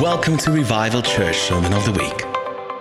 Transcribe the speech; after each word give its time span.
Welcome 0.00 0.36
to 0.38 0.50
Revival 0.50 1.02
Church 1.02 1.38
Sermon 1.38 1.72
of 1.72 1.84
the 1.84 1.92
Week. 1.92 2.24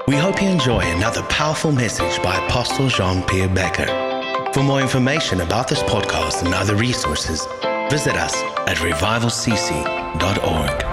We 0.07 0.15
hope 0.15 0.41
you 0.41 0.49
enjoy 0.49 0.79
another 0.79 1.21
powerful 1.23 1.71
message 1.71 2.20
by 2.23 2.36
Apostle 2.47 2.88
Jean 2.88 3.21
Pierre 3.28 3.47
Becker. 3.47 3.86
For 4.51 4.63
more 4.63 4.81
information 4.81 5.41
about 5.41 5.68
this 5.68 5.84
podcast 5.84 6.44
and 6.44 6.55
other 6.55 6.76
resources, 6.76 7.46
visit 7.91 8.15
us 8.15 8.34
at 8.68 8.78
revivalcc.org. 8.78 10.83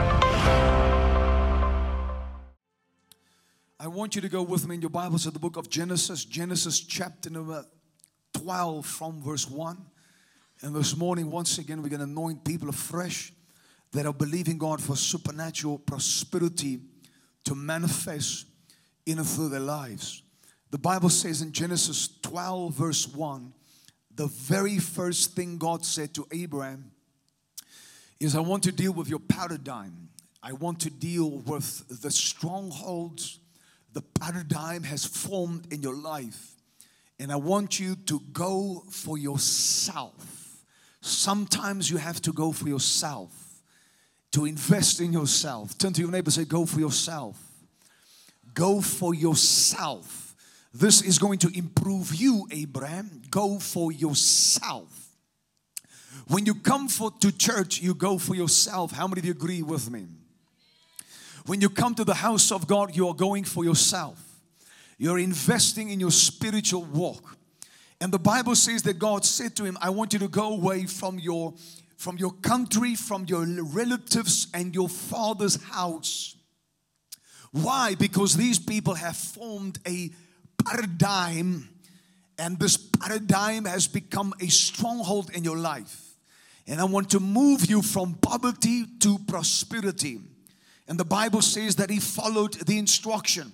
I 3.81 3.87
want 3.87 4.15
you 4.15 4.21
to 4.21 4.29
go 4.29 4.43
with 4.43 4.69
me 4.69 4.75
in 4.75 4.83
your 4.83 4.91
Bibles 4.91 5.23
to 5.23 5.31
the 5.31 5.39
book 5.39 5.57
of 5.57 5.71
Genesis, 5.71 6.27
Genesis 6.27 6.81
chapter 6.81 7.31
number 7.31 7.65
12 8.35 8.85
from 8.85 9.23
verse 9.23 9.49
1. 9.49 9.79
And 10.61 10.77
this 10.77 10.95
morning, 10.99 11.31
once 11.31 11.57
again, 11.57 11.83
we're 11.83 11.89
going 11.89 12.01
to 12.01 12.05
anoint 12.05 12.45
people 12.45 12.69
afresh 12.69 13.33
that 13.93 14.07
are 14.07 14.13
believing 14.13 14.59
God 14.59 14.81
for 14.81 14.97
supernatural 14.97 15.79
prosperity 15.79 16.81
to 17.45 17.55
manifest 17.55 18.47
in 19.07 19.19
and 19.19 19.27
through 19.27 19.49
their 19.49 19.61
lives. 19.61 20.23
The 20.71 20.79
Bible 20.79 21.09
says 21.09 21.43
in 21.43 21.53
Genesis 21.53 22.09
12, 22.23 22.75
verse 22.75 23.09
1, 23.09 23.53
the 24.15 24.27
very 24.27 24.79
first 24.79 25.35
thing 25.35 25.59
God 25.59 25.85
said 25.85 26.15
to 26.15 26.27
Abraham 26.31 26.93
is, 28.21 28.37
I 28.37 28.41
want 28.41 28.63
to 28.65 28.73
deal 28.73 28.93
with 28.93 29.09
your 29.09 29.19
paradigm. 29.19 30.11
I 30.43 30.53
want 30.53 30.81
to 30.81 30.91
deal 30.91 31.31
with 31.31 32.03
the 32.03 32.11
strongholds 32.11 33.41
the 33.93 34.03
paradigm 34.03 34.85
has 34.85 35.05
formed 35.05 35.73
in 35.73 35.83
your 35.83 35.97
life. 35.97 36.55
And 37.19 37.33
I 37.33 37.37
want 37.37 37.81
you 37.81 37.97
to 38.07 38.21
go 38.33 38.85
for 38.91 39.19
yourself. 39.19 40.63
Sometimes 41.01 41.91
you 41.91 41.97
have 41.97 42.23
to 42.23 42.33
go 42.33 42.53
for 42.53 42.69
yourself 42.69 43.40
to 44.33 44.45
invest 44.45 45.01
in 45.01 45.13
yourself. 45.13 45.77
Turn 45.77 45.93
to 45.93 46.01
your 46.01 46.11
neighbor 46.11 46.31
say, 46.31 46.45
Go 46.45 46.67
for 46.67 46.81
yourself. 46.81 47.37
Go 48.55 48.81
for 48.81 49.15
yourself. 49.15 50.35
This 50.73 51.03
is 51.03 51.19
going 51.19 51.39
to 51.41 51.51
improve 51.57 52.15
you, 52.15 52.47
Abraham. 52.53 53.23
Go 53.31 53.59
for 53.59 53.91
yourself. 53.91 55.09
When 56.29 56.47
you 56.47 56.55
come 56.55 56.89
for, 56.89 57.11
to 57.21 57.37
church, 57.37 57.81
you 57.81 57.95
go 57.95 58.19
for 58.19 58.37
yourself. 58.37 58.93
How 58.93 59.09
many 59.09 59.21
of 59.21 59.25
you 59.25 59.33
agree 59.33 59.63
with 59.63 59.91
me? 59.91 60.07
When 61.47 61.61
you 61.61 61.69
come 61.69 61.95
to 61.97 62.05
the 62.05 62.15
house 62.15 62.53
of 62.53 62.69
God, 62.69 62.95
you 62.95 63.09
are 63.09 63.15
going 63.15 63.45
for 63.45 63.65
yourself. 63.65 64.21
You're 64.97 65.19
investing 65.19 65.91
in 65.91 65.99
your 65.99 66.11
spiritual 66.11 66.85
walk. 66.85 67.37
And 68.01 68.13
the 68.13 68.19
Bible 68.19 68.55
says 68.55 68.83
that 68.85 68.99
God 68.99 69.25
said 69.25 69.57
to 69.57 69.65
him, 69.65 69.77
I 69.81 69.91
want 69.91 70.13
you 70.13 70.19
to 70.21 70.29
go 70.29 70.53
away 70.53 70.87
from 70.87 71.19
your 71.19 71.55
from 72.01 72.17
your 72.17 72.31
country, 72.31 72.95
from 72.95 73.27
your 73.27 73.45
relatives, 73.45 74.47
and 74.55 74.75
your 74.75 74.89
father's 74.89 75.63
house. 75.65 76.35
Why? 77.53 77.95
Because 77.95 78.35
these 78.35 78.59
people 78.59 78.95
have 78.95 79.19
formed 79.19 79.79
a 79.87 80.09
paradigm, 80.65 81.69
and 82.39 82.59
this 82.59 82.79
paradigm 82.79 83.67
has 83.67 83.87
become 83.87 84.33
a 84.41 84.47
stronghold 84.47 85.29
in 85.35 85.45
your 85.45 85.59
life. 85.59 86.15
And 86.67 86.81
I 86.81 86.85
want 86.85 87.11
to 87.11 87.21
move 87.21 87.69
you 87.69 87.83
from 87.83 88.15
poverty 88.15 88.87
to 89.01 89.19
prosperity. 89.29 90.21
And 90.89 90.99
the 90.99 91.05
Bible 91.05 91.43
says 91.43 91.77
that 91.77 91.91
he 91.91 92.01
followed 92.01 92.55
the 92.55 92.79
instruction. 92.79 93.53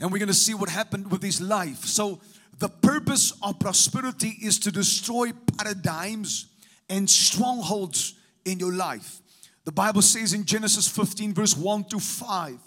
And 0.00 0.10
we're 0.10 0.18
going 0.18 0.28
to 0.28 0.34
see 0.34 0.54
what 0.54 0.70
happened 0.70 1.10
with 1.10 1.22
his 1.22 1.42
life. 1.42 1.84
So, 1.84 2.22
the 2.58 2.70
purpose 2.70 3.34
of 3.42 3.60
prosperity 3.60 4.34
is 4.42 4.58
to 4.60 4.72
destroy 4.72 5.32
paradigms 5.58 6.46
and 6.88 7.08
strongholds 7.08 8.14
in 8.44 8.58
your 8.58 8.72
life. 8.72 9.20
The 9.64 9.72
Bible 9.72 10.02
says 10.02 10.32
in 10.32 10.44
Genesis 10.44 10.88
15, 10.88 11.34
verse 11.34 11.56
1 11.56 11.84
to 11.84 12.00
5, 12.00 12.58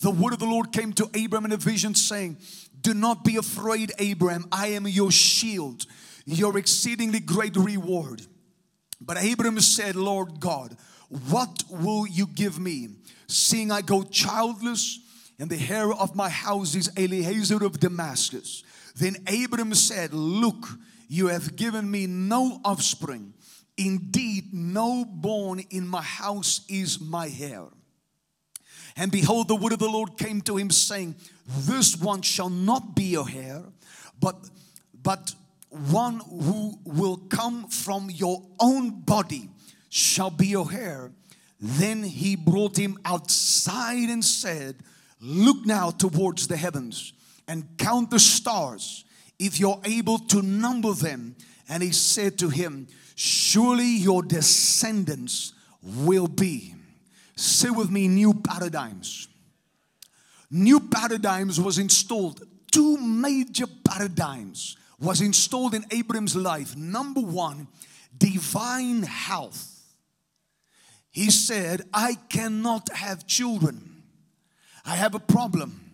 the 0.00 0.10
word 0.10 0.32
of 0.32 0.38
the 0.38 0.46
Lord 0.46 0.72
came 0.72 0.92
to 0.94 1.10
Abram 1.24 1.44
in 1.44 1.52
a 1.52 1.56
vision 1.56 1.94
saying, 1.94 2.36
Do 2.80 2.94
not 2.94 3.24
be 3.24 3.36
afraid, 3.36 3.92
Abram, 4.00 4.46
I 4.50 4.68
am 4.68 4.86
your 4.86 5.10
shield, 5.10 5.86
your 6.24 6.56
exceedingly 6.58 7.20
great 7.20 7.56
reward. 7.56 8.22
But 9.00 9.22
Abram 9.22 9.60
said, 9.60 9.96
Lord 9.96 10.40
God, 10.40 10.76
what 11.28 11.64
will 11.68 12.06
you 12.06 12.26
give 12.26 12.58
me, 12.58 12.88
seeing 13.26 13.70
I 13.70 13.82
go 13.82 14.02
childless, 14.02 15.00
and 15.38 15.50
the 15.50 15.56
hair 15.56 15.92
of 15.92 16.14
my 16.14 16.28
house 16.28 16.74
is 16.74 16.90
Eliezer 16.96 17.64
of 17.64 17.80
Damascus? 17.80 18.62
Then 18.96 19.16
Abram 19.26 19.74
said, 19.74 20.12
Look, 20.12 20.68
you 21.08 21.26
have 21.28 21.56
given 21.56 21.90
me 21.90 22.06
no 22.06 22.60
offspring 22.64 23.33
Indeed, 23.76 24.52
no 24.52 25.04
bone 25.04 25.60
in 25.70 25.88
my 25.88 26.02
house 26.02 26.60
is 26.68 27.00
my 27.00 27.28
hair. 27.28 27.64
And 28.96 29.10
behold, 29.10 29.48
the 29.48 29.56
word 29.56 29.72
of 29.72 29.80
the 29.80 29.88
Lord 29.88 30.16
came 30.16 30.40
to 30.42 30.56
him, 30.56 30.70
saying, 30.70 31.16
This 31.46 31.96
one 31.96 32.22
shall 32.22 32.50
not 32.50 32.94
be 32.94 33.04
your 33.04 33.28
hair, 33.28 33.62
but 34.20 34.36
but 35.02 35.34
one 35.68 36.20
who 36.20 36.78
will 36.84 37.16
come 37.16 37.68
from 37.68 38.08
your 38.10 38.42
own 38.60 39.00
body 39.02 39.50
shall 39.90 40.30
be 40.30 40.46
your 40.46 40.70
hair. 40.70 41.10
Then 41.60 42.02
he 42.02 42.36
brought 42.36 42.76
him 42.76 42.98
outside 43.04 44.08
and 44.08 44.24
said, 44.24 44.76
Look 45.20 45.66
now 45.66 45.90
towards 45.90 46.46
the 46.46 46.56
heavens 46.56 47.12
and 47.48 47.66
count 47.78 48.10
the 48.10 48.18
stars, 48.18 49.04
if 49.38 49.58
you're 49.58 49.80
able 49.84 50.18
to 50.18 50.42
number 50.42 50.92
them. 50.92 51.36
And 51.68 51.82
he 51.82 51.92
said 51.92 52.38
to 52.38 52.50
him, 52.50 52.88
Surely 53.14 53.96
your 53.96 54.22
descendants 54.22 55.52
will 55.82 56.26
be. 56.26 56.74
Say 57.36 57.70
with 57.70 57.90
me, 57.90 58.08
new 58.08 58.34
paradigms. 58.34 59.28
New 60.50 60.80
paradigms 60.80 61.60
was 61.60 61.78
installed. 61.78 62.42
Two 62.70 62.96
major 62.96 63.66
paradigms 63.84 64.76
was 65.00 65.20
installed 65.20 65.74
in 65.74 65.84
Abram's 65.90 66.36
life. 66.36 66.76
Number 66.76 67.20
one, 67.20 67.68
divine 68.16 69.02
health. 69.02 69.70
He 71.10 71.30
said, 71.30 71.82
I 71.92 72.14
cannot 72.28 72.92
have 72.92 73.26
children. 73.26 74.02
I 74.84 74.96
have 74.96 75.14
a 75.14 75.20
problem. 75.20 75.92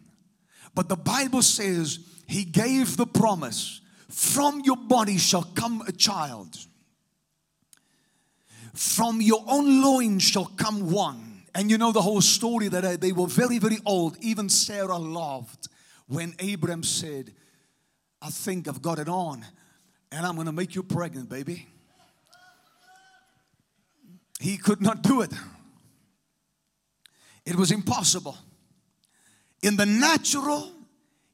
But 0.74 0.88
the 0.88 0.96
Bible 0.96 1.42
says 1.42 1.98
he 2.26 2.44
gave 2.44 2.96
the 2.96 3.06
promise 3.06 3.80
from 4.08 4.60
your 4.64 4.76
body 4.76 5.18
shall 5.18 5.42
come 5.42 5.82
a 5.86 5.92
child. 5.92 6.56
From 8.80 9.20
your 9.20 9.44
own 9.46 9.82
loins 9.82 10.22
shall 10.22 10.46
come 10.56 10.90
one. 10.90 11.42
And 11.54 11.70
you 11.70 11.76
know 11.76 11.92
the 11.92 12.00
whole 12.00 12.22
story 12.22 12.68
that 12.68 13.02
they 13.02 13.12
were 13.12 13.26
very, 13.26 13.58
very 13.58 13.76
old. 13.84 14.16
Even 14.22 14.48
Sarah 14.48 14.96
loved 14.96 15.68
when 16.06 16.34
Abram 16.40 16.82
said, 16.82 17.30
I 18.22 18.30
think 18.30 18.68
I've 18.68 18.80
got 18.80 18.98
it 18.98 19.06
on, 19.06 19.44
and 20.10 20.24
I'm 20.24 20.34
gonna 20.34 20.50
make 20.50 20.74
you 20.74 20.82
pregnant, 20.82 21.28
baby. 21.28 21.66
He 24.40 24.56
could 24.56 24.80
not 24.80 25.02
do 25.02 25.20
it, 25.20 25.32
it 27.44 27.56
was 27.56 27.72
impossible. 27.72 28.38
In 29.62 29.76
the 29.76 29.84
natural, 29.84 30.72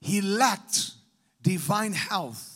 he 0.01 0.21
lacked 0.21 0.95
divine 1.43 1.93
health. 1.93 2.56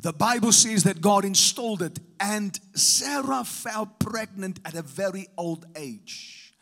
The 0.00 0.12
Bible 0.12 0.52
says 0.52 0.84
that 0.84 1.00
God 1.00 1.24
installed 1.24 1.82
it, 1.82 1.98
and 2.20 2.58
Sarah 2.74 3.44
fell 3.44 3.86
pregnant 3.86 4.60
at 4.64 4.74
a 4.74 4.82
very 4.82 5.26
old 5.36 5.66
age. 5.74 6.54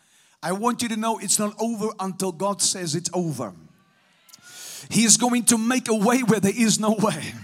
I 0.42 0.52
want 0.52 0.82
you 0.82 0.88
to 0.88 0.96
know 0.96 1.18
it's 1.18 1.38
not 1.38 1.54
over 1.60 1.88
until 2.00 2.32
God 2.32 2.62
says 2.62 2.94
it's 2.94 3.10
over. 3.12 3.52
He 4.90 5.04
is 5.04 5.16
going 5.16 5.44
to 5.46 5.58
make 5.58 5.88
a 5.88 5.94
way 5.94 6.20
where 6.20 6.40
there 6.40 6.52
is 6.56 6.80
no 6.80 6.92
way. 6.92 7.34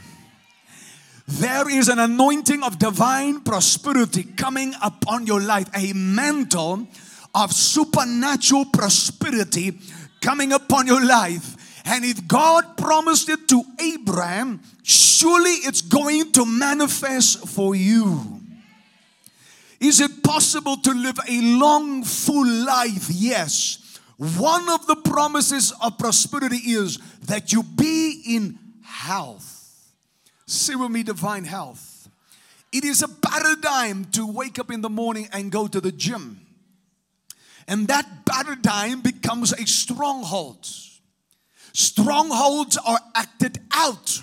There 1.29 1.69
is 1.71 1.89
an 1.89 1.99
anointing 1.99 2.63
of 2.63 2.79
divine 2.79 3.41
prosperity 3.41 4.23
coming 4.23 4.75
upon 4.83 5.27
your 5.27 5.41
life, 5.41 5.69
a 5.75 5.93
mantle 5.93 6.87
of 7.35 7.53
supernatural 7.53 8.67
prosperity 8.67 9.79
coming 10.21 10.53
upon 10.53 10.87
your 10.87 11.05
life. 11.05 11.57
And 11.85 12.05
if 12.05 12.29
God 12.29 12.77
promised 12.77 13.29
it 13.29 13.49
to 13.49 13.63
Abraham, 13.81 14.61
surely 14.83 15.51
it's 15.51 15.83
going 15.83 16.33
to 16.33 16.45
manifest 16.45 17.49
for 17.49 17.75
you. 17.75 18.41
Is 19.81 20.01
it 20.01 20.23
possible 20.23 20.77
to 20.77 20.93
live 20.93 21.19
a 21.29 21.41
long, 21.41 22.05
full 22.05 22.47
life? 22.47 23.09
Yes. 23.11 23.99
One 24.17 24.69
of 24.71 24.87
the 24.87 24.97
promises 24.97 25.73
of 25.83 25.99
prosperity 25.99 26.59
is 26.59 26.99
that 27.27 27.53
you 27.53 27.65
be 27.65 28.23
in 28.27 28.59
health. 28.85 29.93
See 30.47 30.77
with 30.77 30.91
me, 30.91 31.03
divine 31.03 31.45
health. 31.45 32.09
It 32.73 32.85
is 32.85 33.03
a 33.03 33.09
paradigm 33.09 34.05
to 34.13 34.27
wake 34.27 34.59
up 34.59 34.71
in 34.71 34.81
the 34.81 34.89
morning 34.89 35.29
and 35.33 35.51
go 35.51 35.67
to 35.67 35.81
the 35.81 35.93
gym. 35.93 36.41
And 37.67 37.89
that 37.89 38.07
paradigm 38.25 39.01
becomes 39.01 39.53
a 39.53 39.67
stronghold. 39.67 40.67
Strongholds 41.73 42.79
are 42.79 43.01
acted 43.15 43.59
out. 43.73 44.23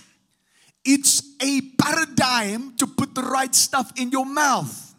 It's 0.85 1.21
a 1.41 1.61
paradigm 1.81 2.75
to 2.77 2.87
put 2.87 3.15
the 3.15 3.21
right 3.21 3.53
stuff 3.53 3.91
in 3.97 4.11
your 4.11 4.25
mouth. 4.25 4.95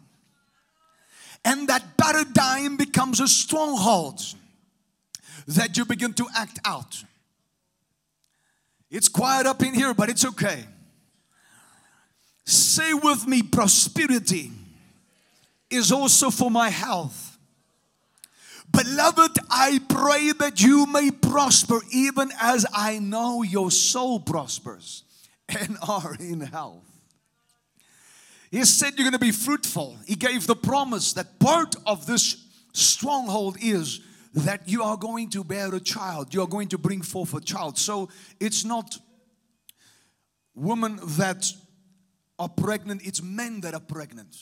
And 1.43 1.67
that 1.69 1.97
paradigm 1.97 2.77
becomes 2.77 3.19
a 3.19 3.27
stronghold 3.27 4.21
that 5.47 5.75
you 5.75 5.85
begin 5.85 6.13
to 6.13 6.27
act 6.35 6.59
out. 6.65 7.03
It's 8.91 9.07
quiet 9.07 9.47
up 9.47 9.63
in 9.63 9.73
here, 9.73 9.93
but 9.93 10.09
it's 10.09 10.25
okay. 10.25 10.65
Say 12.45 12.93
with 12.93 13.27
me 13.27 13.41
prosperity 13.41 14.51
is 15.69 15.91
also 15.91 16.29
for 16.29 16.51
my 16.51 16.69
health. 16.69 17.37
Beloved, 18.71 19.39
I 19.49 19.79
pray 19.89 20.31
that 20.39 20.61
you 20.61 20.85
may 20.85 21.11
prosper 21.11 21.79
even 21.91 22.31
as 22.41 22.65
I 22.73 22.99
know 22.99 23.43
your 23.43 23.71
soul 23.71 24.19
prospers 24.19 25.03
and 25.59 25.77
are 25.87 26.15
in 26.19 26.41
health. 26.41 26.83
He 28.51 28.65
said 28.65 28.93
you're 28.97 29.05
going 29.09 29.13
to 29.13 29.19
be 29.19 29.31
fruitful. 29.31 29.97
He 30.05 30.15
gave 30.15 30.45
the 30.45 30.55
promise 30.55 31.13
that 31.13 31.39
part 31.39 31.75
of 31.85 32.05
this 32.05 32.45
stronghold 32.73 33.57
is 33.61 34.01
that 34.33 34.67
you 34.67 34.83
are 34.83 34.97
going 34.97 35.29
to 35.29 35.43
bear 35.43 35.73
a 35.73 35.79
child. 35.79 36.33
You 36.33 36.41
are 36.41 36.47
going 36.47 36.67
to 36.69 36.77
bring 36.77 37.01
forth 37.01 37.33
a 37.33 37.41
child. 37.41 37.77
So 37.77 38.09
it's 38.39 38.65
not 38.65 38.97
women 40.53 40.99
that 41.17 41.51
are 42.39 42.49
pregnant, 42.49 43.01
it's 43.05 43.21
men 43.21 43.61
that 43.61 43.73
are 43.73 43.79
pregnant. 43.79 44.35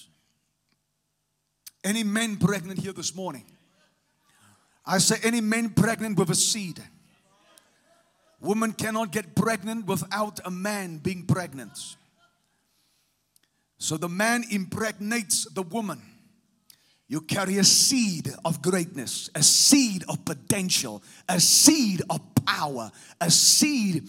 Any 1.83 2.03
men 2.03 2.37
pregnant 2.37 2.79
here 2.79 2.93
this 2.93 3.15
morning? 3.15 3.45
I 4.85 4.97
say, 4.97 5.17
any 5.23 5.41
men 5.41 5.69
pregnant 5.69 6.17
with 6.17 6.29
a 6.29 6.35
seed. 6.35 6.81
Women 8.41 8.73
cannot 8.73 9.11
get 9.11 9.35
pregnant 9.35 9.85
without 9.85 10.39
a 10.45 10.51
man 10.51 10.97
being 10.97 11.25
pregnant. 11.25 11.77
So 13.77 13.97
the 13.97 14.09
man 14.09 14.43
impregnates 14.49 15.45
the 15.45 15.63
woman. 15.63 16.01
You 17.07 17.21
carry 17.21 17.57
a 17.57 17.63
seed 17.63 18.29
of 18.45 18.61
greatness, 18.61 19.29
a 19.33 19.41
seed 19.41 20.03
of 20.07 20.23
potential, 20.25 21.01
a 21.27 21.39
seed 21.39 22.01
of 22.09 22.21
power, 22.45 22.91
a 23.19 23.31
seed 23.31 24.07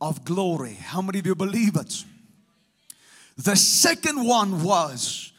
of 0.00 0.24
glory. 0.24 0.74
How 0.74 1.02
many 1.02 1.18
of 1.18 1.26
you 1.26 1.34
believe 1.34 1.76
it? 1.76 2.04
The 3.36 3.56
second 3.56 4.24
one 4.24 4.62
was 4.62 5.32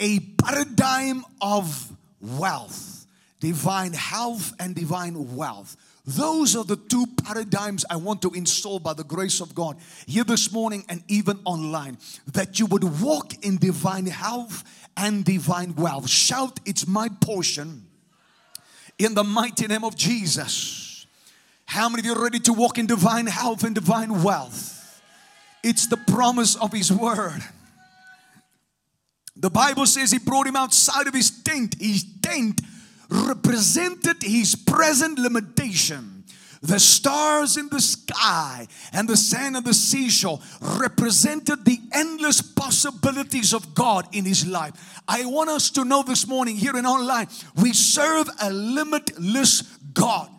a 0.00 0.18
paradigm 0.18 1.24
of 1.40 1.92
wealth, 2.20 3.06
divine 3.38 3.92
health, 3.92 4.54
and 4.58 4.74
divine 4.74 5.36
wealth. 5.36 5.76
Those 6.06 6.54
are 6.54 6.64
the 6.64 6.76
two 6.76 7.06
paradigms 7.24 7.84
I 7.90 7.96
want 7.96 8.22
to 8.22 8.30
install 8.30 8.78
by 8.78 8.94
the 8.94 9.02
grace 9.02 9.40
of 9.40 9.56
God 9.56 9.76
here 10.06 10.22
this 10.22 10.52
morning 10.52 10.84
and 10.88 11.02
even 11.08 11.40
online. 11.44 11.98
That 12.32 12.60
you 12.60 12.66
would 12.66 12.84
walk 13.02 13.44
in 13.44 13.56
divine 13.56 14.06
health 14.06 14.62
and 14.96 15.24
divine 15.24 15.74
wealth. 15.74 16.08
Shout, 16.08 16.60
It's 16.64 16.86
my 16.86 17.08
portion 17.20 17.86
in 18.98 19.14
the 19.14 19.24
mighty 19.24 19.66
name 19.66 19.82
of 19.82 19.96
Jesus. 19.96 21.06
How 21.64 21.88
many 21.88 22.00
of 22.00 22.06
you 22.06 22.14
are 22.14 22.22
ready 22.22 22.38
to 22.38 22.52
walk 22.52 22.78
in 22.78 22.86
divine 22.86 23.26
health 23.26 23.64
and 23.64 23.74
divine 23.74 24.22
wealth? 24.22 25.02
It's 25.64 25.88
the 25.88 25.96
promise 25.96 26.54
of 26.54 26.72
His 26.72 26.92
word. 26.92 27.42
The 29.34 29.50
Bible 29.50 29.86
says 29.86 30.12
He 30.12 30.18
brought 30.18 30.46
him 30.46 30.56
outside 30.56 31.08
of 31.08 31.14
his 31.14 31.42
tent. 31.42 31.74
His 31.80 32.04
tent 32.22 32.60
represented 33.08 34.22
his 34.22 34.54
present 34.54 35.18
limitation. 35.18 36.24
The 36.62 36.80
stars 36.80 37.56
in 37.56 37.68
the 37.68 37.80
sky 37.80 38.66
and 38.92 39.08
the 39.08 39.16
sand 39.16 39.56
on 39.56 39.64
the 39.64 39.74
seashore 39.74 40.40
represented 40.80 41.64
the 41.64 41.78
endless 41.92 42.40
possibilities 42.40 43.52
of 43.52 43.74
God 43.74 44.08
in 44.12 44.24
his 44.24 44.46
life. 44.46 44.72
I 45.06 45.26
want 45.26 45.50
us 45.50 45.70
to 45.70 45.84
know 45.84 46.02
this 46.02 46.26
morning 46.26 46.56
here 46.56 46.76
and 46.76 46.86
online, 46.86 47.28
we 47.60 47.72
serve 47.72 48.28
a 48.42 48.50
limitless 48.50 49.62
God. 49.92 50.30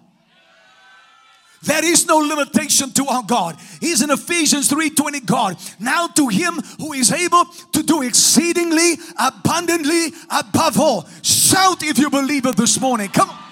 There 1.64 1.84
is 1.84 2.06
no 2.06 2.18
limitation 2.18 2.92
to 2.92 3.08
our 3.08 3.24
God. 3.24 3.58
He's 3.82 4.02
in 4.02 4.12
Ephesians 4.12 4.70
3:20 4.70 5.26
God. 5.26 5.58
Now 5.80 6.08
to 6.08 6.28
him 6.28 6.62
who 6.80 6.94
is 6.94 7.12
able 7.12 7.46
to 7.74 7.84
do 7.84 8.04
exceedingly 8.04 8.98
abundantly 9.18 10.14
above 10.30 10.80
all. 10.80 11.08
Shout 11.24 11.84
if 11.84 11.98
you 11.98 12.10
believe 12.10 12.46
it 12.46 12.56
this 12.56 12.80
morning. 12.80 13.10
Come 13.10 13.30
on. 13.30 13.48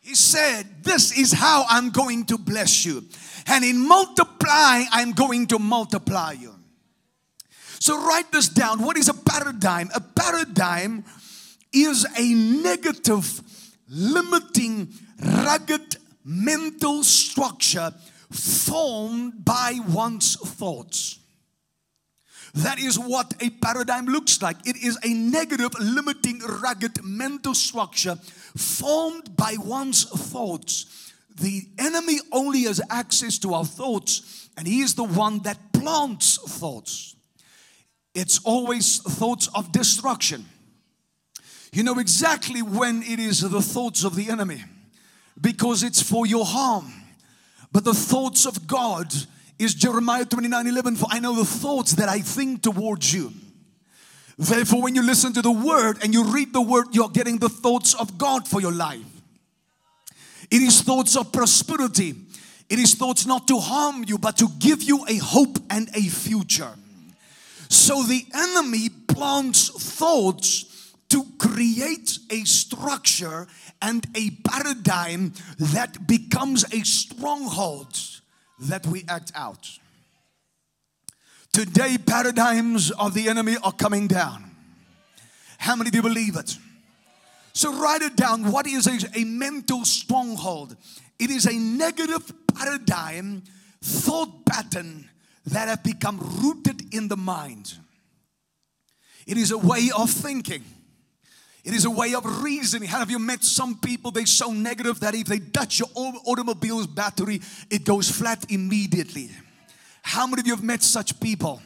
He 0.00 0.14
said, 0.14 0.66
This 0.82 1.18
is 1.18 1.32
how 1.32 1.64
I'm 1.68 1.90
going 1.90 2.26
to 2.26 2.36
bless 2.36 2.84
you. 2.84 3.04
And 3.46 3.64
in 3.64 3.88
multiplying, 3.88 4.86
I'm 4.92 5.12
going 5.12 5.46
to 5.48 5.58
multiply 5.58 6.32
you. 6.32 6.54
So 7.80 7.98
write 8.06 8.30
this 8.30 8.48
down. 8.48 8.82
What 8.82 8.98
is 8.98 9.08
a 9.08 9.14
paradigm? 9.14 9.90
A 9.94 10.00
paradigm 10.00 11.04
is 11.72 12.06
a 12.18 12.34
negative, 12.34 13.40
limiting 13.88 14.92
rugged 15.20 15.96
mental 16.24 17.04
structure 17.04 17.92
formed 18.30 19.44
by 19.44 19.78
one's 19.88 20.36
thoughts. 20.36 21.18
That 22.54 22.78
is 22.78 22.98
what 22.98 23.34
a 23.40 23.50
paradigm 23.50 24.06
looks 24.06 24.40
like. 24.40 24.56
It 24.64 24.76
is 24.76 24.98
a 25.02 25.12
negative, 25.12 25.72
limiting, 25.80 26.38
rugged 26.38 27.02
mental 27.02 27.52
structure 27.54 28.16
formed 28.56 29.36
by 29.36 29.56
one's 29.58 30.04
thoughts. 30.04 31.12
The 31.36 31.62
enemy 31.78 32.20
only 32.30 32.62
has 32.62 32.80
access 32.90 33.38
to 33.38 33.54
our 33.54 33.64
thoughts, 33.64 34.48
and 34.56 34.68
he 34.68 34.80
is 34.80 34.94
the 34.94 35.04
one 35.04 35.40
that 35.40 35.72
plants 35.72 36.38
thoughts. 36.58 37.16
It's 38.14 38.38
always 38.44 38.98
thoughts 38.98 39.48
of 39.56 39.72
destruction. 39.72 40.44
You 41.72 41.82
know 41.82 41.98
exactly 41.98 42.62
when 42.62 43.02
it 43.02 43.18
is 43.18 43.40
the 43.40 43.60
thoughts 43.60 44.04
of 44.04 44.14
the 44.14 44.30
enemy 44.30 44.62
because 45.40 45.82
it's 45.82 46.02
for 46.02 46.26
your 46.26 46.44
harm. 46.44 46.92
But 47.72 47.84
the 47.84 47.94
thoughts 47.94 48.46
of 48.46 48.66
God 48.66 49.12
is 49.58 49.74
Jeremiah 49.74 50.24
29 50.24 50.66
11. 50.66 50.96
For 50.96 51.06
I 51.10 51.18
know 51.18 51.34
the 51.34 51.44
thoughts 51.44 51.92
that 51.94 52.08
I 52.08 52.20
think 52.20 52.62
towards 52.62 53.12
you. 53.12 53.32
Therefore, 54.36 54.82
when 54.82 54.94
you 54.94 55.02
listen 55.02 55.32
to 55.34 55.42
the 55.42 55.52
word 55.52 56.02
and 56.02 56.12
you 56.12 56.24
read 56.24 56.52
the 56.52 56.60
word, 56.60 56.86
you're 56.92 57.08
getting 57.08 57.38
the 57.38 57.48
thoughts 57.48 57.94
of 57.94 58.18
God 58.18 58.48
for 58.48 58.60
your 58.60 58.72
life. 58.72 59.04
It 60.50 60.60
is 60.60 60.82
thoughts 60.82 61.16
of 61.16 61.32
prosperity. 61.32 62.14
It 62.68 62.78
is 62.78 62.94
thoughts 62.94 63.26
not 63.26 63.46
to 63.48 63.58
harm 63.58 64.04
you, 64.06 64.18
but 64.18 64.36
to 64.38 64.48
give 64.58 64.82
you 64.82 65.04
a 65.08 65.16
hope 65.16 65.58
and 65.70 65.88
a 65.94 66.02
future. 66.02 66.72
So 67.68 68.02
the 68.02 68.24
enemy 68.34 68.88
plants 68.88 69.68
thoughts 69.68 70.73
to 71.14 71.24
create 71.38 72.18
a 72.28 72.42
structure 72.44 73.46
and 73.80 74.04
a 74.16 74.30
paradigm 74.48 75.32
that 75.58 76.08
becomes 76.08 76.64
a 76.74 76.80
stronghold 76.80 77.96
that 78.58 78.84
we 78.88 79.04
act 79.08 79.30
out. 79.36 79.78
Today, 81.52 81.98
paradigms 82.04 82.90
of 82.90 83.14
the 83.14 83.28
enemy 83.28 83.56
are 83.62 83.70
coming 83.70 84.08
down. 84.08 84.50
How 85.58 85.76
many 85.76 85.90
do 85.90 85.98
you 85.98 86.02
believe 86.02 86.34
it? 86.34 86.58
So, 87.52 87.72
write 87.80 88.02
it 88.02 88.16
down. 88.16 88.50
What 88.50 88.66
is 88.66 88.88
a, 88.88 88.98
a 89.16 89.22
mental 89.22 89.84
stronghold? 89.84 90.76
It 91.20 91.30
is 91.30 91.46
a 91.46 91.54
negative 91.54 92.32
paradigm, 92.52 93.44
thought 93.80 94.44
pattern 94.46 95.08
that 95.46 95.68
have 95.68 95.84
become 95.84 96.18
rooted 96.42 96.92
in 96.92 97.06
the 97.06 97.16
mind. 97.16 97.74
It 99.28 99.38
is 99.38 99.52
a 99.52 99.58
way 99.58 99.90
of 99.96 100.10
thinking. 100.10 100.64
It 101.64 101.72
is 101.72 101.86
a 101.86 101.90
way 101.90 102.14
of 102.14 102.42
reasoning. 102.42 102.88
Have 102.90 103.10
you 103.10 103.18
met 103.18 103.42
some 103.42 103.78
people? 103.78 104.10
They're 104.10 104.26
so 104.26 104.52
negative 104.52 105.00
that 105.00 105.14
if 105.14 105.26
they 105.26 105.38
touch 105.38 105.78
your 105.78 105.88
automobile's 105.96 106.86
battery, 106.86 107.40
it 107.70 107.84
goes 107.84 108.10
flat 108.10 108.44
immediately. 108.50 109.30
How 110.02 110.26
many 110.26 110.40
of 110.40 110.46
you 110.46 110.54
have 110.54 110.62
met 110.62 110.82
such 110.82 111.18
people? 111.20 111.62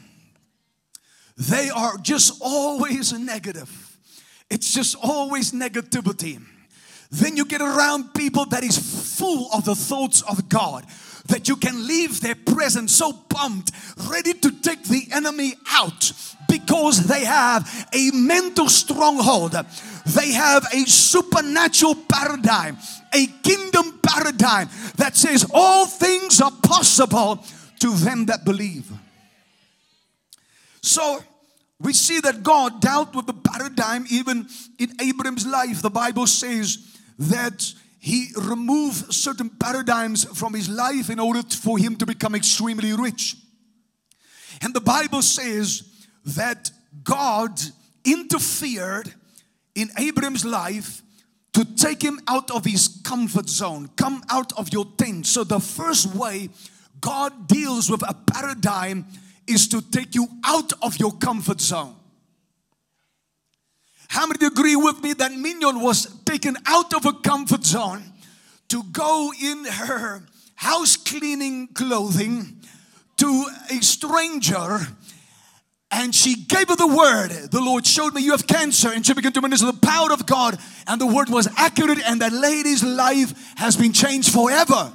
They 1.35 1.69
are 1.69 1.97
just 1.97 2.39
always 2.41 3.11
negative. 3.11 3.97
It's 4.49 4.73
just 4.73 4.95
always 4.95 5.51
negativity. 5.51 6.41
Then 7.11 7.35
you 7.35 7.43
get 7.43 7.61
around 7.61 8.13
people 8.13 8.45
that 8.45 8.63
is 8.63 8.77
full 9.17 9.49
of 9.53 9.65
the 9.65 9.75
thoughts 9.75 10.21
of 10.21 10.47
God 10.47 10.85
that 11.29 11.47
you 11.47 11.55
can 11.55 11.87
leave 11.87 12.21
their 12.21 12.35
presence 12.35 12.93
so 12.93 13.13
pumped, 13.13 13.71
ready 14.09 14.33
to 14.33 14.51
take 14.61 14.83
the 14.83 15.07
enemy 15.11 15.53
out 15.71 16.11
because 16.49 17.05
they 17.07 17.25
have 17.25 17.87
a 17.93 18.11
mental 18.11 18.67
stronghold. 18.67 19.55
They 20.05 20.31
have 20.31 20.65
a 20.73 20.85
supernatural 20.85 21.95
paradigm, 22.07 22.77
a 23.13 23.27
kingdom 23.43 23.99
paradigm 24.01 24.69
that 24.97 25.15
says 25.15 25.45
all 25.53 25.85
things 25.85 26.41
are 26.41 26.51
possible 26.63 27.43
to 27.79 27.93
them 27.95 28.25
that 28.25 28.43
believe. 28.43 28.91
So, 30.81 31.21
we 31.81 31.93
see 31.93 32.19
that 32.19 32.43
God 32.43 32.81
dealt 32.81 33.15
with 33.15 33.25
the 33.25 33.33
paradigm 33.33 34.05
even 34.09 34.47
in 34.79 34.91
Abraham's 35.01 35.47
life. 35.47 35.81
The 35.81 35.89
Bible 35.89 36.27
says 36.27 36.77
that 37.19 37.73
he 37.99 38.29
removed 38.37 39.13
certain 39.13 39.49
paradigms 39.49 40.23
from 40.23 40.53
his 40.53 40.69
life 40.69 41.09
in 41.09 41.19
order 41.19 41.41
for 41.43 41.77
him 41.77 41.97
to 41.97 42.05
become 42.05 42.33
extremely 42.33 42.93
rich. 42.93 43.35
And 44.61 44.73
the 44.73 44.81
Bible 44.81 45.21
says 45.21 45.83
that 46.25 46.71
God 47.03 47.59
interfered 48.05 49.13
in 49.75 49.89
Abraham's 49.97 50.45
life 50.45 51.01
to 51.53 51.65
take 51.75 52.01
him 52.01 52.19
out 52.27 52.51
of 52.51 52.63
his 52.63 53.01
comfort 53.03 53.49
zone, 53.49 53.89
come 53.95 54.23
out 54.29 54.57
of 54.57 54.71
your 54.71 54.85
tent. 54.97 55.25
So, 55.27 55.43
the 55.43 55.59
first 55.59 56.15
way 56.15 56.49
God 57.01 57.47
deals 57.47 57.89
with 57.89 58.03
a 58.07 58.13
paradigm 58.13 59.07
is 59.47 59.67
to 59.69 59.81
take 59.81 60.15
you 60.15 60.27
out 60.45 60.71
of 60.81 60.97
your 60.99 61.11
comfort 61.11 61.59
zone. 61.59 61.95
How 64.09 64.27
many 64.27 64.45
agree 64.45 64.75
with 64.75 65.01
me 65.01 65.13
that 65.13 65.31
Mignon 65.31 65.81
was 65.81 66.21
taken 66.25 66.57
out 66.65 66.93
of 66.93 67.05
a 67.05 67.13
comfort 67.13 67.63
zone 67.63 68.03
to 68.67 68.83
go 68.91 69.31
in 69.41 69.65
her 69.65 70.23
house 70.55 70.97
cleaning 70.97 71.69
clothing 71.69 72.57
to 73.17 73.45
a 73.71 73.81
stranger 73.81 74.79
and 75.91 76.13
she 76.13 76.35
gave 76.35 76.69
her 76.69 76.75
the 76.75 76.87
word. 76.87 77.31
The 77.51 77.61
Lord 77.61 77.85
showed 77.85 78.13
me 78.13 78.21
you 78.21 78.31
have 78.31 78.45
cancer, 78.45 78.89
and 78.89 79.05
she 79.05 79.13
began 79.13 79.33
to 79.33 79.41
minister 79.41 79.65
the 79.65 79.73
power 79.73 80.11
of 80.11 80.25
God, 80.25 80.59
and 80.87 81.01
the 81.01 81.07
word 81.07 81.29
was 81.29 81.47
accurate, 81.57 81.99
and 82.05 82.21
that 82.21 82.31
lady's 82.31 82.83
life 82.83 83.33
has 83.57 83.75
been 83.75 83.91
changed 83.91 84.31
forever. 84.31 84.93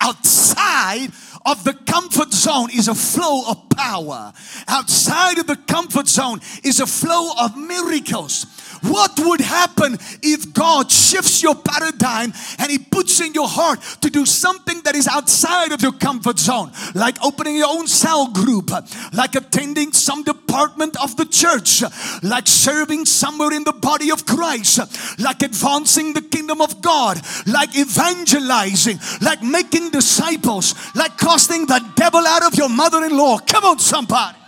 Outside 0.00 1.12
of 1.44 1.64
the 1.64 1.74
comfort 1.74 2.32
zone 2.32 2.70
is 2.70 2.88
a 2.88 2.94
flow 2.94 3.48
of 3.48 3.68
power. 3.70 4.32
Outside 4.66 5.38
of 5.38 5.46
the 5.46 5.56
comfort 5.56 6.08
zone 6.08 6.40
is 6.62 6.80
a 6.80 6.86
flow 6.86 7.32
of 7.38 7.56
miracles. 7.56 8.46
What 8.84 9.18
would 9.18 9.40
happen 9.40 9.98
if 10.22 10.52
God 10.52 10.90
shifts 10.90 11.42
your 11.42 11.54
paradigm 11.54 12.32
and 12.58 12.70
He 12.70 12.78
puts 12.78 13.20
in 13.20 13.32
your 13.32 13.48
heart 13.48 13.80
to 14.02 14.10
do 14.10 14.26
something 14.26 14.80
that 14.82 14.94
is 14.94 15.08
outside 15.08 15.72
of 15.72 15.82
your 15.82 15.92
comfort 15.92 16.38
zone, 16.38 16.70
like 16.94 17.16
opening 17.24 17.56
your 17.56 17.68
own 17.68 17.86
cell 17.86 18.28
group, 18.28 18.70
like 19.12 19.34
attending 19.34 19.92
some 19.92 20.22
department 20.22 20.96
of 21.02 21.16
the 21.16 21.24
church, 21.24 21.82
like 22.22 22.46
serving 22.46 23.06
somewhere 23.06 23.52
in 23.52 23.64
the 23.64 23.72
body 23.72 24.10
of 24.10 24.26
Christ, 24.26 24.78
like 25.18 25.42
advancing 25.42 26.12
the 26.12 26.22
kingdom 26.22 26.60
of 26.60 26.82
God, 26.82 27.20
like 27.46 27.76
evangelizing, 27.76 28.98
like 29.20 29.42
making 29.42 29.90
disciples, 29.90 30.74
like 30.94 31.16
casting 31.16 31.66
the 31.66 31.80
devil 31.96 32.20
out 32.20 32.44
of 32.44 32.54
your 32.54 32.68
mother 32.68 33.04
in 33.04 33.16
law? 33.16 33.38
Come 33.38 33.64
on, 33.64 33.78
somebody. 33.78 34.38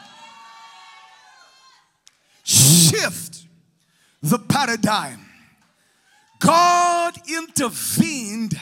Shift 2.44 3.25
the 4.30 4.38
paradigm. 4.38 5.20
God 6.38 7.14
intervened 7.28 8.58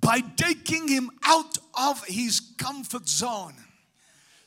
by 0.00 0.20
taking 0.36 0.88
him 0.88 1.10
out 1.24 1.58
of 1.78 2.04
his 2.04 2.40
comfort 2.58 3.08
zone. 3.08 3.54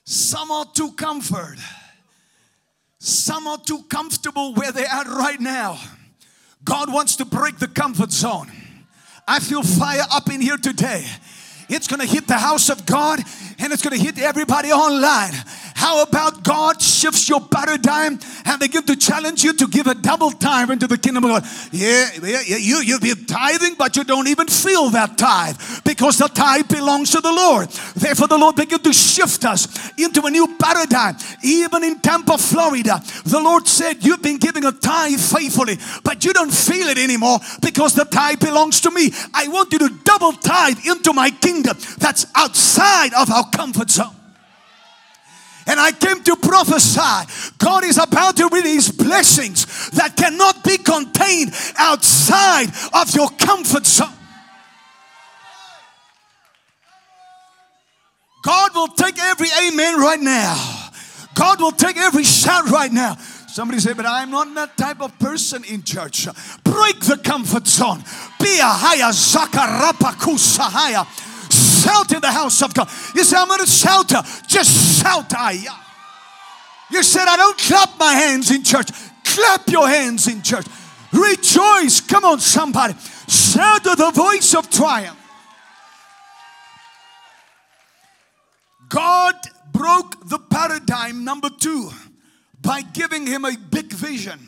Some 0.04 0.52
are 0.52 0.66
too 0.66 0.92
comfort. 0.92 1.58
Some 3.00 3.48
are 3.48 3.58
too 3.58 3.84
comfortable 3.90 4.54
where 4.54 4.72
they're 4.72 4.86
right 4.86 5.40
now. 5.40 5.80
God 6.64 6.92
wants 6.92 7.16
to 7.18 7.26
break 7.26 7.58
the 7.58 7.68
comfort 7.68 8.12
zone. 8.12 8.52
I 9.28 9.40
feel 9.40 9.64
fire 9.64 10.06
up 10.12 10.30
in 10.30 10.42
here 10.42 10.58
today. 10.58 11.06
It's 11.70 11.88
going 11.88 12.00
to 12.00 12.08
hit 12.08 12.28
the 12.28 12.38
house 12.38 12.70
of 12.70 12.86
God 12.86 13.20
and 13.60 13.74
it's 13.74 13.82
going 13.82 13.98
to 13.98 14.04
hit 14.04 14.20
everybody 14.20 14.72
online. 14.72 15.34
How 15.76 16.04
about 16.04 16.42
God 16.42 16.82
shifts 16.82 17.28
your 17.28 17.42
paradigm 17.42 18.18
and 18.46 18.62
they 18.62 18.70
give 18.70 18.86
to 18.86 18.96
challenge 18.96 19.44
you 19.44 19.52
to 19.54 19.68
give 19.68 19.88
a 19.88 19.94
double 19.94 20.32
time 20.32 20.72
into 20.72 20.88
the 20.88 20.98
kingdom 20.98 21.26
of 21.26 21.32
God? 21.32 21.44
Yeah, 21.74 22.10
yeah, 22.24 22.42
yeah 22.48 22.58
you, 22.58 22.78
you'll 22.78 23.02
be 23.02 23.14
tithing, 23.14 23.76
but 23.76 23.98
you 23.98 24.06
don't 24.06 24.30
even 24.30 24.48
feel 24.48 24.90
that 24.92 25.18
tithe 25.18 25.60
because 25.84 26.18
the 26.18 26.30
tithe 26.30 26.70
belongs 26.70 27.12
to 27.12 27.20
the 27.20 27.32
Lord. 27.32 27.68
Therefore, 27.94 28.30
the 28.30 28.38
Lord 28.38 28.56
began 28.56 28.80
to 28.80 28.94
shift 28.94 29.44
us 29.44 29.92
into 30.00 30.26
a 30.26 30.32
new 30.32 30.56
paradigm. 30.58 31.18
Even 31.44 31.84
in 31.84 32.00
Tampa, 32.00 32.38
Florida, 32.38 33.02
the 33.26 33.42
Lord 33.42 33.68
said, 33.68 34.02
You've 34.02 34.22
been 34.22 34.38
giving 34.38 34.64
a 34.64 34.72
tithe 34.72 35.20
faithfully, 35.20 35.78
but 36.06 36.24
you 36.24 36.32
don't 36.32 36.54
feel 36.54 36.88
it 36.88 36.98
anymore 36.98 37.40
because 37.62 37.96
the 37.96 38.06
tithe 38.06 38.40
belongs 38.40 38.80
to 38.82 38.92
me. 38.92 39.12
I 39.34 39.50
want 39.50 39.74
you 39.74 39.80
to 39.80 39.90
double 40.06 40.32
tithe 40.32 40.86
into 40.86 41.12
my 41.12 41.32
kingdom 41.32 41.76
that's 41.98 42.28
outside 42.34 43.14
of 43.14 43.30
our 43.30 43.50
comfort 43.50 43.90
zone. 43.90 44.15
And 45.68 45.80
I 45.80 45.92
came 45.92 46.22
to 46.24 46.36
prophesy. 46.36 47.54
God 47.58 47.84
is 47.84 47.98
about 47.98 48.38
to 48.38 48.48
release 48.50 48.92
blessings 48.92 49.90
that 49.92 50.16
cannot 50.16 50.64
be 50.64 50.78
contained 50.78 51.54
outside 51.78 52.68
of 52.94 53.16
your 53.16 53.30
comfort 53.30 53.86
zone. 53.86 54.10
God 58.44 58.76
will 58.76 58.90
take 58.90 59.18
every 59.20 59.48
amen 59.68 60.00
right 60.00 60.20
now. 60.20 60.92
God 61.34 61.60
will 61.60 61.72
take 61.72 61.98
every 61.98 62.24
shout 62.24 62.70
right 62.70 62.92
now. 62.92 63.16
Somebody 63.48 63.80
say, 63.80 63.94
but 63.94 64.06
I'm 64.06 64.30
not 64.32 64.54
that 64.54 64.78
type 64.78 65.02
of 65.02 65.18
person 65.18 65.64
in 65.64 65.82
church. 65.82 66.28
Break 66.64 67.00
the 67.00 67.18
comfort 67.24 67.66
zone. 67.68 68.04
Be 68.40 68.60
a 68.60 68.68
higher 68.68 69.12
zakarapakusahaya 69.12 71.08
shout 71.86 72.12
in 72.12 72.22
the 72.22 72.32
house 72.32 72.62
of 72.62 72.74
God. 72.74 72.90
You 73.14 73.24
say, 73.24 73.38
I'm 73.38 73.48
going 73.48 73.60
to 73.60 73.68
shout. 73.68 74.10
Just 74.48 75.02
shout. 75.02 75.32
You 76.92 77.04
said, 77.04 77.26
I 77.28 77.38
don't 77.38 77.58
clap 77.58 77.98
my 78.00 78.14
hands 78.14 78.52
in 78.52 78.64
church. 78.64 78.90
Clap 79.24 79.68
your 79.70 79.88
hands 79.88 80.28
in 80.28 80.42
church. 80.42 80.66
Rejoice. 81.12 82.02
Come 82.02 82.26
on, 82.26 82.40
somebody. 82.40 82.94
Shout 83.28 83.86
with 83.86 83.98
the 83.98 84.12
voice 84.12 84.54
of 84.54 84.70
triumph. 84.70 85.20
God 88.90 89.36
broke 89.72 90.30
the 90.30 90.40
paradigm, 90.40 91.24
number 91.24 91.50
two, 91.50 91.90
by 92.62 92.82
giving 92.82 93.26
him 93.26 93.44
a 93.46 93.58
big 93.58 93.92
vision. 93.92 94.40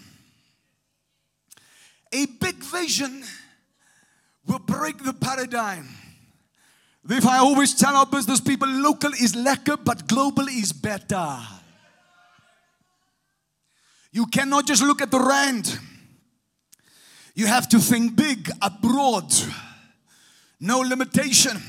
A 2.14 2.26
big 2.26 2.56
vision 2.56 3.24
will 4.46 4.60
break 4.60 5.04
the 5.04 5.14
paradigm. 5.14 5.97
If 7.10 7.26
I 7.26 7.38
always 7.38 7.74
tell 7.74 7.96
our 7.96 8.06
business 8.06 8.42
people, 8.42 8.68
local 8.68 9.12
is 9.14 9.34
lekker, 9.34 9.78
but 9.84 10.08
global 10.08 10.48
is 10.48 10.74
better. 10.74 11.38
You 14.12 14.26
cannot 14.26 14.68
just 14.68 14.84
look 14.84 15.02
at 15.02 15.12
the 15.12 15.20
rand. 15.20 15.80
You 17.34 17.48
have 17.48 17.70
to 17.70 17.80
think 17.80 18.16
big 18.16 18.50
abroad. 18.62 19.32
No 20.60 20.80
limitation. 20.80 21.62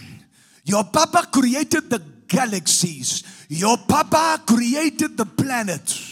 Your 0.65 0.85
papa 0.85 1.29
created 1.31 1.91
the 1.91 2.03
galaxies. 2.27 3.23
Your 3.49 3.77
papa 3.77 4.43
created 4.47 5.17
the 5.17 5.27
planet 5.27 6.08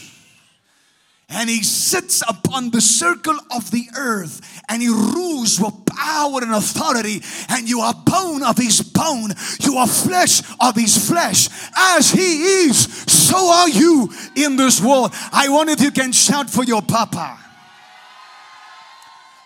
and 1.29 1.49
he 1.49 1.61
sits 1.61 2.23
upon 2.27 2.71
the 2.71 2.81
circle 2.81 3.37
of 3.55 3.69
the 3.71 3.87
earth 3.97 4.61
and 4.69 4.81
he 4.81 4.87
rules 4.87 5.59
with 5.59 5.73
power 5.85 6.41
and 6.41 6.53
authority 6.53 7.21
and 7.49 7.67
you 7.67 7.81
are 7.81 7.93
bone 8.05 8.43
of 8.43 8.57
his 8.57 8.81
bone 8.81 9.31
you 9.59 9.75
are 9.75 9.87
flesh 9.87 10.41
of 10.61 10.75
his 10.75 11.09
flesh 11.09 11.49
as 11.95 12.11
he 12.11 12.65
is 12.65 12.87
so 13.11 13.51
are 13.51 13.69
you 13.69 14.09
in 14.35 14.55
this 14.55 14.81
world 14.81 15.11
i 15.31 15.49
wonder 15.49 15.73
if 15.73 15.81
you 15.81 15.91
can 15.91 16.11
shout 16.11 16.49
for 16.49 16.63
your 16.63 16.81
papa 16.81 17.39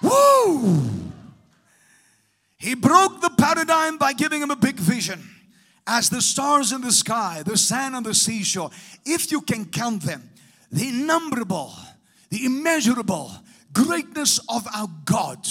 Woo! 0.02 0.82
He 2.58 2.76
broke 2.76 3.22
the 3.22 3.30
paradigm 3.30 3.98
by 3.98 4.14
giving 4.14 4.42
him 4.42 4.52
a 4.52 4.56
big 4.56 4.76
vision. 4.76 5.28
As 5.88 6.10
the 6.10 6.22
stars 6.22 6.72
in 6.72 6.82
the 6.82 6.92
sky, 6.92 7.44
the 7.46 7.58
sand 7.58 7.96
on 7.96 8.04
the 8.04 8.14
seashore, 8.14 8.70
if 9.06 9.32
you 9.32 9.42
can 9.42 9.66
count 9.66 10.04
them, 10.04 10.30
the 10.72 10.88
innumerable, 10.88 11.74
the 12.30 12.46
immeasurable 12.46 13.32
greatness 13.74 14.40
of 14.50 14.68
our 14.74 14.90
God. 15.06 15.48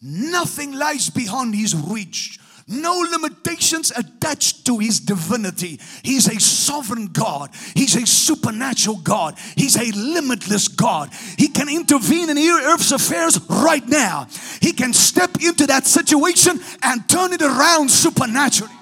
Nothing 0.00 0.72
lies 0.72 1.10
beyond 1.10 1.54
His 1.54 1.74
reach. 1.74 2.38
No 2.72 3.04
limitations 3.10 3.90
attached 3.90 4.64
to 4.66 4.78
his 4.78 5.00
divinity. 5.00 5.80
He's 6.04 6.28
a 6.28 6.38
sovereign 6.38 7.08
God. 7.08 7.50
He's 7.74 7.96
a 7.96 8.06
supernatural 8.06 8.98
God. 8.98 9.36
He's 9.56 9.76
a 9.76 9.90
limitless 9.90 10.68
God. 10.68 11.10
He 11.36 11.48
can 11.48 11.68
intervene 11.68 12.30
in 12.30 12.38
earth's 12.38 12.92
affairs 12.92 13.40
right 13.48 13.86
now. 13.88 14.28
He 14.62 14.70
can 14.72 14.92
step 14.92 15.30
into 15.42 15.66
that 15.66 15.84
situation 15.84 16.60
and 16.84 17.08
turn 17.08 17.32
it 17.32 17.42
around 17.42 17.90
supernaturally. 17.90 18.72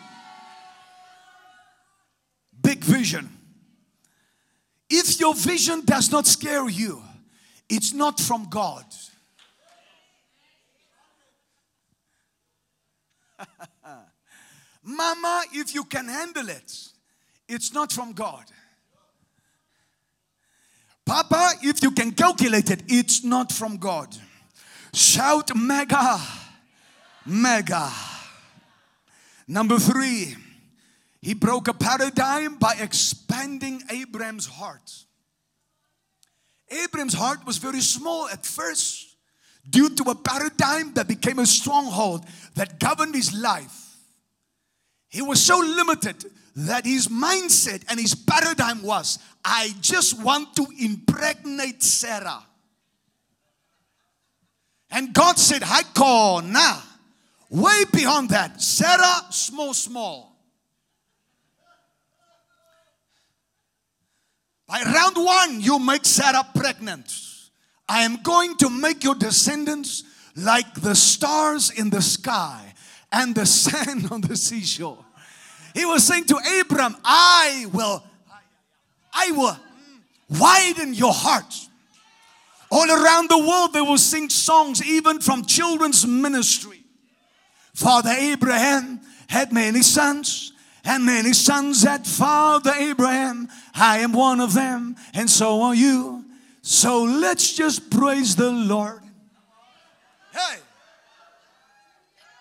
Big 2.61 2.85
vision. 2.85 3.38
If 4.91 5.21
your 5.21 5.35
vision 5.35 5.83
does 5.85 6.11
not 6.11 6.27
scare 6.27 6.69
you, 6.69 7.03
it's 7.69 7.93
not 7.93 8.19
from 8.19 8.49
God. 8.49 8.85
Mama, 14.83 15.43
if 15.53 15.75
you 15.75 15.85
can 15.85 16.09
handle 16.09 16.49
it, 16.49 16.73
it's 17.49 17.75
not 17.75 17.93
from 17.93 18.13
God. 18.13 18.45
Papa, 21.05 21.53
if 21.63 21.83
you 21.83 21.91
can 21.91 22.13
calculate 22.13 22.71
it, 22.71 22.83
it's 22.87 23.25
not 23.25 23.53
from 23.53 23.77
God. 23.79 24.15
Shout 24.93 25.55
mega, 25.57 26.21
mega. 27.27 27.91
Number 29.47 29.79
three. 29.79 30.37
He 31.21 31.35
broke 31.35 31.69
a 31.69 31.75
paradigm 31.75 32.57
by 32.57 32.75
expanding 32.79 33.83
Abraham's 33.91 34.47
heart. 34.47 35.05
Abram's 36.71 37.15
heart 37.15 37.47
was 37.47 37.57
very 37.59 37.81
small 37.81 38.29
at 38.29 38.45
first 38.45 39.17
due 39.69 39.89
to 39.91 40.11
a 40.11 40.15
paradigm 40.15 40.95
that 40.95 41.09
became 41.09 41.39
a 41.39 41.47
stronghold 41.47 42.25
that 42.55 42.79
governed 42.79 43.15
his 43.15 43.35
life. 43.35 43.97
He 45.09 45.23
was 45.23 45.43
so 45.45 45.59
limited 45.59 46.25
that 46.55 46.85
his 46.85 47.09
mindset 47.09 47.85
and 47.89 47.99
his 47.99 48.15
paradigm 48.15 48.83
was 48.83 49.19
I 49.45 49.75
just 49.81 50.23
want 50.23 50.55
to 50.57 50.67
impregnate 50.79 51.83
Sarah. 51.83 52.45
And 54.91 55.13
God 55.13 55.39
said, 55.39 55.63
I 55.65 55.83
call 55.95 56.43
now. 56.43 56.83
Way 57.51 57.85
beyond 57.93 58.31
that. 58.31 58.61
Sarah, 58.61 59.25
small, 59.31 59.73
small. 59.73 60.38
By 64.69 64.83
round 64.83 65.17
one, 65.17 65.61
you 65.63 65.79
make 65.79 66.05
Sarah 66.05 66.47
pregnant. 66.55 67.11
I 67.89 68.03
am 68.03 68.23
going 68.23 68.55
to 68.59 68.69
make 68.69 69.03
your 69.03 69.15
descendants 69.15 70.05
like 70.37 70.75
the 70.75 70.95
stars 70.95 71.71
in 71.71 71.89
the 71.89 72.03
sky 72.03 72.75
and 73.11 73.35
the 73.35 73.47
sand 73.47 74.09
on 74.11 74.21
the 74.21 74.37
seashore. 74.37 75.05
He 75.75 75.87
was 75.87 76.07
saying 76.07 76.25
to 76.25 76.37
Abram, 76.61 76.97
I 77.03 77.67
will, 77.73 78.03
I 79.13 79.33
will 79.33 79.59
widen 80.29 80.93
your 80.93 81.15
heart. 81.15 81.55
All 82.71 82.91
around 82.91 83.31
the 83.31 83.39
world, 83.39 83.73
they 83.73 83.81
will 83.81 83.97
sing 83.97 84.29
songs, 84.29 84.85
even 84.85 85.21
from 85.21 85.47
children's 85.47 86.07
ministry. 86.07 86.83
Father 87.73 88.11
Abraham 88.11 89.01
had 89.29 89.53
many 89.53 89.81
sons, 89.81 90.53
and 90.89 91.05
many 91.05 91.35
sons 91.35 91.83
that 91.83 92.07
Father 92.07 92.73
Abraham. 92.73 93.49
I 93.75 93.99
am 93.99 94.13
one 94.13 94.41
of 94.41 94.55
them, 94.55 94.97
and 95.13 95.29
so 95.29 95.63
are 95.63 95.75
you. 95.75 96.25
So 96.63 97.03
let's 97.03 97.53
just 97.53 97.91
praise 97.91 98.35
the 98.35 98.51
Lord. 98.51 99.03
Hey, 100.33 100.59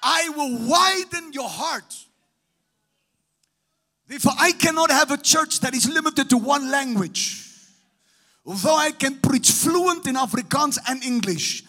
I 0.02 0.30
will 0.30 0.68
widen 0.68 1.34
your 1.34 1.50
heart. 1.50 1.94
Therefore, 4.08 4.34
I 4.40 4.54
cannot 4.54 4.92
have 4.92 5.12
a 5.12 5.18
church 5.18 5.60
that 5.60 5.76
is 5.76 5.90
limited 5.90 6.30
to 6.30 6.38
one 6.38 6.72
language. 6.72 7.44
Although 8.46 8.76
I 8.78 8.92
can 8.92 9.20
preach 9.20 9.52
fluent 9.52 10.08
in 10.08 10.16
Afrikaans 10.16 10.78
and 10.88 11.04
English, 11.04 11.64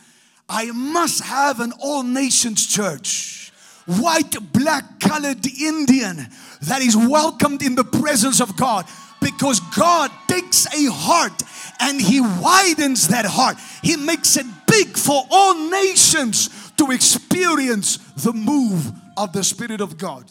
I 0.49 0.71
must 0.71 1.25
have 1.25 1.59
an 1.59 1.73
all 1.81 2.05
nations 2.05 2.69
church. 2.69 3.48
White, 3.89 4.37
black, 4.53 5.01
colored, 5.01 5.47
Indian 5.47 6.29
that 6.63 6.83
is 6.83 6.95
welcomed 6.95 7.63
in 7.63 7.75
the 7.75 7.85
presence 7.85 8.39
of 8.39 8.55
God 8.55 8.85
because 9.21 9.61
God 9.61 10.11
takes 10.29 10.67
a 10.67 10.93
heart 10.93 11.43
and 11.81 11.99
He 11.99 12.21
widens 12.21 13.09
that 13.09 13.25
heart. 13.25 13.57
He 13.83 13.97
makes 13.97 14.37
it 14.37 14.45
big 14.67 14.89
for 14.89 15.23
all 15.31 15.71
nations 15.71 16.71
to 16.77 16.91
experience 16.91 17.97
the 18.17 18.35
move 18.35 18.93
of 19.17 19.33
the 19.33 19.43
Spirit 19.43 19.81
of 19.81 19.97
God. 19.97 20.31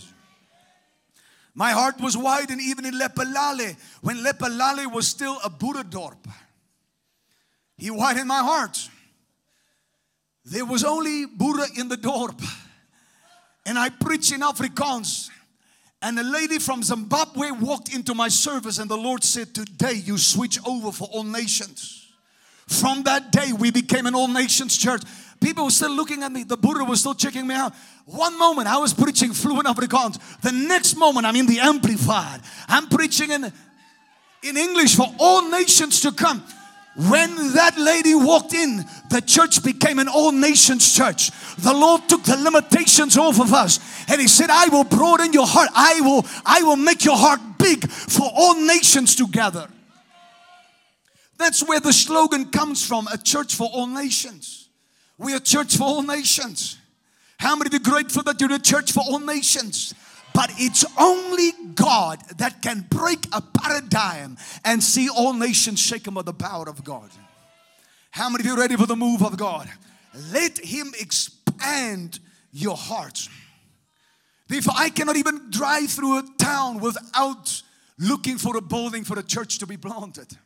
My 1.56 1.72
heart 1.72 2.00
was 2.00 2.16
widened 2.16 2.62
even 2.62 2.86
in 2.86 2.94
Lephalale 2.94 3.76
when 4.02 4.18
Lephalale 4.18 4.94
was 4.94 5.08
still 5.08 5.40
a 5.44 5.50
Boere 5.50 5.84
dorp. 5.84 6.24
He 7.76 7.90
widened 7.90 8.28
my 8.28 8.40
heart. 8.40 8.78
There 10.46 10.66
was 10.66 10.84
only 10.84 11.26
Boere 11.26 11.76
in 11.76 11.90
the 11.90 11.98
dorp. 11.98 12.40
And 13.68 13.78
I 13.78 13.90
preached 13.90 14.32
in 14.32 14.42
Afrikaans. 14.42 15.30
And 16.02 16.18
a 16.18 16.24
lady 16.24 16.58
from 16.58 16.82
Zimbabwe 16.82 17.52
walked 17.52 17.94
into 17.94 18.14
my 18.14 18.30
service, 18.30 18.78
and 18.78 18.90
the 18.90 18.98
Lord 18.98 19.24
said, 19.24 19.54
Today 19.54 19.94
you 19.94 20.18
switch 20.18 20.58
over 20.66 20.92
for 20.92 21.08
all 21.12 21.24
nations. 21.24 22.08
From 22.68 23.04
that 23.04 23.32
day, 23.32 23.52
we 23.52 23.72
became 23.72 24.06
an 24.06 24.16
all 24.16 24.28
nations 24.28 24.78
church. 24.78 25.02
People 25.42 25.66
were 25.66 25.72
still 25.72 25.92
looking 25.92 26.24
at 26.24 26.32
me. 26.32 26.44
The 26.44 26.58
Boere 26.58 26.88
was 26.88 27.02
still 27.02 27.14
checking 27.14 27.46
me 27.46 27.56
out. 27.56 27.74
One 28.06 28.38
moment 28.40 28.68
I 28.68 28.78
was 28.78 28.94
preaching 28.94 29.34
fluent 29.34 29.68
Afrikaans. 29.68 30.42
The 30.42 30.52
next 30.52 30.96
moment 30.96 31.26
I'm 31.26 31.36
in 31.36 31.46
the 31.46 31.60
amplified. 31.60 32.42
I'm 32.68 32.88
preaching 32.88 33.32
in, 33.32 33.52
in 34.44 34.58
English 34.58 34.96
for 34.96 35.08
all 35.20 35.50
nations 35.50 36.02
to 36.02 36.12
come. 36.12 36.44
When 36.98 37.54
that 37.54 37.78
lady 37.78 38.16
walked 38.16 38.54
in, 38.54 38.84
the 39.12 39.22
church 39.22 39.64
became 39.64 40.00
an 40.00 40.08
all 40.08 40.32
nations 40.32 40.96
church. 40.96 41.30
The 41.58 41.74
Lord 41.74 42.10
took 42.10 42.24
the 42.24 42.38
limitations 42.38 43.16
off 43.18 43.40
of 43.40 43.54
us 43.54 43.80
and 44.10 44.20
He 44.20 44.28
said, 44.28 44.50
I 44.50 44.70
will 44.70 44.84
broaden 44.84 45.32
your 45.32 45.46
heart. 45.46 45.70
I 45.76 46.02
will, 46.02 46.26
I 46.44 46.64
will 46.64 46.76
make 46.76 47.06
your 47.06 47.16
heart 47.16 47.40
big 47.60 47.88
for 47.88 48.28
all 48.34 48.56
nations 48.56 49.16
together. 49.16 49.68
That's 51.38 51.68
where 51.68 51.80
the 51.80 51.94
slogan 51.94 52.46
comes 52.46 52.84
from 52.84 53.08
a 53.14 53.18
church 53.20 53.54
for 53.54 53.70
all 53.72 53.86
nations. 53.86 54.68
We're 55.20 55.38
a 55.38 55.40
church 55.40 55.78
for 55.78 55.84
all 55.84 56.02
nations. 56.02 56.78
How 57.38 57.56
many 57.56 57.68
of 57.68 57.74
you 57.74 57.80
grateful 57.80 58.24
that 58.24 58.42
you're 58.42 58.52
a 58.52 58.58
church 58.58 58.92
for 58.92 59.02
all 59.02 59.20
nations? 59.20 59.94
But 60.38 60.52
it's 60.58 60.86
only 61.00 61.50
God 61.74 62.20
that 62.38 62.62
can 62.62 62.86
break 62.92 63.26
a 63.34 63.42
paradigm 63.42 64.38
and 64.64 64.84
see 64.84 65.10
all 65.10 65.34
nations 65.34 65.80
shaken 65.80 66.14
by 66.14 66.22
the 66.22 66.32
power 66.32 66.70
of 66.70 66.84
God. 66.84 67.10
How 68.12 68.30
many 68.30 68.44
of 68.44 68.46
you 68.46 68.56
ready 68.56 68.76
for 68.76 68.86
the 68.86 68.96
move 68.96 69.24
of 69.24 69.36
God? 69.36 69.68
Let 70.32 70.60
Him 70.60 70.94
expand 71.00 72.20
your 72.52 72.78
heart. 72.78 73.28
Therefore, 74.48 74.76
I 74.78 74.92
cannot 74.92 75.16
even 75.16 75.50
drive 75.50 75.90
through 75.90 76.20
a 76.20 76.24
town 76.38 76.82
without 76.82 77.64
looking 77.98 78.38
for 78.38 78.58
a 78.58 78.62
building 78.62 79.06
for 79.06 79.18
a 79.18 79.24
church 79.24 79.58
to 79.58 79.66
be 79.66 79.78
planted. 79.78 80.38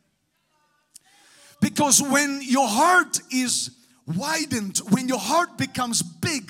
Because 1.59 2.01
when 2.01 2.39
your 2.41 2.69
heart 2.69 3.19
is 3.29 3.71
widened, 4.07 4.77
when 4.89 5.09
your 5.09 5.19
heart 5.19 5.57
becomes 5.57 6.01
big, 6.01 6.49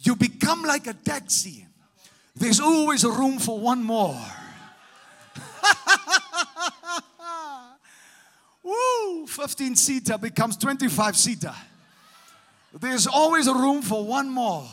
you 0.00 0.16
become 0.16 0.62
like 0.62 0.86
a 0.86 0.94
taxi. 0.94 1.66
There's 2.38 2.60
always 2.60 3.04
room 3.04 3.40
for 3.40 3.58
one 3.58 3.82
more. 3.82 4.16
Woo! 8.62 9.26
15 9.26 9.74
seater 9.74 10.16
becomes 10.18 10.56
25 10.56 11.16
seater. 11.16 11.54
There's 12.72 13.08
always 13.08 13.48
a 13.48 13.54
room 13.54 13.82
for 13.82 14.04
one 14.04 14.30
more. 14.30 14.68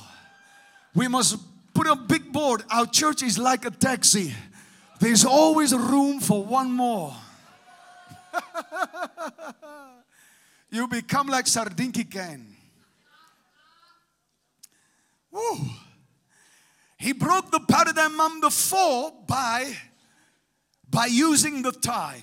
We 0.94 1.08
must 1.08 1.40
put 1.74 1.88
a 1.88 1.96
big 1.96 2.32
board. 2.32 2.62
Our 2.70 2.86
church 2.86 3.24
is 3.24 3.40
like 3.40 3.66
a 3.66 3.72
taxi. 3.72 4.36
There's 5.00 5.26
always 5.26 5.74
room 5.74 6.20
for 6.20 6.44
one 6.44 6.72
more. 6.72 7.16
you 10.70 10.88
become 10.88 11.26
like 11.28 11.46
Sardinki 11.46 12.12
can. 12.12 12.46
Woo! 15.32 15.58
He 16.98 17.12
broke 17.14 17.52
the 17.52 17.60
paradigm 17.60 18.16
number 18.16 18.50
four 18.50 19.14
by, 19.28 19.76
by 20.90 21.08
using 21.08 21.62
the 21.62 21.72
tithe. 21.72 22.22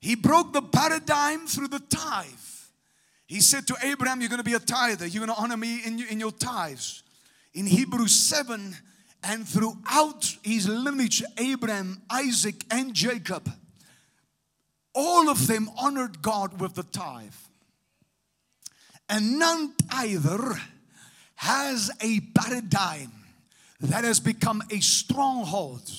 He 0.00 0.14
broke 0.14 0.52
the 0.52 0.62
paradigm 0.62 1.46
through 1.46 1.68
the 1.68 1.80
tithe. 1.80 2.26
He 3.26 3.40
said 3.40 3.66
to 3.66 3.76
Abraham, 3.82 4.20
You're 4.20 4.28
going 4.28 4.38
to 4.38 4.44
be 4.44 4.54
a 4.54 4.60
tither. 4.60 5.06
You're 5.06 5.24
going 5.26 5.34
to 5.34 5.42
honor 5.42 5.56
me 5.56 5.80
in, 5.84 6.00
in 6.04 6.20
your 6.20 6.30
tithes. 6.30 7.02
In 7.54 7.66
Hebrews 7.66 8.14
7, 8.14 8.76
and 9.24 9.48
throughout 9.48 10.36
his 10.42 10.68
lineage, 10.68 11.22
Abraham, 11.38 12.02
Isaac, 12.10 12.64
and 12.70 12.94
Jacob, 12.94 13.50
all 14.94 15.28
of 15.28 15.46
them 15.46 15.70
honored 15.76 16.22
God 16.22 16.60
with 16.60 16.74
the 16.74 16.84
tithe. 16.84 17.32
And 19.08 19.38
none 19.38 19.74
either 19.90 20.54
has 21.36 21.90
a 22.00 22.20
paradigm 22.20 23.12
that 23.80 24.04
has 24.04 24.20
become 24.20 24.62
a 24.70 24.80
stronghold 24.80 25.90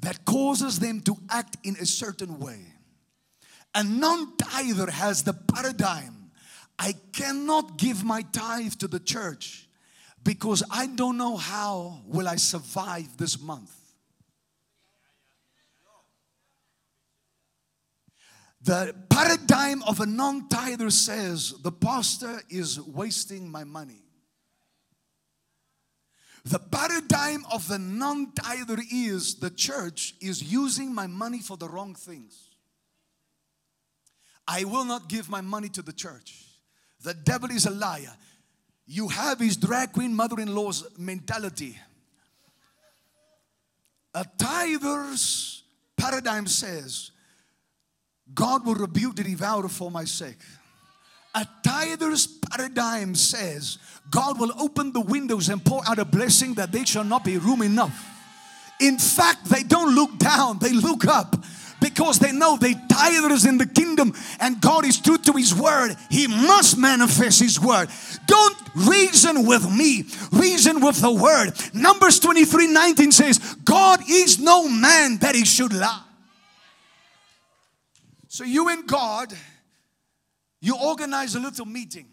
that 0.00 0.24
causes 0.24 0.78
them 0.78 1.00
to 1.02 1.16
act 1.30 1.56
in 1.64 1.76
a 1.76 1.86
certain 1.86 2.38
way. 2.38 2.60
And 3.74 4.00
non 4.00 4.36
tither 4.36 4.90
has 4.90 5.24
the 5.24 5.34
paradigm. 5.34 6.30
I 6.78 6.94
cannot 7.12 7.76
give 7.76 8.04
my 8.04 8.22
tithe 8.22 8.74
to 8.74 8.88
the 8.88 9.00
church 9.00 9.68
because 10.22 10.62
I 10.70 10.86
don't 10.86 11.16
know 11.16 11.36
how 11.36 12.02
will 12.06 12.28
I 12.28 12.36
survive 12.36 13.16
this 13.16 13.40
month. 13.40 13.74
The 18.60 18.94
paradigm 19.08 19.82
of 19.84 20.00
a 20.00 20.06
non-tither 20.06 20.90
says 20.90 21.54
the 21.62 21.72
pastor 21.72 22.42
is 22.50 22.80
wasting 22.80 23.50
my 23.50 23.64
money. 23.64 24.02
The 26.48 26.58
paradigm 26.58 27.44
of 27.52 27.68
the 27.68 27.78
non 27.78 28.32
tither 28.32 28.78
is 28.90 29.34
the 29.34 29.50
church 29.50 30.14
is 30.18 30.42
using 30.42 30.94
my 30.94 31.06
money 31.06 31.40
for 31.40 31.58
the 31.58 31.68
wrong 31.68 31.94
things. 31.94 32.48
I 34.46 34.64
will 34.64 34.86
not 34.86 35.10
give 35.10 35.28
my 35.28 35.42
money 35.42 35.68
to 35.70 35.82
the 35.82 35.92
church. 35.92 36.46
The 37.02 37.12
devil 37.12 37.50
is 37.50 37.66
a 37.66 37.70
liar. 37.70 38.16
You 38.86 39.08
have 39.08 39.40
his 39.40 39.58
drag 39.58 39.92
queen 39.92 40.16
mother 40.16 40.40
in 40.40 40.54
law's 40.54 40.88
mentality. 40.96 41.78
A 44.14 44.24
tither's 44.38 45.64
paradigm 45.98 46.46
says 46.46 47.10
God 48.32 48.64
will 48.64 48.74
rebuke 48.74 49.16
the 49.16 49.24
devourer 49.24 49.68
for 49.68 49.90
my 49.90 50.04
sake. 50.04 50.40
A 51.38 51.46
tither's 51.62 52.26
paradigm 52.26 53.14
says 53.14 53.78
God 54.10 54.40
will 54.40 54.52
open 54.58 54.92
the 54.92 55.00
windows 55.00 55.48
and 55.48 55.64
pour 55.64 55.88
out 55.88 56.00
a 56.00 56.04
blessing 56.04 56.54
that 56.54 56.72
there 56.72 56.84
shall 56.84 57.04
not 57.04 57.24
be 57.24 57.38
room 57.38 57.62
enough. 57.62 57.96
In 58.80 58.98
fact, 58.98 59.44
they 59.44 59.62
don't 59.62 59.94
look 59.94 60.18
down, 60.18 60.58
they 60.58 60.72
look 60.72 61.06
up 61.06 61.36
because 61.80 62.18
they 62.18 62.32
know 62.32 62.56
they 62.56 62.74
tithers 62.74 63.48
in 63.48 63.56
the 63.56 63.66
kingdom 63.66 64.12
and 64.40 64.60
God 64.60 64.84
is 64.84 65.00
true 65.00 65.18
to 65.18 65.32
his 65.34 65.54
word. 65.54 65.94
He 66.10 66.26
must 66.26 66.76
manifest 66.76 67.40
his 67.40 67.60
word. 67.60 67.88
Don't 68.26 68.56
reason 68.74 69.46
with 69.46 69.70
me, 69.70 70.06
reason 70.32 70.80
with 70.80 71.00
the 71.00 71.12
word. 71.12 71.52
Numbers 71.72 72.18
23 72.18 72.66
19 72.66 73.12
says, 73.12 73.38
God 73.64 74.00
is 74.08 74.40
no 74.40 74.68
man 74.68 75.18
that 75.18 75.36
he 75.36 75.44
should 75.44 75.72
lie. 75.72 76.02
So 78.26 78.42
you 78.42 78.68
and 78.70 78.88
God, 78.88 79.32
you 80.60 80.76
organize 80.76 81.34
a 81.34 81.40
little 81.40 81.66
meeting. 81.66 82.06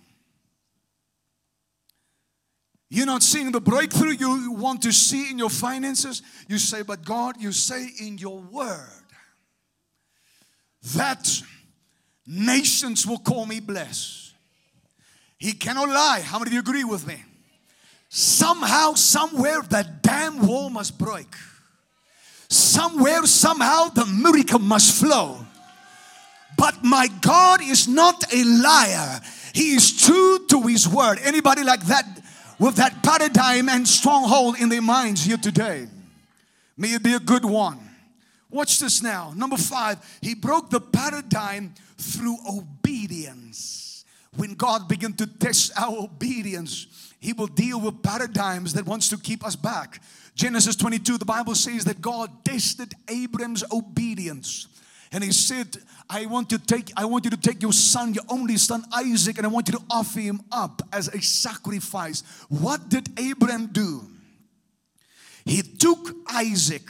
You're 2.90 3.08
not 3.08 3.24
seeing 3.24 3.52
the 3.52 3.60
breakthrough 3.60 4.12
you 4.12 4.52
want 4.52 4.84
to 4.84 4.92
see 4.92 5.32
in 5.32 5.38
your 5.38 5.50
finances. 5.50 6.22
You 6.48 6.60
say, 6.60 6.84
but 6.84 7.04
God, 7.04 7.36
you 7.40 7.52
say 7.52 7.90
in 8.00 8.18
your 8.18 8.40
word 8.40 9.04
that 10.94 11.42
nations 12.28 13.08
will 13.08 13.18
call 13.18 13.46
me 13.46 13.60
blessed. 13.60 14.34
He 15.38 15.54
cannot 15.54 15.90
lie. 15.90 16.22
How 16.22 16.40
many 16.40 16.50
of 16.50 16.54
you 16.54 16.60
agree 16.60 16.84
with 16.84 17.06
me? 17.08 17.22
Somehow, 18.10 18.94
somewhere, 18.94 19.62
that 19.70 20.02
dam 20.02 20.48
wall 20.48 20.70
must 20.70 20.98
break. 20.98 21.28
Somewhere, 22.48 23.26
somehow, 23.26 23.90
the 23.90 24.06
miracle 24.06 24.60
must 24.60 25.02
flow. 25.02 25.45
But 26.58 26.84
my 26.84 27.08
God 27.22 27.62
is 27.62 27.88
not 27.88 28.24
a 28.34 28.44
liar. 28.44 29.22
He 29.54 29.76
is 29.76 30.02
true 30.06 30.40
to 30.48 30.62
his 30.64 30.88
word. 30.88 31.20
Anybody 31.24 31.64
like 31.64 31.86
that 31.86 32.06
with 32.60 32.76
that 32.76 33.04
paradigm 33.04 33.70
and 33.70 33.88
stronghold 33.88 34.58
in 34.60 34.70
their 34.70 34.82
minds 34.82 35.24
here 35.24 35.38
today? 35.38 35.88
May 36.78 36.90
it 36.90 37.04
be 37.04 37.14
a 37.14 37.20
good 37.20 37.46
one. 37.46 37.80
Watch 38.50 38.80
this 38.80 39.02
now. 39.02 39.34
Number 39.36 39.58
five, 39.58 39.98
he 40.22 40.36
broke 40.36 40.70
the 40.70 40.80
paradigm 40.80 41.74
through 41.98 42.38
obedience. 42.48 44.06
When 44.36 44.54
God 44.54 44.88
began 44.88 45.14
to 45.14 45.28
test 45.28 45.72
our 45.78 45.98
obedience, 45.98 46.88
he 47.20 47.34
will 47.34 47.48
deal 47.48 47.80
with 47.80 48.04
paradigms 48.04 48.74
that 48.74 48.86
wants 48.86 49.10
to 49.10 49.18
keep 49.18 49.46
us 49.46 49.56
back. 49.56 50.02
Genesis 50.36 50.76
22, 50.76 51.18
the 51.18 51.26
Bible 51.26 51.56
says 51.56 51.86
that 51.86 52.02
God 52.02 52.30
tested 52.44 52.94
Abram's 53.08 53.64
obedience. 53.72 54.68
And 55.12 55.24
he 55.24 55.32
said, 55.32 55.78
I 56.10 56.26
want 56.28 56.50
to 56.50 56.60
take, 56.60 56.92
I 56.96 57.06
want 57.06 57.26
you 57.26 57.32
to 57.32 57.38
take 57.38 57.62
your 57.62 57.74
son, 57.74 58.14
your 58.14 58.24
only 58.30 58.58
son 58.58 58.84
Isaac, 58.94 59.38
and 59.38 59.46
I 59.46 59.50
want 59.50 59.68
you 59.68 59.78
to 59.78 59.84
offer 59.90 60.20
him 60.20 60.42
up 60.52 60.82
as 60.94 61.08
a 61.08 61.22
sacrifice. 61.22 62.24
What 62.50 62.90
did 62.90 63.20
Abraham 63.20 63.68
do? 63.68 64.02
He 65.46 65.62
took 65.62 66.16
Isaac 66.32 66.88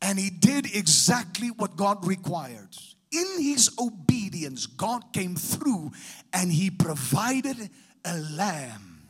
and 0.00 0.18
he 0.18 0.30
did 0.30 0.74
exactly 0.74 1.48
what 1.48 1.76
God 1.76 2.06
required. 2.06 2.68
In 3.10 3.42
his 3.42 3.70
obedience, 3.78 4.66
God 4.66 5.12
came 5.12 5.34
through 5.34 5.92
and 6.32 6.52
he 6.52 6.70
provided 6.70 7.70
a 8.04 8.18
lamb 8.18 9.08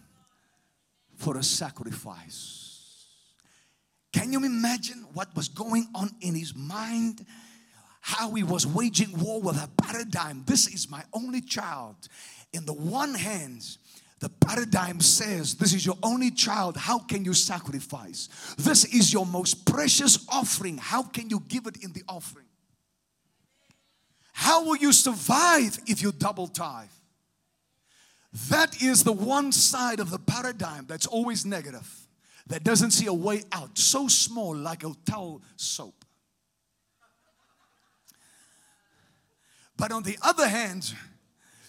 for 1.17 1.37
a 1.37 1.43
sacrifice. 1.43 2.69
Can 4.13 4.33
you 4.33 4.45
imagine 4.45 5.05
what 5.13 5.35
was 5.37 5.49
going 5.49 5.89
on 5.95 6.11
in 6.21 6.35
his 6.35 6.55
mind? 6.55 7.27
How 8.01 8.33
he 8.33 8.43
was 8.43 8.67
waging 8.67 9.19
war 9.19 9.41
with 9.41 9.57
a 9.57 9.69
paradigm. 9.83 10.45
This 10.47 10.67
is 10.67 10.91
my 10.91 11.03
only 11.13 11.41
child. 11.41 11.97
In 12.53 12.65
the 12.65 12.73
one 12.73 13.15
hand, 13.15 13.77
the 14.21 14.29
paradigm 14.29 15.01
says, 15.01 15.55
This 15.55 15.75
is 15.75 15.87
your 15.87 15.99
only 16.03 16.31
child. 16.31 16.77
How 16.77 16.99
can 16.99 17.25
you 17.25 17.35
sacrifice? 17.35 18.29
This 18.59 18.85
is 18.87 19.13
your 19.13 19.27
most 19.27 19.67
precious 19.67 20.27
offering. 20.29 20.79
How 20.79 21.03
can 21.03 21.31
you 21.31 21.43
give 21.49 21.67
it 21.67 21.85
in 21.85 21.93
the 21.93 22.03
offering? 22.09 22.47
How 24.33 24.65
will 24.65 24.77
you 24.77 24.93
survive 24.93 25.79
if 25.87 26.01
you 26.01 26.13
double 26.13 26.49
tithe? 26.49 26.89
That 28.51 28.83
is 28.83 29.05
the 29.05 29.13
one 29.13 29.53
side 29.53 30.01
of 30.01 30.11
the 30.11 30.19
paradigm 30.19 30.87
that's 30.87 31.07
always 31.07 31.45
negative, 31.45 31.91
that 32.47 32.63
doesn't 32.63 32.93
see 32.93 33.07
a 33.07 33.13
way 33.13 33.43
out. 33.53 33.79
So 33.79 34.09
small, 34.09 34.55
like 34.55 34.85
a 34.85 34.93
towel 35.05 35.43
soap. 35.57 35.98
But 39.79 39.93
on 39.93 40.03
the 40.03 40.19
other 40.21 40.47
hand, 40.47 40.93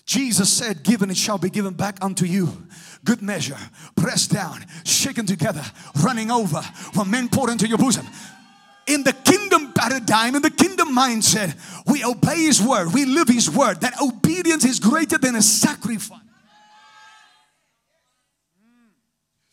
Jesus 0.05 0.51
said, 0.51 0.83
Given 0.83 1.11
it 1.11 1.17
shall 1.17 1.37
be 1.37 1.51
given 1.51 1.75
back 1.75 2.03
unto 2.03 2.25
you. 2.25 2.67
Good 3.05 3.21
measure, 3.21 3.57
pressed 3.95 4.31
down, 4.31 4.65
shaken 4.83 5.25
together, 5.25 5.63
running 6.03 6.31
over, 6.31 6.61
when 6.95 7.09
men 7.09 7.29
pour 7.29 7.49
into 7.49 7.67
your 7.67 7.77
bosom. 7.77 8.05
In 8.87 9.03
the 9.03 9.13
kingdom 9.13 9.71
paradigm, 9.73 10.35
in 10.35 10.41
the 10.41 10.49
kingdom 10.49 10.89
mindset, 10.95 11.55
we 11.85 12.03
obey 12.03 12.37
His 12.37 12.59
word, 12.59 12.91
we 12.91 13.05
live 13.05 13.27
His 13.27 13.49
word. 13.49 13.81
That 13.81 14.01
obedience 14.01 14.65
is 14.65 14.79
greater 14.79 15.19
than 15.19 15.35
a 15.35 15.41
sacrifice. 15.43 16.19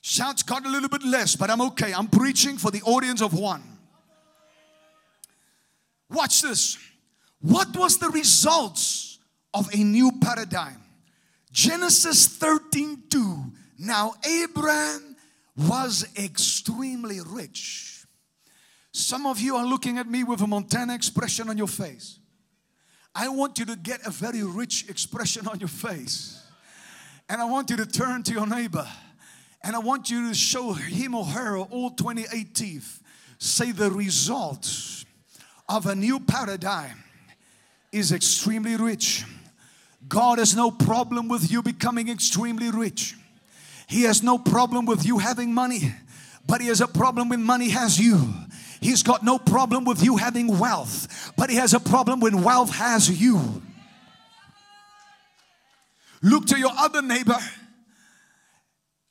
Shouts 0.01 0.43
got 0.45 0.65
a 0.65 0.69
little 0.69 0.89
bit 0.89 1.03
less, 1.03 1.37
but 1.37 1.51
I'm 1.51 1.61
okay. 1.61 1.93
I'm 1.93 2.07
preaching 2.07 2.57
for 2.57 2.71
the 2.71 2.81
audience 2.83 3.21
of 3.21 3.35
one. 3.35 3.63
Watch 6.09 6.41
this. 6.41 6.79
What 7.47 7.77
was 7.77 7.99
the 7.99 8.11
results 8.11 9.07
of 9.57 9.73
a 9.73 9.79
new 9.79 10.13
paradigm. 10.21 10.83
Genesis 11.51 12.27
13 12.27 13.05
2. 13.09 13.45
Now, 13.79 14.13
Abraham 14.43 15.17
was 15.57 16.07
extremely 16.19 17.21
rich. 17.27 18.05
Some 18.93 19.27
of 19.27 19.41
you 19.41 19.57
are 19.57 19.65
looking 19.65 19.97
at 19.97 20.07
me 20.07 20.25
with 20.25 20.43
a 20.43 20.47
Montana 20.47 20.95
expression 20.95 21.49
on 21.49 21.57
your 21.57 21.69
face. 21.69 22.19
I 23.15 23.29
want 23.29 23.59
you 23.59 23.65
to 23.65 23.77
get 23.77 24.07
a 24.07 24.11
very 24.11 24.43
rich 24.43 24.91
expression 24.91 25.49
on 25.49 25.59
your 25.59 25.69
face. 25.69 26.43
And 27.31 27.41
I 27.41 27.47
want 27.47 27.71
you 27.71 27.77
to 27.79 27.87
turn 27.87 28.23
to 28.25 28.33
your 28.33 28.47
neighbor 28.47 28.87
and 29.65 29.75
I 29.75 29.79
want 29.79 30.11
you 30.11 30.29
to 30.29 30.35
show 30.35 30.75
him 30.75 31.15
or 31.15 31.25
her 31.25 31.59
all 31.59 31.91
28 31.91 32.55
teeth. 32.55 33.03
Say 33.39 33.73
the 33.73 33.91
result 33.91 35.05
of 35.69 35.87
a 35.87 35.95
new 35.95 36.21
paradigm 36.21 37.03
is 37.99 38.13
extremely 38.13 38.77
rich. 38.77 39.25
God 40.09 40.39
has 40.39 40.55
no 40.55 40.71
problem 40.71 41.29
with 41.29 41.51
you 41.51 41.63
becoming 41.63 42.09
extremely 42.09 42.71
rich. 42.71 43.17
He 43.89 44.03
has 44.03 44.23
no 44.23 44.39
problem 44.39 44.87
with 44.87 45.05
you 45.05 45.19
having 45.19 45.53
money, 45.55 45.95
but 46.47 46.61
He 46.61 46.69
has 46.69 46.81
a 46.81 46.89
problem 46.89 47.29
when 47.29 47.43
money 47.43 47.71
has 47.71 47.99
you. 47.99 48.35
He's 48.81 49.03
got 49.03 49.25
no 49.25 49.39
problem 49.39 49.85
with 49.85 50.03
you 50.03 50.17
having 50.17 50.59
wealth, 50.59 51.33
but 51.37 51.51
He 51.51 51.57
has 51.57 51.75
a 51.75 51.81
problem 51.81 52.21
when 52.21 52.43
wealth 52.43 52.75
has 52.75 53.09
you. 53.21 53.63
Look 56.23 56.47
to 56.47 56.59
your 56.59 56.73
other 56.77 57.03
neighbor, 57.03 57.39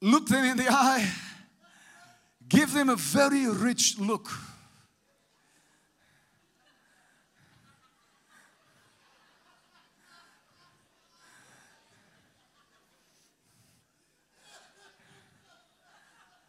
look 0.02 0.28
them 0.28 0.46
in 0.46 0.58
the 0.58 0.68
eye, 0.70 1.10
give 2.48 2.74
them 2.74 2.90
a 2.90 2.96
very 2.96 3.48
rich 3.48 3.98
look. 4.00 4.30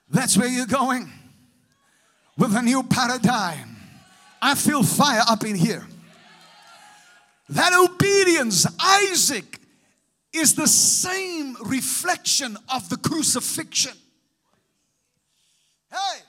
That's 0.09 0.37
where 0.37 0.49
you're 0.49 0.67
going 0.67 1.11
with 2.39 2.55
a 2.55 2.63
new 2.63 2.83
paradigm. 2.83 3.77
I 4.41 4.55
feel 4.55 4.83
fire 4.83 5.23
up 5.29 5.45
in 5.45 5.57
here. 5.57 5.87
That 7.49 7.73
obedience, 7.73 8.67
Isaac, 8.81 9.61
is 10.33 10.55
the 10.55 10.67
same 10.67 11.57
reflection 11.65 12.57
of 12.73 12.89
the 12.89 12.97
crucifixion. 12.97 13.95
Hey, 15.91 16.21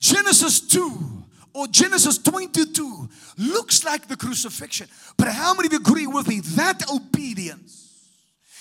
Genesis 0.00 0.60
2 0.60 1.22
or 1.54 1.66
Genesis 1.66 2.18
22 2.18 3.08
looks 3.38 3.84
like 3.84 4.08
the 4.08 4.16
crucifixion. 4.16 4.88
But 5.16 5.28
how 5.28 5.54
many 5.54 5.66
of 5.66 5.72
you 5.72 5.78
agree 5.80 6.06
with 6.06 6.28
me? 6.28 6.40
That 6.40 6.90
obedience 6.90 8.08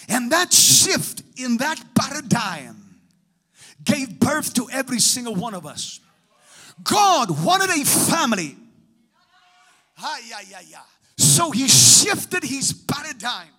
and 0.09 0.31
that 0.31 0.51
shift 0.51 1.23
in 1.37 1.57
that 1.57 1.81
paradigm 1.95 2.80
gave 3.83 4.19
birth 4.19 4.53
to 4.55 4.69
every 4.71 4.99
single 4.99 5.35
one 5.35 5.53
of 5.53 5.65
us. 5.65 5.99
God 6.83 7.43
wanted 7.43 7.69
a 7.69 7.85
family. 7.85 8.55
Yeah, 9.99 10.37
yeah, 10.49 10.61
yeah. 10.67 10.79
So 11.17 11.51
he 11.51 11.67
shifted 11.67 12.43
his 12.43 12.73
paradigm 12.73 13.49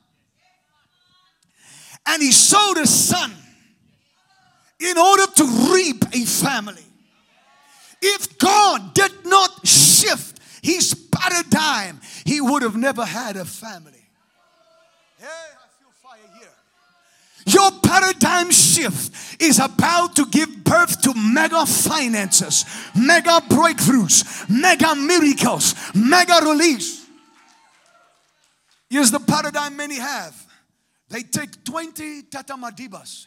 and 2.07 2.23
he 2.23 2.33
sowed 2.33 2.79
a 2.79 2.87
son 2.87 3.33
in 4.81 4.99
order 4.99 5.27
to 5.27 5.45
reap 5.73 6.05
a 6.13 6.25
family. 6.25 6.85
If 8.01 8.37
God 8.39 8.95
did 8.95 9.13
not 9.25 9.67
shift 9.67 10.41
his 10.63 10.95
paradigm, 11.13 12.01
he 12.25 12.41
would 12.41 12.63
have 12.63 12.77
never 12.77 13.05
had 13.05 13.37
a 13.37 13.45
family. 13.45 14.05
Hey, 15.19 15.27
Your 17.47 17.71
paradigm 17.83 18.51
shift 18.51 19.41
is 19.43 19.59
about 19.59 20.15
to 20.17 20.27
give 20.27 20.65
birth 20.65 21.03
to 21.03 21.15
mega 21.15 21.67
finances, 21.67 22.65
mega 22.95 23.41
breakthroughs, 23.49 24.49
mega 24.49 24.95
miracles, 24.95 25.75
mega 25.95 26.41
release. 26.45 27.07
Here's 28.89 29.11
the 29.11 29.21
paradigm 29.21 29.77
many 29.77 29.97
have 29.97 30.37
they 31.09 31.23
take 31.23 31.65
20 31.65 32.23
Tata 32.23 32.55
Madibas 32.55 33.27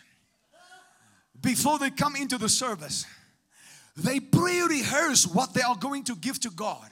before 1.42 1.78
they 1.78 1.92
come 1.92 2.16
into 2.16 2.38
the 2.38 2.50
service. 2.50 3.06
They 3.98 4.20
pre 4.20 4.62
rehearse 4.62 5.28
what 5.28 5.54
they 5.54 5.62
are 5.62 5.76
going 5.76 6.04
to 6.06 6.16
give 6.16 6.40
to 6.42 6.50
God. 6.50 6.90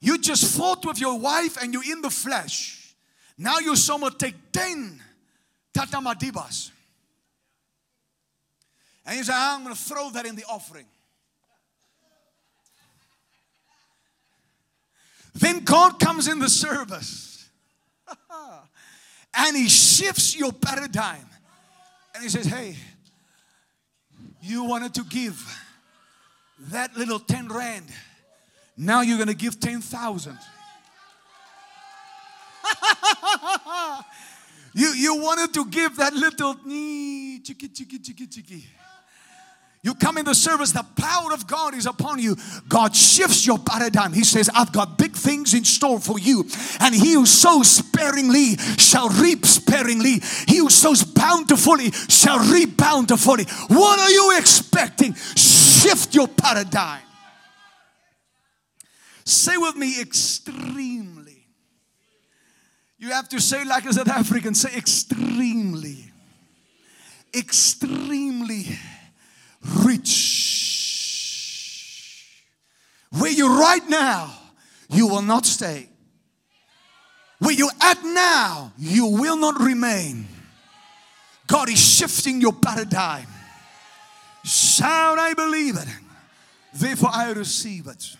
You 0.00 0.18
just 0.18 0.56
fought 0.56 0.84
with 0.84 1.00
your 1.00 1.18
wife 1.18 1.56
and 1.60 1.72
you're 1.72 1.90
in 1.90 2.00
the 2.00 2.10
flesh. 2.10 2.94
Now 3.38 3.58
you 3.58 3.76
someone 3.76 4.16
take 4.16 4.34
10 4.52 5.02
Tata 5.76 5.98
Madibas. 5.98 6.70
And 9.04 9.18
you 9.18 9.24
say, 9.24 9.34
I'm 9.36 9.62
going 9.62 9.74
to 9.74 9.80
throw 9.80 10.08
that 10.10 10.24
in 10.24 10.34
the 10.34 10.44
offering. 10.48 10.86
Then 15.34 15.64
God 15.64 16.00
comes 16.00 16.28
in 16.28 16.38
the 16.38 16.48
service 16.48 17.46
and 19.34 19.54
He 19.54 19.68
shifts 19.68 20.34
your 20.34 20.50
paradigm. 20.50 21.26
And 22.14 22.22
He 22.22 22.30
says, 22.30 22.46
Hey, 22.46 22.76
you 24.40 24.64
wanted 24.64 24.94
to 24.94 25.04
give 25.04 25.38
that 26.70 26.96
little 26.96 27.18
10 27.18 27.48
rand. 27.48 27.84
Now 28.78 29.02
you're 29.02 29.18
going 29.18 29.28
to 29.28 29.34
give 29.34 29.60
10,000. 29.60 30.38
you, 34.76 34.88
you 34.88 35.16
wanted 35.16 35.54
to 35.54 35.64
give 35.70 35.96
that 35.96 36.12
little 36.12 36.54
chicky, 36.54 37.68
chicky, 37.68 37.98
chicky, 37.98 38.26
chicky. 38.26 38.64
You 39.82 39.94
come 39.94 40.18
in 40.18 40.26
the 40.26 40.34
service, 40.34 40.72
the 40.72 40.84
power 40.96 41.32
of 41.32 41.46
God 41.46 41.74
is 41.74 41.86
upon 41.86 42.18
you. 42.18 42.36
God 42.68 42.94
shifts 42.94 43.46
your 43.46 43.58
paradigm. 43.58 44.12
He 44.12 44.22
says, 44.22 44.50
I've 44.52 44.72
got 44.72 44.98
big 44.98 45.12
things 45.12 45.54
in 45.54 45.64
store 45.64 45.98
for 45.98 46.18
you. 46.18 46.44
And 46.80 46.94
he 46.94 47.14
who 47.14 47.24
sows 47.24 47.70
sparingly 47.70 48.56
shall 48.76 49.08
reap 49.08 49.46
sparingly. 49.46 50.20
He 50.46 50.58
who 50.58 50.68
sows 50.68 51.04
bountifully 51.04 51.92
shall 51.92 52.38
reap 52.52 52.76
bountifully. 52.76 53.44
What 53.68 53.98
are 53.98 54.10
you 54.10 54.36
expecting? 54.36 55.14
Shift 55.14 56.14
your 56.14 56.28
paradigm. 56.28 57.00
Say 59.24 59.56
with 59.56 59.76
me, 59.76 60.02
extremely. 60.02 61.15
You 62.98 63.10
have 63.10 63.28
to 63.30 63.40
say 63.40 63.64
like 63.64 63.84
a 63.84 63.92
South 63.92 64.08
African, 64.08 64.54
say 64.54 64.74
extremely. 64.76 66.04
Extremely 67.34 68.66
rich. 69.82 70.36
Where 73.18 73.30
you're 73.30 73.58
right 73.58 73.86
now, 73.88 74.32
you 74.88 75.08
will 75.08 75.22
not 75.22 75.44
stay. 75.46 75.88
Where 77.38 77.52
you're 77.52 77.70
at 77.82 78.02
now, 78.02 78.72
you 78.78 79.06
will 79.06 79.36
not 79.36 79.60
remain. 79.60 80.26
God 81.46 81.68
is 81.68 81.78
shifting 81.78 82.40
your 82.40 82.54
paradigm. 82.54 83.26
Shout, 84.44 85.18
I 85.18 85.34
believe 85.34 85.76
it. 85.76 85.88
Therefore, 86.72 87.10
I 87.12 87.32
receive 87.32 87.86
it. 87.88 88.16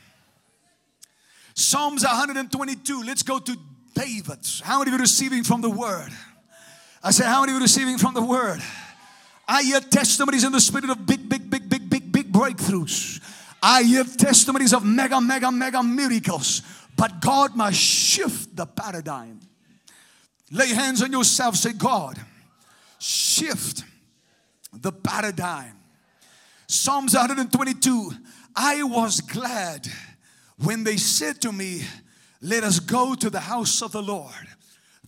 Psalms 1.54 2.04
122. 2.04 3.02
Let's 3.02 3.22
go 3.22 3.38
to 3.38 3.56
David. 3.96 4.38
How 4.62 4.78
many 4.78 4.90
of 4.90 4.94
you 4.94 5.00
receiving 5.00 5.42
from 5.42 5.62
the 5.62 5.70
word? 5.70 6.10
I 7.02 7.10
said, 7.10 7.26
How 7.26 7.40
many 7.40 7.52
of 7.52 7.56
you 7.56 7.62
receiving 7.62 7.98
from 7.98 8.14
the 8.14 8.22
word? 8.22 8.60
I 9.48 9.62
hear 9.62 9.80
testimonies 9.80 10.44
in 10.44 10.52
the 10.52 10.60
spirit 10.60 10.90
of 10.90 11.06
big, 11.06 11.28
big, 11.28 11.48
big, 11.48 11.68
big, 11.68 11.88
big, 11.88 12.12
big 12.12 12.32
breakthroughs. 12.32 13.20
I 13.62 13.84
hear 13.84 14.04
testimonies 14.04 14.72
of 14.74 14.84
mega, 14.84 15.20
mega, 15.20 15.50
mega 15.50 15.82
miracles. 15.82 16.62
But 16.96 17.20
God 17.20 17.56
must 17.56 17.78
shift 17.78 18.54
the 18.56 18.66
paradigm. 18.66 19.40
Lay 20.50 20.68
hands 20.68 21.02
on 21.02 21.12
yourself, 21.12 21.56
say, 21.56 21.72
God, 21.72 22.18
shift 22.98 23.84
the 24.72 24.92
paradigm. 24.92 25.74
Psalms 26.66 27.14
122 27.14 28.10
I 28.54 28.82
was 28.82 29.20
glad 29.20 29.86
when 30.58 30.82
they 30.82 30.96
said 30.96 31.40
to 31.42 31.52
me, 31.52 31.82
Let 32.46 32.62
us 32.62 32.78
go 32.78 33.16
to 33.16 33.28
the 33.28 33.40
house 33.40 33.82
of 33.82 33.90
the 33.90 34.02
Lord. 34.02 34.46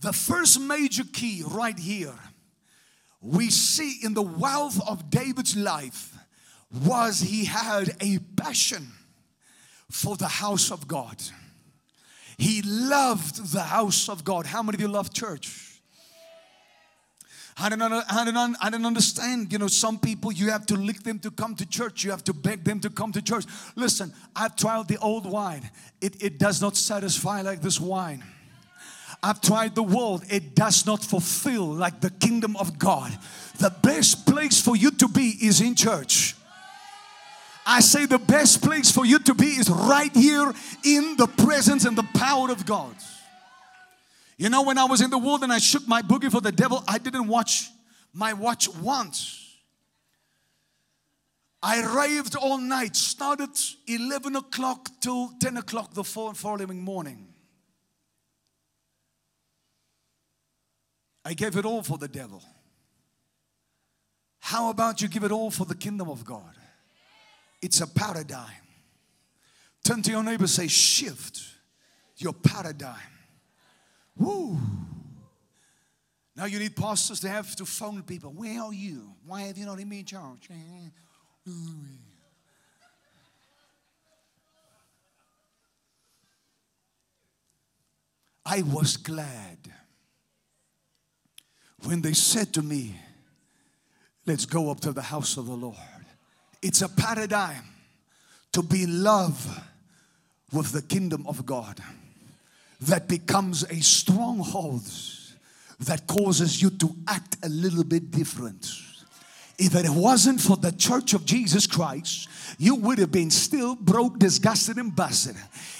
The 0.01 0.11
first 0.11 0.59
major 0.59 1.05
key 1.05 1.41
right 1.47 1.79
here 1.79 2.19
we 3.21 3.49
see 3.49 3.99
in 4.03 4.13
the 4.13 4.21
wealth 4.21 4.77
of 4.85 5.09
David's 5.09 5.55
life 5.55 6.17
was 6.85 7.21
he 7.21 7.45
had 7.45 7.95
a 8.01 8.19
passion 8.35 8.87
for 9.89 10.17
the 10.17 10.27
house 10.27 10.69
of 10.69 10.85
God. 10.85 11.15
He 12.37 12.61
loved 12.61 13.53
the 13.53 13.63
house 13.63 14.09
of 14.09 14.25
God. 14.25 14.45
How 14.45 14.61
many 14.61 14.75
of 14.75 14.81
you 14.81 14.89
love 14.89 15.13
church? 15.13 15.68
I 17.61 17.69
don't, 17.69 17.81
I, 17.81 18.25
don't, 18.25 18.55
I 18.61 18.69
don't 18.69 18.85
understand. 18.85 19.51
You 19.51 19.59
know, 19.59 19.67
some 19.67 19.99
people 19.99 20.31
you 20.31 20.49
have 20.49 20.65
to 20.67 20.75
lick 20.75 21.03
them 21.03 21.19
to 21.19 21.31
come 21.31 21.55
to 21.55 21.65
church. 21.65 22.03
You 22.03 22.11
have 22.11 22.23
to 22.25 22.33
beg 22.33 22.63
them 22.63 22.79
to 22.81 22.89
come 22.89 23.11
to 23.11 23.21
church. 23.21 23.45
Listen, 23.75 24.13
I've 24.35 24.55
tried 24.55 24.87
the 24.87 24.97
old 24.97 25.29
wine. 25.29 25.69
It, 25.99 26.23
it 26.23 26.39
does 26.39 26.61
not 26.61 26.77
satisfy 26.77 27.41
like 27.41 27.61
this 27.61 27.79
wine. 27.79 28.23
I've 29.21 29.41
tried 29.41 29.75
the 29.75 29.83
world, 29.83 30.23
it 30.29 30.55
does 30.55 30.85
not 30.85 31.03
fulfill 31.03 31.65
like 31.65 31.99
the 31.99 32.09
kingdom 32.09 32.55
of 32.55 32.79
God. 32.79 33.11
The 33.57 33.73
best 33.81 34.25
place 34.25 34.61
for 34.61 34.77
you 34.77 34.91
to 34.91 35.09
be 35.09 35.35
is 35.41 35.59
in 35.59 35.75
church. 35.75 36.35
I 37.65 37.81
say 37.81 38.05
the 38.05 38.19
best 38.19 38.63
place 38.63 38.89
for 38.89 39.05
you 39.05 39.19
to 39.19 39.33
be 39.33 39.47
is 39.47 39.69
right 39.69 40.15
here 40.15 40.53
in 40.85 41.17
the 41.17 41.27
presence 41.27 41.85
and 41.85 41.97
the 41.97 42.07
power 42.15 42.49
of 42.49 42.65
God. 42.65 42.95
You 44.39 44.49
know, 44.49 44.61
when 44.61 44.77
I 44.77 44.85
was 44.85 45.01
in 45.01 45.09
the 45.09 45.17
world 45.17 45.43
and 45.43 45.51
I 45.51 45.57
shook 45.57 45.85
my 45.85 46.01
boogie 46.01 46.31
for 46.31 46.39
the 46.39 46.53
devil, 46.53 46.81
I 46.87 46.97
didn't 46.97 47.27
watch 47.27 47.69
my 48.13 48.31
watch 48.31 48.69
once. 48.69 49.57
I 51.61 51.83
raved 51.93 52.37
all 52.37 52.57
night, 52.57 52.95
started 52.95 53.49
11 53.85 54.37
o'clock 54.37 54.89
till 55.01 55.31
10 55.41 55.57
o'clock 55.57 55.93
the 55.93 56.05
following 56.05 56.79
morning. 56.79 57.27
I 61.25 61.33
gave 61.33 61.57
it 61.57 61.65
all 61.65 61.83
for 61.83 61.97
the 61.97 62.07
devil. 62.07 62.41
How 64.39 64.69
about 64.69 65.01
you 65.01 65.09
give 65.09 65.25
it 65.25 65.33
all 65.33 65.51
for 65.51 65.65
the 65.65 65.75
kingdom 65.75 66.09
of 66.09 66.23
God? 66.23 66.55
It's 67.61 67.81
a 67.81 67.87
paradigm. 67.87 68.63
Turn 69.83 70.01
to 70.01 70.11
your 70.11 70.23
neighbor 70.23 70.47
say, 70.47 70.67
shift 70.67 71.41
your 72.15 72.31
paradigm. 72.31 72.95
Woo. 74.19 74.59
Now 76.35 76.45
you 76.45 76.59
need 76.59 76.75
pastors 76.75 77.19
to 77.21 77.29
have 77.29 77.55
to 77.55 77.65
phone 77.65 78.03
people. 78.03 78.31
Where 78.31 78.61
are 78.61 78.73
you? 78.73 79.13
Why 79.25 79.41
have 79.43 79.57
you 79.57 79.65
not 79.65 79.77
been 79.77 79.91
in 79.91 80.05
charge? 80.05 80.47
I 88.45 88.61
was 88.63 88.97
glad 88.97 89.57
when 91.83 92.01
they 92.01 92.13
said 92.13 92.53
to 92.53 92.61
me, 92.61 92.95
Let's 94.29 94.45
go 94.45 94.69
up 94.69 94.79
to 94.81 94.91
the 94.91 95.01
house 95.01 95.37
of 95.37 95.47
the 95.47 95.55
Lord. 95.55 95.75
It's 96.61 96.83
a 96.83 96.87
paradigm 96.87 97.63
to 98.51 98.61
be 98.61 98.83
in 98.83 99.01
love 99.01 99.63
with 100.53 100.71
the 100.71 100.83
kingdom 100.83 101.25
of 101.25 101.47
God 101.47 101.81
that 102.81 103.07
becomes 103.07 103.63
a 103.63 103.81
stronghold 103.81 104.83
that 105.81 106.07
causes 106.07 106.61
you 106.61 106.69
to 106.71 106.95
act 107.07 107.37
a 107.43 107.49
little 107.49 107.83
bit 107.83 108.11
different. 108.11 108.69
If 109.57 109.75
it 109.75 109.89
wasn't 109.89 110.39
for 110.39 110.55
the 110.55 110.71
church 110.71 111.13
of 111.13 111.25
Jesus 111.25 111.67
Christ, 111.67 112.29
you 112.57 112.75
would 112.75 112.97
have 112.97 113.11
been 113.11 113.29
still 113.29 113.75
broke, 113.75 114.17
disgusted, 114.17 114.77
and 114.77 114.95
busted. 114.95 115.35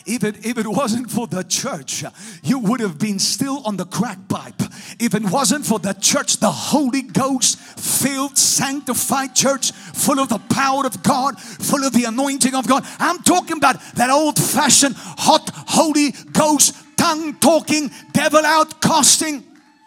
If 0.05 0.25
it, 0.25 0.45
if 0.45 0.57
it 0.57 0.67
wasn't 0.67 1.09
for 1.09 1.27
the 1.27 1.43
church, 1.43 2.03
you 2.43 2.59
would 2.59 2.81
have 2.81 2.99
been 2.99 3.19
still 3.19 3.61
on 3.65 3.77
the 3.77 3.85
crack 3.85 4.27
pipe. 4.27 4.61
If 4.99 5.15
it 5.15 5.23
wasn't 5.23 5.65
for 5.65 5.79
the 5.79 5.93
church, 5.93 6.37
the 6.37 6.51
Holy 6.51 7.03
Ghost 7.03 7.57
filled, 7.57 8.37
sanctified 8.37 9.33
church, 9.33 9.71
full 9.71 10.19
of 10.19 10.27
the 10.27 10.39
power 10.53 10.85
of 10.85 11.01
God, 11.01 11.39
full 11.39 11.85
of 11.85 11.93
the 11.93 12.03
anointing 12.03 12.55
of 12.55 12.67
God. 12.67 12.85
I'm 12.99 13.23
talking 13.23 13.57
about 13.57 13.79
that 13.95 14.09
old 14.09 14.37
fashioned, 14.37 14.95
hot, 14.97 15.49
Holy 15.53 16.11
Ghost, 16.33 16.75
tongue 16.99 17.33
talking, 17.35 17.89
devil 18.11 18.45
out 18.45 18.81
casting, 18.81 19.43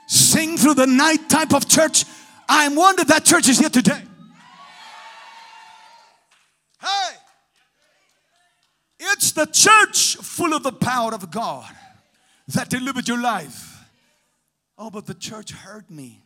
sing 0.06 0.56
through 0.56 0.74
the 0.74 0.86
night 0.86 1.28
type 1.28 1.52
of 1.52 1.68
church 1.68 2.04
I'm 2.48 2.74
wondering 2.74 3.08
that 3.08 3.24
church 3.24 3.48
is 3.48 3.58
here 3.58 3.70
today. 3.70 4.02
Hey, 6.80 7.16
it's 8.98 9.32
the 9.32 9.46
church 9.46 10.16
full 10.16 10.52
of 10.52 10.62
the 10.62 10.72
power 10.72 11.14
of 11.14 11.30
God 11.30 11.70
that 12.48 12.68
delivered 12.68 13.08
your 13.08 13.20
life? 13.20 13.86
Oh, 14.76 14.90
but 14.90 15.06
the 15.06 15.14
church 15.14 15.52
hurt 15.52 15.90
me. 15.90 16.20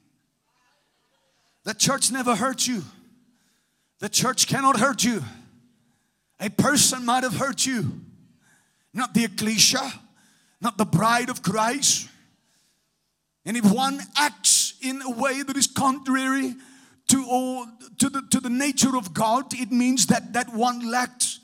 The 1.64 1.74
church 1.74 2.10
never 2.10 2.34
hurt 2.34 2.66
you. 2.66 2.82
The 4.00 4.08
church 4.08 4.48
cannot 4.48 4.80
hurt 4.80 5.04
you. 5.04 5.22
A 6.40 6.50
person 6.50 7.04
might 7.04 7.22
have 7.22 7.36
hurt 7.36 7.64
you, 7.64 8.00
not 8.92 9.14
the 9.14 9.24
ecclesia, 9.24 9.92
not 10.60 10.78
the 10.78 10.84
bride 10.84 11.28
of 11.28 11.42
Christ. 11.42 12.08
And 13.44 13.56
if 13.56 13.70
one 13.70 14.00
acts 14.16 14.74
in 14.82 15.00
a 15.02 15.10
way 15.10 15.42
that 15.42 15.56
is 15.56 15.66
contrary 15.66 16.54
to, 17.08 17.24
all, 17.28 17.66
to, 17.98 18.08
the, 18.08 18.22
to 18.30 18.40
the 18.40 18.50
nature 18.50 18.96
of 18.96 19.14
God, 19.14 19.54
it 19.54 19.70
means 19.70 20.06
that 20.06 20.32
that 20.32 20.52
one 20.52 20.90
lacked 20.90 21.38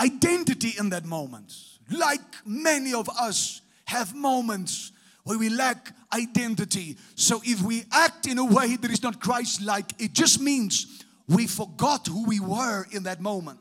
identity 0.00 0.74
in 0.78 0.90
that 0.90 1.04
moment. 1.04 1.52
Like 1.90 2.20
many 2.44 2.92
of 2.92 3.08
us 3.20 3.60
have 3.84 4.14
moments 4.14 4.92
where 5.22 5.38
we 5.38 5.48
lack 5.48 5.94
identity. 6.12 6.96
So 7.14 7.40
if 7.44 7.62
we 7.62 7.84
act 7.92 8.26
in 8.26 8.38
a 8.38 8.44
way 8.44 8.76
that 8.76 8.90
is 8.90 9.02
not 9.02 9.20
Christ 9.20 9.62
like, 9.62 9.92
it 10.00 10.12
just 10.12 10.40
means 10.40 11.04
we 11.28 11.46
forgot 11.46 12.06
who 12.06 12.24
we 12.26 12.40
were 12.40 12.86
in 12.92 13.04
that 13.04 13.20
moment. 13.20 13.58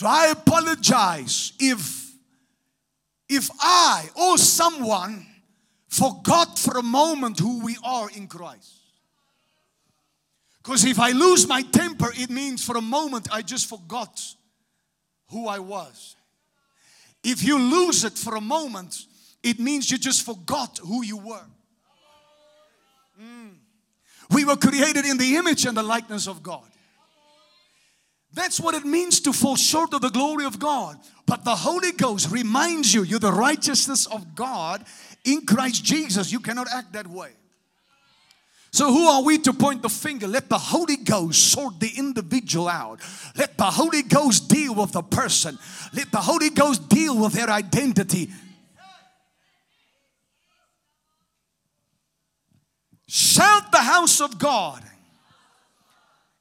So 0.00 0.06
I 0.06 0.28
apologize 0.28 1.52
if 1.60 2.14
if 3.28 3.50
I 3.60 4.08
or 4.14 4.38
someone 4.38 5.26
forgot 5.88 6.58
for 6.58 6.78
a 6.78 6.82
moment 6.82 7.38
who 7.38 7.62
we 7.62 7.76
are 7.84 8.08
in 8.16 8.26
Christ. 8.26 8.78
Because 10.62 10.86
if 10.86 10.98
I 10.98 11.10
lose 11.10 11.46
my 11.46 11.60
temper, 11.60 12.10
it 12.16 12.30
means 12.30 12.64
for 12.64 12.78
a 12.78 12.80
moment 12.80 13.28
I 13.30 13.42
just 13.42 13.68
forgot 13.68 14.18
who 15.28 15.46
I 15.46 15.58
was. 15.58 16.16
If 17.22 17.44
you 17.44 17.58
lose 17.58 18.02
it 18.02 18.16
for 18.16 18.36
a 18.36 18.40
moment, 18.40 19.04
it 19.42 19.60
means 19.60 19.90
you 19.90 19.98
just 19.98 20.24
forgot 20.24 20.80
who 20.82 21.04
you 21.04 21.18
were. 21.18 21.46
Mm. 23.20 23.50
We 24.30 24.46
were 24.46 24.56
created 24.56 25.04
in 25.04 25.18
the 25.18 25.36
image 25.36 25.66
and 25.66 25.76
the 25.76 25.82
likeness 25.82 26.26
of 26.26 26.42
God. 26.42 26.69
That's 28.32 28.60
what 28.60 28.74
it 28.74 28.84
means 28.84 29.20
to 29.20 29.32
fall 29.32 29.56
short 29.56 29.92
of 29.92 30.02
the 30.02 30.10
glory 30.10 30.44
of 30.44 30.58
God. 30.58 30.98
But 31.26 31.44
the 31.44 31.56
Holy 31.56 31.92
Ghost 31.92 32.30
reminds 32.30 32.94
you, 32.94 33.02
you're 33.02 33.18
the 33.18 33.32
righteousness 33.32 34.06
of 34.06 34.34
God 34.34 34.84
in 35.24 35.46
Christ 35.46 35.84
Jesus. 35.84 36.30
You 36.30 36.40
cannot 36.40 36.68
act 36.72 36.92
that 36.92 37.06
way. 37.06 37.30
So, 38.72 38.92
who 38.92 39.06
are 39.08 39.22
we 39.24 39.38
to 39.38 39.52
point 39.52 39.82
the 39.82 39.88
finger? 39.88 40.28
Let 40.28 40.48
the 40.48 40.58
Holy 40.58 40.96
Ghost 40.96 41.50
sort 41.50 41.80
the 41.80 41.90
individual 41.96 42.68
out. 42.68 43.00
Let 43.36 43.58
the 43.58 43.64
Holy 43.64 44.02
Ghost 44.02 44.48
deal 44.48 44.76
with 44.76 44.92
the 44.92 45.02
person. 45.02 45.58
Let 45.92 46.12
the 46.12 46.20
Holy 46.20 46.50
Ghost 46.50 46.88
deal 46.88 47.20
with 47.20 47.32
their 47.32 47.50
identity. 47.50 48.30
Shout 53.08 53.72
the 53.72 53.78
house 53.78 54.20
of 54.20 54.38
God 54.38 54.84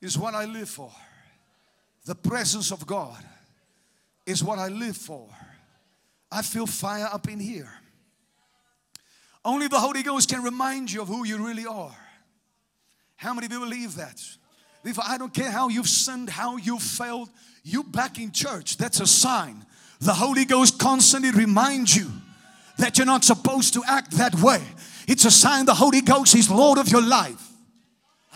is 0.01 0.15
what 0.15 0.35
I 0.35 0.45
live 0.45 0.69
for. 0.69 0.91
The 2.09 2.15
presence 2.15 2.71
of 2.71 2.87
God 2.87 3.23
is 4.25 4.43
what 4.43 4.57
I 4.57 4.69
live 4.69 4.97
for. 4.97 5.29
I 6.31 6.41
feel 6.41 6.65
fire 6.65 7.07
up 7.13 7.29
in 7.29 7.39
here. 7.39 7.69
Only 9.45 9.67
the 9.67 9.79
Holy 9.79 10.01
Ghost 10.01 10.27
can 10.27 10.41
remind 10.41 10.91
you 10.91 11.03
of 11.03 11.07
who 11.07 11.23
you 11.23 11.37
really 11.37 11.67
are. 11.67 11.95
How 13.15 13.35
many 13.35 13.45
of 13.45 13.51
you 13.51 13.59
believe 13.59 13.93
that? 13.97 14.19
If 14.83 14.97
I 14.97 15.19
don't 15.19 15.31
care 15.31 15.51
how 15.51 15.69
you've 15.69 15.87
sinned, 15.87 16.31
how 16.31 16.57
you've 16.57 16.81
failed, 16.81 17.29
you 17.63 17.83
back 17.83 18.17
in 18.17 18.31
church. 18.31 18.77
That's 18.77 18.99
a 19.01 19.05
sign. 19.05 19.63
The 19.99 20.15
Holy 20.15 20.45
Ghost 20.45 20.79
constantly 20.79 21.29
reminds 21.29 21.95
you 21.95 22.09
that 22.79 22.97
you're 22.97 23.05
not 23.05 23.23
supposed 23.23 23.75
to 23.75 23.83
act 23.87 24.13
that 24.13 24.33
way. 24.41 24.63
It's 25.07 25.25
a 25.25 25.31
sign 25.31 25.67
the 25.67 25.75
Holy 25.75 26.01
Ghost 26.01 26.33
is 26.33 26.49
Lord 26.49 26.79
of 26.79 26.89
your 26.89 27.03
life. 27.03 27.48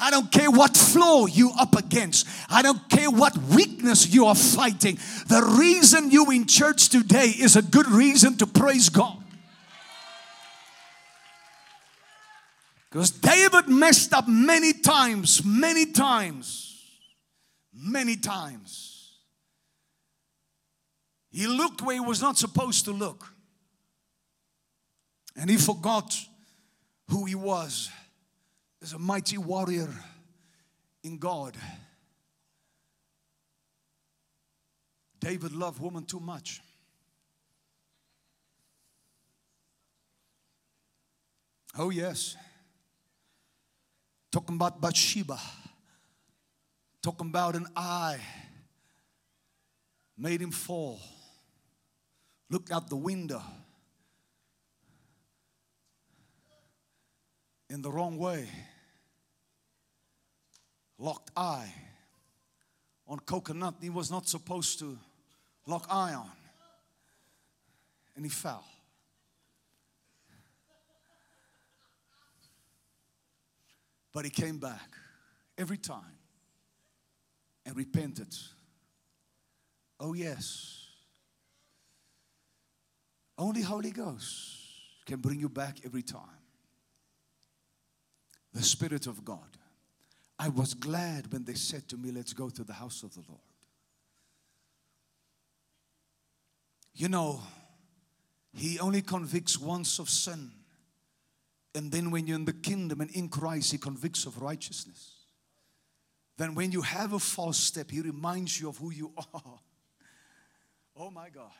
I 0.03 0.11
don't 0.11 0.29
care 0.29 0.51
what 0.51 0.75
flaw 0.75 1.27
you 1.27 1.51
up 1.57 1.77
against. 1.77 2.27
I 2.49 2.61
don't 2.61 2.89
care 2.89 3.09
what 3.09 3.37
weakness 3.37 4.13
you 4.13 4.25
are 4.25 4.35
fighting. 4.35 4.97
The 5.27 5.41
reason 5.57 6.11
you 6.11 6.29
in 6.29 6.45
church 6.45 6.89
today 6.89 7.27
is 7.27 7.55
a 7.55 7.61
good 7.61 7.87
reason 7.87 8.35
to 8.39 8.45
praise 8.45 8.89
God. 8.89 9.23
Because 12.89 13.11
David 13.11 13.69
messed 13.69 14.13
up 14.13 14.27
many 14.27 14.73
times, 14.73 15.41
many 15.45 15.85
times, 15.85 16.81
many 17.73 18.17
times. 18.17 19.13
He 21.31 21.47
looked 21.47 21.81
where 21.81 21.95
he 21.95 22.01
was 22.01 22.21
not 22.21 22.37
supposed 22.37 22.83
to 22.85 22.91
look. 22.91 23.33
And 25.37 25.49
he 25.49 25.55
forgot 25.55 26.13
who 27.07 27.23
he 27.23 27.35
was 27.35 27.89
as 28.83 28.91
a 28.91 28.99
mighty 28.99 29.37
warrior 29.37 29.89
in 31.03 31.17
God. 31.17 31.55
David 35.21 35.53
loved 35.53 35.81
woman 35.81 36.03
too 36.03 36.19
much. 36.19 36.61
Oh, 41.77 41.89
yes. 41.89 42.35
Talking 44.33 44.57
about 44.57 44.81
Bathsheba. 44.81 45.39
Talking 47.01 47.29
about 47.29 47.55
an 47.55 47.67
eye. 47.77 48.19
Made 50.17 50.41
him 50.41 50.51
fall. 50.51 50.99
Looked 52.49 52.69
out 52.69 52.89
the 52.89 52.97
window. 52.97 53.41
In 57.69 57.81
the 57.81 57.89
wrong 57.89 58.17
way. 58.17 58.49
Locked 61.03 61.31
eye 61.35 61.73
on 63.09 63.19
coconut 63.19 63.75
he 63.81 63.89
was 63.89 64.09
not 64.09 64.25
supposed 64.25 64.79
to 64.79 64.97
lock 65.67 65.85
eye 65.89 66.13
on. 66.13 66.31
And 68.15 68.23
he 68.23 68.29
fell. 68.29 68.63
But 74.13 74.23
he 74.23 74.31
came 74.31 74.59
back 74.59 74.95
every 75.57 75.75
time 75.75 76.17
and 77.65 77.75
repented. 77.75 78.33
Oh, 79.99 80.13
yes. 80.13 80.87
Only 83.37 83.61
Holy 83.61 83.91
Ghost 83.91 84.57
can 85.05 85.19
bring 85.19 85.41
you 85.41 85.49
back 85.49 85.79
every 85.83 86.03
time. 86.03 86.39
The 88.53 88.63
Spirit 88.63 89.05
of 89.05 89.25
God. 89.25 89.57
I 90.39 90.49
was 90.49 90.73
glad 90.73 91.31
when 91.31 91.45
they 91.45 91.53
said 91.53 91.87
to 91.89 91.97
me, 91.97 92.11
Let's 92.11 92.33
go 92.33 92.49
to 92.49 92.63
the 92.63 92.73
house 92.73 93.03
of 93.03 93.13
the 93.13 93.21
Lord. 93.27 93.41
You 96.93 97.09
know, 97.09 97.41
He 98.53 98.79
only 98.79 99.01
convicts 99.01 99.59
once 99.59 99.99
of 99.99 100.09
sin. 100.09 100.51
And 101.75 101.91
then 101.91 102.11
when 102.11 102.27
you're 102.27 102.37
in 102.37 102.45
the 102.45 102.53
kingdom 102.53 103.01
and 103.01 103.09
in 103.11 103.29
Christ, 103.29 103.71
He 103.71 103.77
convicts 103.77 104.25
of 104.25 104.41
righteousness. 104.41 105.11
Then 106.37 106.55
when 106.55 106.71
you 106.71 106.81
have 106.81 107.13
a 107.13 107.19
false 107.19 107.57
step, 107.57 107.91
He 107.91 108.01
reminds 108.01 108.59
you 108.59 108.69
of 108.69 108.77
who 108.77 108.91
you 108.91 109.11
are. 109.33 109.59
Oh 110.95 111.09
my 111.09 111.29
God. 111.29 111.51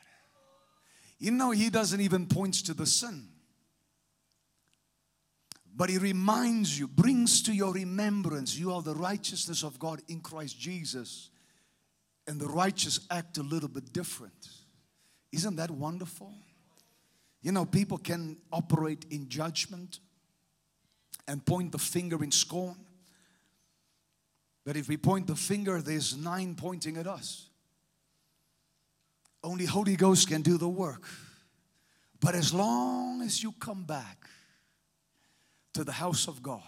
You 1.18 1.30
know, 1.30 1.50
He 1.50 1.70
doesn't 1.70 2.00
even 2.00 2.26
point 2.26 2.54
to 2.66 2.74
the 2.74 2.86
sin. 2.86 3.28
But 5.76 5.90
He 5.90 5.98
reminds 5.98 6.78
you, 6.78 6.86
brings 6.86 7.42
to 7.42 7.52
your 7.52 7.72
remembrance, 7.72 8.56
you 8.56 8.72
are 8.72 8.82
the 8.82 8.94
righteousness 8.94 9.62
of 9.64 9.78
God 9.78 10.00
in 10.08 10.20
Christ 10.20 10.58
Jesus. 10.58 11.30
And 12.26 12.40
the 12.40 12.46
righteous 12.46 13.00
act 13.10 13.38
a 13.38 13.42
little 13.42 13.68
bit 13.68 13.92
different. 13.92 14.48
Isn't 15.32 15.56
that 15.56 15.70
wonderful? 15.70 16.32
You 17.42 17.52
know, 17.52 17.66
people 17.66 17.98
can 17.98 18.38
operate 18.52 19.04
in 19.10 19.28
judgment 19.28 19.98
and 21.26 21.44
point 21.44 21.72
the 21.72 21.78
finger 21.78 22.22
in 22.22 22.30
scorn. 22.30 22.76
But 24.64 24.76
if 24.76 24.88
we 24.88 24.96
point 24.96 25.26
the 25.26 25.36
finger, 25.36 25.82
there's 25.82 26.16
nine 26.16 26.54
pointing 26.54 26.96
at 26.96 27.06
us. 27.06 27.48
Only 29.42 29.66
Holy 29.66 29.96
Ghost 29.96 30.28
can 30.28 30.40
do 30.40 30.56
the 30.56 30.68
work. 30.68 31.04
But 32.20 32.34
as 32.34 32.54
long 32.54 33.20
as 33.20 33.42
you 33.42 33.52
come 33.52 33.84
back 33.84 34.26
to 35.74 35.84
the 35.84 35.92
house 35.92 36.26
of 36.26 36.42
God, 36.42 36.62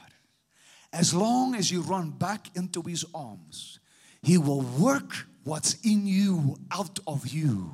as 0.93 1.15
long 1.15 1.55
as 1.55 1.71
you 1.71 1.83
run 1.83 2.11
back 2.11 2.49
into 2.55 2.83
His 2.83 3.05
arms, 3.15 3.79
He 4.23 4.39
will 4.39 4.61
work 4.61 5.27
what's 5.45 5.75
in 5.83 6.07
you 6.07 6.57
out 6.71 6.99
of 7.07 7.29
you. 7.29 7.71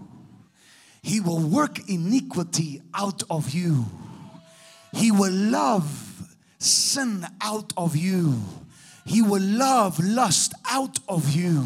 He 1.03 1.21
will 1.21 1.41
work 1.41 1.89
iniquity 1.89 2.81
out 2.95 3.23
of 3.29 3.51
you. 3.51 3.87
He 4.93 5.11
will 5.11 5.33
love 5.33 6.37
sin 6.59 7.27
out 7.41 7.73
of 7.77 7.97
you. 7.97 8.41
He 9.05 9.21
will 9.21 9.43
love 9.43 9.99
lust 9.99 10.55
out 10.71 10.99
of 11.09 11.35
you. 11.35 11.65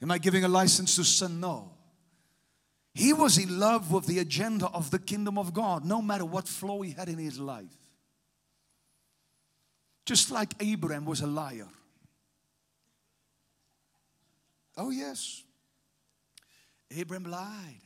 Am 0.00 0.10
I 0.10 0.18
giving 0.18 0.44
a 0.44 0.48
license 0.48 0.96
to 0.96 1.04
sin? 1.04 1.40
No. 1.40 1.73
He 2.94 3.12
was 3.12 3.38
in 3.38 3.58
love 3.58 3.90
with 3.90 4.06
the 4.06 4.20
agenda 4.20 4.68
of 4.68 4.90
the 4.92 5.00
kingdom 5.00 5.36
of 5.36 5.52
God, 5.52 5.84
no 5.84 6.00
matter 6.00 6.24
what 6.24 6.46
flaw 6.46 6.80
he 6.82 6.92
had 6.92 7.08
in 7.08 7.18
his 7.18 7.40
life. 7.40 7.76
Just 10.06 10.30
like 10.30 10.54
Abraham 10.60 11.04
was 11.04 11.20
a 11.20 11.26
liar. 11.26 11.68
Oh, 14.76 14.90
yes. 14.90 15.42
Abraham 16.96 17.24
lied. 17.24 17.80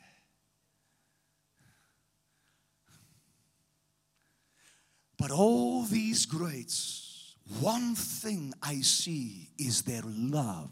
But 5.17 5.31
all 5.31 5.83
these 5.83 6.25
greats, 6.25 7.35
one 7.59 7.95
thing 7.95 8.53
I 8.61 8.81
see 8.81 9.49
is 9.57 9.81
their 9.81 10.03
love 10.05 10.71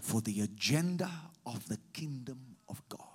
for 0.00 0.20
the 0.20 0.40
agenda 0.40 1.10
of 1.44 1.68
the 1.68 1.78
kingdom 1.92 2.56
of 2.68 2.80
God. 2.88 3.11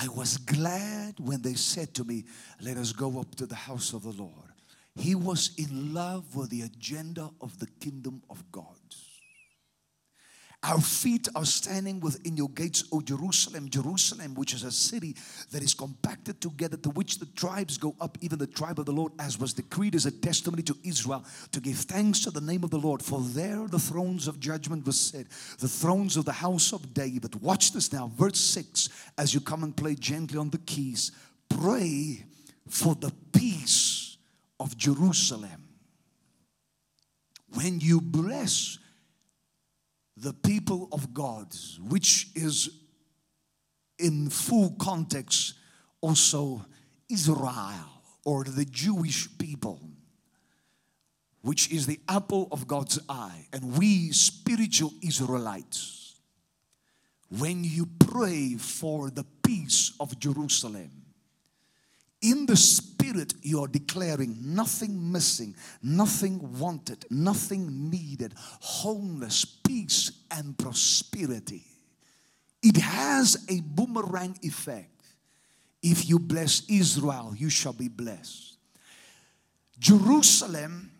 I 0.00 0.08
was 0.08 0.36
glad 0.38 1.18
when 1.18 1.42
they 1.42 1.54
said 1.54 1.92
to 1.94 2.04
me, 2.04 2.24
Let 2.60 2.76
us 2.76 2.92
go 2.92 3.20
up 3.20 3.34
to 3.36 3.46
the 3.46 3.54
house 3.54 3.92
of 3.92 4.04
the 4.04 4.12
Lord. 4.12 4.52
He 4.94 5.14
was 5.14 5.52
in 5.58 5.92
love 5.92 6.34
with 6.36 6.50
the 6.50 6.62
agenda 6.62 7.30
of 7.40 7.58
the 7.58 7.66
kingdom 7.80 8.22
of 8.30 8.50
God. 8.50 8.77
Our 10.68 10.82
feet 10.82 11.28
are 11.34 11.46
standing 11.46 11.98
within 11.98 12.36
your 12.36 12.50
gates, 12.50 12.84
O 12.92 13.00
Jerusalem, 13.00 13.70
Jerusalem, 13.70 14.34
which 14.34 14.52
is 14.52 14.64
a 14.64 14.70
city 14.70 15.16
that 15.50 15.62
is 15.62 15.72
compacted 15.72 16.42
together, 16.42 16.76
to 16.76 16.90
which 16.90 17.18
the 17.18 17.24
tribes 17.24 17.78
go 17.78 17.96
up, 18.02 18.18
even 18.20 18.38
the 18.38 18.46
tribe 18.46 18.78
of 18.78 18.84
the 18.84 18.92
Lord, 18.92 19.12
as 19.18 19.38
was 19.38 19.54
decreed 19.54 19.94
as 19.94 20.04
a 20.04 20.10
testimony 20.10 20.62
to 20.64 20.76
Israel, 20.84 21.24
to 21.52 21.60
give 21.60 21.78
thanks 21.78 22.20
to 22.20 22.30
the 22.30 22.42
name 22.42 22.64
of 22.64 22.70
the 22.70 22.78
Lord. 22.78 23.02
For 23.02 23.22
there 23.22 23.66
the 23.66 23.78
thrones 23.78 24.28
of 24.28 24.40
judgment 24.40 24.84
were 24.84 24.92
set, 24.92 25.30
the 25.58 25.68
thrones 25.68 26.18
of 26.18 26.26
the 26.26 26.32
house 26.32 26.74
of 26.74 26.92
David. 26.92 27.40
Watch 27.40 27.72
this 27.72 27.90
now, 27.90 28.12
verse 28.14 28.38
6, 28.38 28.90
as 29.16 29.32
you 29.32 29.40
come 29.40 29.64
and 29.64 29.74
play 29.74 29.94
gently 29.94 30.38
on 30.38 30.50
the 30.50 30.58
keys. 30.58 31.12
Pray 31.48 32.26
for 32.68 32.94
the 32.94 33.12
peace 33.32 34.18
of 34.60 34.76
Jerusalem. 34.76 35.64
When 37.54 37.80
you 37.80 38.02
bless, 38.02 38.78
the 40.20 40.32
people 40.32 40.88
of 40.92 41.14
God, 41.14 41.54
which 41.80 42.28
is 42.34 42.70
in 43.98 44.30
full 44.30 44.70
context 44.78 45.54
also 46.00 46.64
Israel 47.08 48.02
or 48.24 48.44
the 48.44 48.64
Jewish 48.64 49.28
people, 49.38 49.80
which 51.42 51.70
is 51.70 51.86
the 51.86 52.00
apple 52.08 52.48
of 52.50 52.66
God's 52.66 52.98
eye, 53.08 53.46
and 53.52 53.78
we 53.78 54.10
spiritual 54.12 54.92
Israelites, 55.02 56.20
when 57.30 57.62
you 57.62 57.86
pray 57.98 58.54
for 58.54 59.10
the 59.10 59.24
peace 59.42 59.92
of 60.00 60.18
Jerusalem, 60.18 60.90
in 62.20 62.46
the 62.46 62.56
spirit, 62.56 63.34
you 63.42 63.62
are 63.62 63.68
declaring 63.68 64.36
nothing 64.40 65.12
missing, 65.12 65.54
nothing 65.82 66.58
wanted, 66.58 67.04
nothing 67.10 67.90
needed, 67.90 68.34
wholeness, 68.60 69.44
peace, 69.44 70.10
and 70.30 70.56
prosperity. 70.58 71.64
It 72.62 72.76
has 72.76 73.46
a 73.48 73.60
boomerang 73.60 74.36
effect. 74.42 75.04
If 75.80 76.08
you 76.08 76.18
bless 76.18 76.62
Israel, 76.68 77.34
you 77.36 77.50
shall 77.50 77.72
be 77.72 77.88
blessed. 77.88 78.56
Jerusalem 79.78 80.90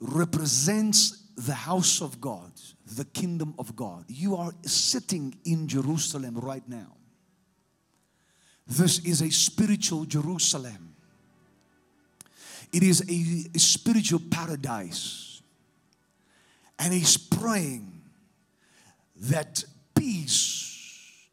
represents 0.00 1.22
the 1.36 1.54
house 1.54 2.02
of 2.02 2.20
God, 2.20 2.52
the 2.94 3.06
kingdom 3.06 3.54
of 3.58 3.74
God. 3.74 4.04
You 4.08 4.36
are 4.36 4.52
sitting 4.62 5.34
in 5.44 5.66
Jerusalem 5.66 6.38
right 6.38 6.66
now. 6.68 6.92
This 8.66 8.98
is 9.04 9.22
a 9.22 9.30
spiritual 9.30 10.04
Jerusalem. 10.04 10.94
It 12.72 12.82
is 12.82 13.02
a, 13.08 13.58
spiritual 13.58 14.20
paradise. 14.30 15.40
And 16.78 16.92
he's 16.92 17.16
praying 17.16 18.02
that 19.16 19.64
peace 19.94 21.28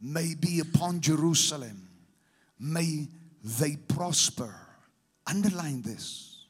may 0.00 0.34
be 0.34 0.60
upon 0.60 1.00
Jerusalem. 1.00 1.88
May 2.58 3.08
they 3.42 3.76
prosper. 3.76 4.54
Underline 5.26 5.80
this 5.82 6.44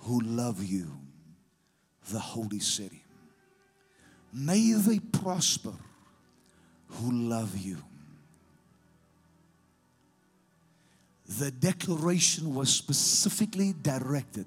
who 0.00 0.20
love 0.20 0.62
you, 0.62 0.86
the 2.10 2.18
holy 2.18 2.60
city. 2.60 3.02
May 4.32 4.72
they 4.72 4.98
prosper 4.98 5.72
who 6.88 7.10
love 7.10 7.56
you. 7.56 7.78
The 11.28 11.50
declaration 11.50 12.54
was 12.54 12.70
specifically 12.72 13.74
directed 13.82 14.46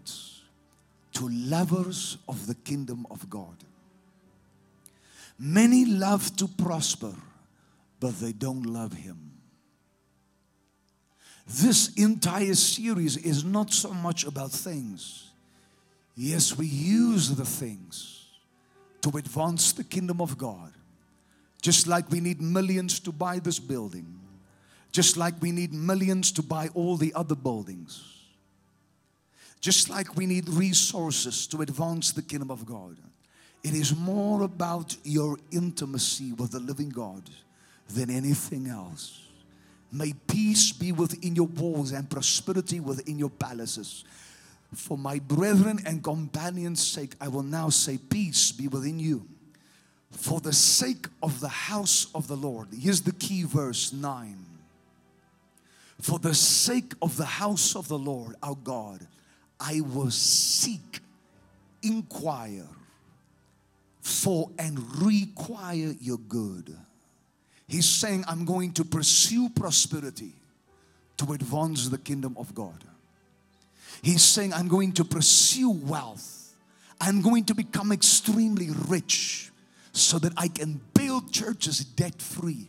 to 1.14 1.28
lovers 1.30 2.18
of 2.28 2.48
the 2.48 2.56
kingdom 2.56 3.06
of 3.12 3.30
God. 3.30 3.56
Many 5.38 5.86
love 5.86 6.36
to 6.38 6.48
prosper, 6.48 7.14
but 8.00 8.20
they 8.20 8.32
don't 8.32 8.64
love 8.64 8.94
Him. 8.94 9.32
This 11.48 11.94
entire 11.96 12.54
series 12.54 13.18
is 13.18 13.44
not 13.44 13.74
so 13.74 13.92
much 13.92 14.24
about 14.24 14.52
things. 14.52 15.32
Yes, 16.16 16.58
we 16.58 16.68
use 16.68 17.30
the 17.36 17.46
things 17.46 18.28
to 19.02 19.18
advance 19.18 19.72
the 19.72 19.84
kingdom 19.84 20.22
of 20.22 20.38
God. 20.38 20.74
Just 21.62 21.88
like 21.88 22.10
we 22.10 22.20
need 22.20 22.42
millions 22.42 23.00
to 23.02 23.12
buy 23.12 23.40
this 23.40 23.60
building 23.60 24.19
just 24.92 25.18
like 25.18 25.36
we 25.42 25.52
need 25.52 25.74
millions 25.74 26.32
to 26.34 26.42
buy 26.42 26.70
all 26.74 26.98
the 26.98 27.14
other 27.14 27.36
buildings. 27.36 28.04
Just 29.62 29.90
like 29.90 30.16
we 30.16 30.26
need 30.26 30.48
resources 30.50 31.46
to 31.48 31.62
advance 31.62 32.12
the 32.12 32.22
kingdom 32.22 32.50
of 32.50 32.66
God. 32.66 32.98
It 33.64 33.74
is 33.74 33.96
more 33.96 34.44
about 34.44 34.96
your 35.04 35.38
intimacy 35.52 36.32
with 36.32 36.52
the 36.52 36.60
living 36.60 36.90
God 36.90 37.30
than 37.90 38.10
anything 38.10 38.68
else. 38.68 39.22
May 39.92 40.14
peace 40.28 40.72
be 40.72 40.92
within 40.92 41.36
your 41.36 41.48
walls 41.48 41.92
and 41.92 42.10
prosperity 42.10 42.80
within 42.80 43.20
your 43.20 43.30
palaces. 43.30 44.06
For 44.74 44.98
my 44.98 45.20
brethren 45.20 45.80
and 45.86 46.04
companions' 46.04 46.86
sake, 46.86 47.16
I 47.20 47.28
will 47.28 47.44
now 47.44 47.70
say, 47.70 47.98
Peace 47.98 48.52
be 48.52 48.68
within 48.68 49.00
you. 49.00 49.28
For 50.12 50.40
the 50.40 50.54
sake 50.54 51.08
of 51.22 51.40
the 51.40 51.50
house 51.50 52.08
of 52.16 52.28
the 52.28 52.38
Lord. 52.38 52.70
Here's 52.80 53.02
the 53.02 53.12
key 53.12 53.44
verse 53.44 53.92
9 53.92 54.49
for 56.00 56.18
the 56.18 56.34
sake 56.34 56.94
of 57.02 57.18
the 57.18 57.26
house 57.26 57.76
of 57.76 57.88
the 57.88 57.98
Lord 58.00 58.36
our 58.42 58.56
God, 58.56 59.06
I 59.60 59.82
will 59.82 60.12
seek, 60.12 61.00
inquire 61.84 62.68
for, 64.02 64.50
and 64.58 64.80
require 65.02 65.94
your 66.00 66.18
good. 66.18 66.76
He's 67.68 67.88
saying, 67.88 68.24
I'm 68.28 68.46
going 68.46 68.72
to 68.74 68.86
pursue 68.86 69.50
prosperity 69.50 70.32
to 71.18 71.34
advance 71.34 71.90
the 71.90 71.98
kingdom 71.98 72.36
of 72.38 72.56
God. 72.56 72.84
He's 74.02 74.24
saying, 74.24 74.54
I'm 74.54 74.70
going 74.70 74.94
to 74.94 75.04
pursue 75.04 75.72
wealth. 75.72 76.54
I'm 77.02 77.22
going 77.22 77.44
to 77.46 77.54
become 77.54 77.92
extremely 77.92 78.70
rich 78.88 79.52
so 79.92 80.18
that 80.20 80.32
I 80.38 80.48
can 80.48 80.80
build 80.94 81.32
churches 81.32 81.84
debt 81.84 82.22
free 82.22 82.68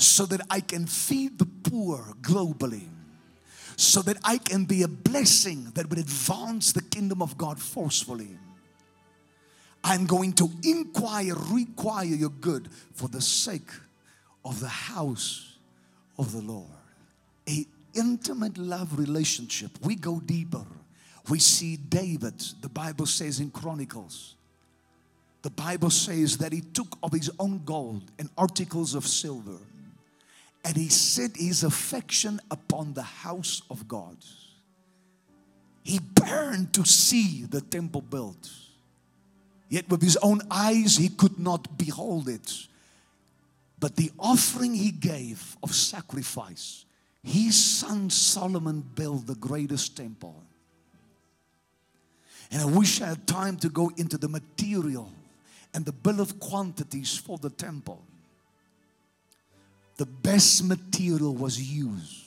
so 0.00 0.24
that 0.24 0.40
I 0.48 0.60
can 0.60 0.86
feed 0.86 1.38
the 1.38 1.46
poor 1.46 1.98
globally, 2.22 2.88
so 3.76 4.00
that 4.02 4.16
I 4.24 4.38
can 4.38 4.64
be 4.64 4.82
a 4.82 4.88
blessing 4.88 5.70
that 5.74 5.90
would 5.90 5.98
advance 5.98 6.72
the 6.72 6.82
kingdom 6.82 7.20
of 7.20 7.36
God 7.36 7.60
forcefully. 7.60 8.38
I'm 9.84 10.06
going 10.06 10.32
to 10.34 10.48
inquire, 10.64 11.34
require 11.50 12.06
your 12.06 12.30
good 12.30 12.70
for 12.94 13.08
the 13.08 13.20
sake 13.20 13.70
of 14.42 14.60
the 14.60 14.68
house 14.68 15.58
of 16.18 16.32
the 16.32 16.40
Lord. 16.40 16.70
A 17.48 17.66
intimate 17.94 18.56
love 18.56 18.98
relationship. 18.98 19.70
We 19.82 19.96
go 19.96 20.20
deeper. 20.20 20.64
We 21.28 21.40
see 21.40 21.76
David, 21.76 22.40
the 22.62 22.68
Bible 22.70 23.06
says 23.06 23.38
in 23.38 23.50
Chronicles. 23.50 24.34
The 25.42 25.50
Bible 25.50 25.90
says 25.90 26.38
that 26.38 26.52
he 26.52 26.60
took 26.60 26.98
of 27.02 27.12
his 27.12 27.30
own 27.38 27.62
gold 27.64 28.10
and 28.18 28.30
articles 28.38 28.94
of 28.94 29.06
silver 29.06 29.58
and 30.64 30.76
he 30.76 30.88
set 30.88 31.36
his 31.36 31.62
affection 31.64 32.40
upon 32.50 32.92
the 32.92 33.02
house 33.02 33.62
of 33.70 33.88
God. 33.88 34.16
He 35.82 35.98
burned 35.98 36.74
to 36.74 36.84
see 36.84 37.44
the 37.44 37.60
temple 37.60 38.02
built. 38.02 38.50
Yet 39.68 39.88
with 39.88 40.02
his 40.02 40.16
own 40.18 40.42
eyes 40.50 40.96
he 40.96 41.08
could 41.08 41.38
not 41.38 41.78
behold 41.78 42.28
it. 42.28 42.66
But 43.78 43.96
the 43.96 44.10
offering 44.18 44.74
he 44.74 44.90
gave 44.90 45.56
of 45.62 45.74
sacrifice, 45.74 46.84
his 47.22 47.62
son 47.62 48.10
Solomon 48.10 48.80
built 48.80 49.26
the 49.26 49.36
greatest 49.36 49.96
temple. 49.96 50.42
And 52.50 52.60
I 52.60 52.66
wish 52.66 53.00
I 53.00 53.06
had 53.06 53.26
time 53.26 53.56
to 53.58 53.68
go 53.68 53.90
into 53.96 54.18
the 54.18 54.28
material 54.28 55.10
and 55.72 55.84
the 55.84 55.92
bill 55.92 56.20
of 56.20 56.40
quantities 56.40 57.16
for 57.16 57.38
the 57.38 57.50
temple. 57.50 58.02
The 60.00 60.06
best 60.06 60.64
material 60.64 61.34
was 61.34 61.60
used. 61.60 62.24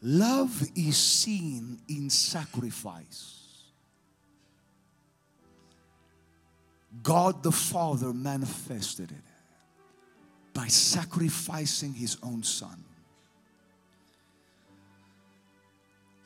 Love 0.00 0.62
is 0.74 0.96
seen 0.96 1.78
in 1.90 2.08
sacrifice. 2.08 3.42
God 7.02 7.42
the 7.42 7.52
Father 7.52 8.14
manifested 8.14 9.10
it 9.10 9.24
by 10.54 10.68
sacrificing 10.68 11.92
his 11.92 12.16
own 12.22 12.42
son. 12.42 12.82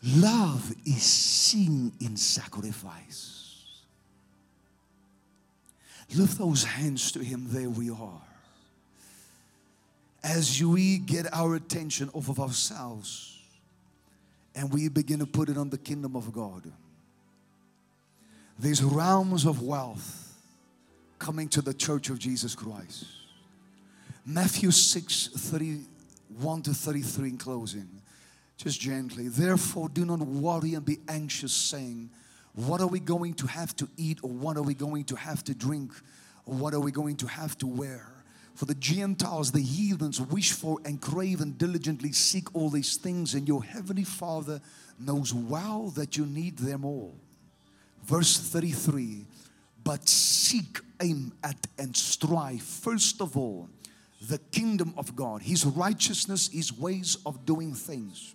Love 0.04 0.72
is 0.86 1.02
seen 1.02 1.90
in 2.00 2.16
sacrifice. 2.16 3.64
Lift 6.14 6.38
those 6.38 6.62
hands 6.62 7.10
to 7.10 7.24
him. 7.24 7.46
There 7.48 7.68
we 7.68 7.90
are. 7.90 8.27
As 10.22 10.62
we 10.62 10.98
get 10.98 11.32
our 11.32 11.54
attention 11.54 12.10
off 12.12 12.28
of 12.28 12.40
ourselves 12.40 13.38
and 14.54 14.72
we 14.72 14.88
begin 14.88 15.20
to 15.20 15.26
put 15.26 15.48
it 15.48 15.56
on 15.56 15.70
the 15.70 15.78
kingdom 15.78 16.16
of 16.16 16.32
God, 16.32 16.72
these 18.58 18.82
realms 18.82 19.44
of 19.44 19.62
wealth 19.62 20.34
coming 21.18 21.48
to 21.48 21.62
the 21.62 21.74
church 21.74 22.10
of 22.10 22.18
Jesus 22.18 22.54
Christ. 22.54 23.04
Matthew 24.26 24.70
6 24.70 25.28
31 25.28 26.62
to 26.62 26.74
33 26.74 27.28
in 27.30 27.38
closing. 27.38 27.88
Just 28.56 28.80
gently. 28.80 29.28
Therefore, 29.28 29.88
do 29.88 30.04
not 30.04 30.18
worry 30.18 30.74
and 30.74 30.84
be 30.84 30.98
anxious, 31.08 31.52
saying, 31.52 32.10
What 32.54 32.80
are 32.80 32.88
we 32.88 32.98
going 32.98 33.34
to 33.34 33.46
have 33.46 33.74
to 33.76 33.88
eat, 33.96 34.18
or 34.22 34.30
what 34.30 34.56
are 34.56 34.62
we 34.62 34.74
going 34.74 35.04
to 35.04 35.16
have 35.16 35.44
to 35.44 35.54
drink, 35.54 35.92
or 36.44 36.54
what 36.54 36.74
are 36.74 36.80
we 36.80 36.90
going 36.90 37.16
to 37.18 37.26
have 37.28 37.56
to 37.58 37.68
wear? 37.68 38.17
For 38.58 38.64
the 38.64 38.74
Gentiles, 38.74 39.52
the 39.52 39.62
heathens, 39.62 40.20
wish 40.20 40.50
for 40.50 40.78
and 40.84 41.00
crave 41.00 41.40
and 41.40 41.56
diligently 41.56 42.10
seek 42.10 42.52
all 42.56 42.70
these 42.70 42.96
things, 42.96 43.34
and 43.34 43.46
your 43.46 43.62
heavenly 43.62 44.02
Father 44.02 44.60
knows 44.98 45.32
well 45.32 45.90
that 45.90 46.16
you 46.16 46.26
need 46.26 46.58
them 46.58 46.84
all. 46.84 47.14
Verse 48.02 48.36
33 48.36 49.26
But 49.84 50.08
seek, 50.08 50.80
aim 51.00 51.34
at, 51.44 51.68
and 51.78 51.96
strive, 51.96 52.60
first 52.60 53.20
of 53.20 53.36
all, 53.36 53.68
the 54.20 54.38
kingdom 54.50 54.92
of 54.96 55.14
God, 55.14 55.42
His 55.42 55.64
righteousness, 55.64 56.48
His 56.52 56.76
ways 56.76 57.16
of 57.24 57.46
doing 57.46 57.74
things. 57.74 58.34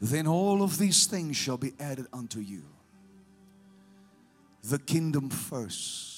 Then 0.00 0.26
all 0.26 0.62
of 0.62 0.78
these 0.78 1.04
things 1.04 1.36
shall 1.36 1.58
be 1.58 1.74
added 1.78 2.06
unto 2.14 2.40
you. 2.40 2.62
The 4.64 4.78
kingdom 4.78 5.28
first. 5.28 6.14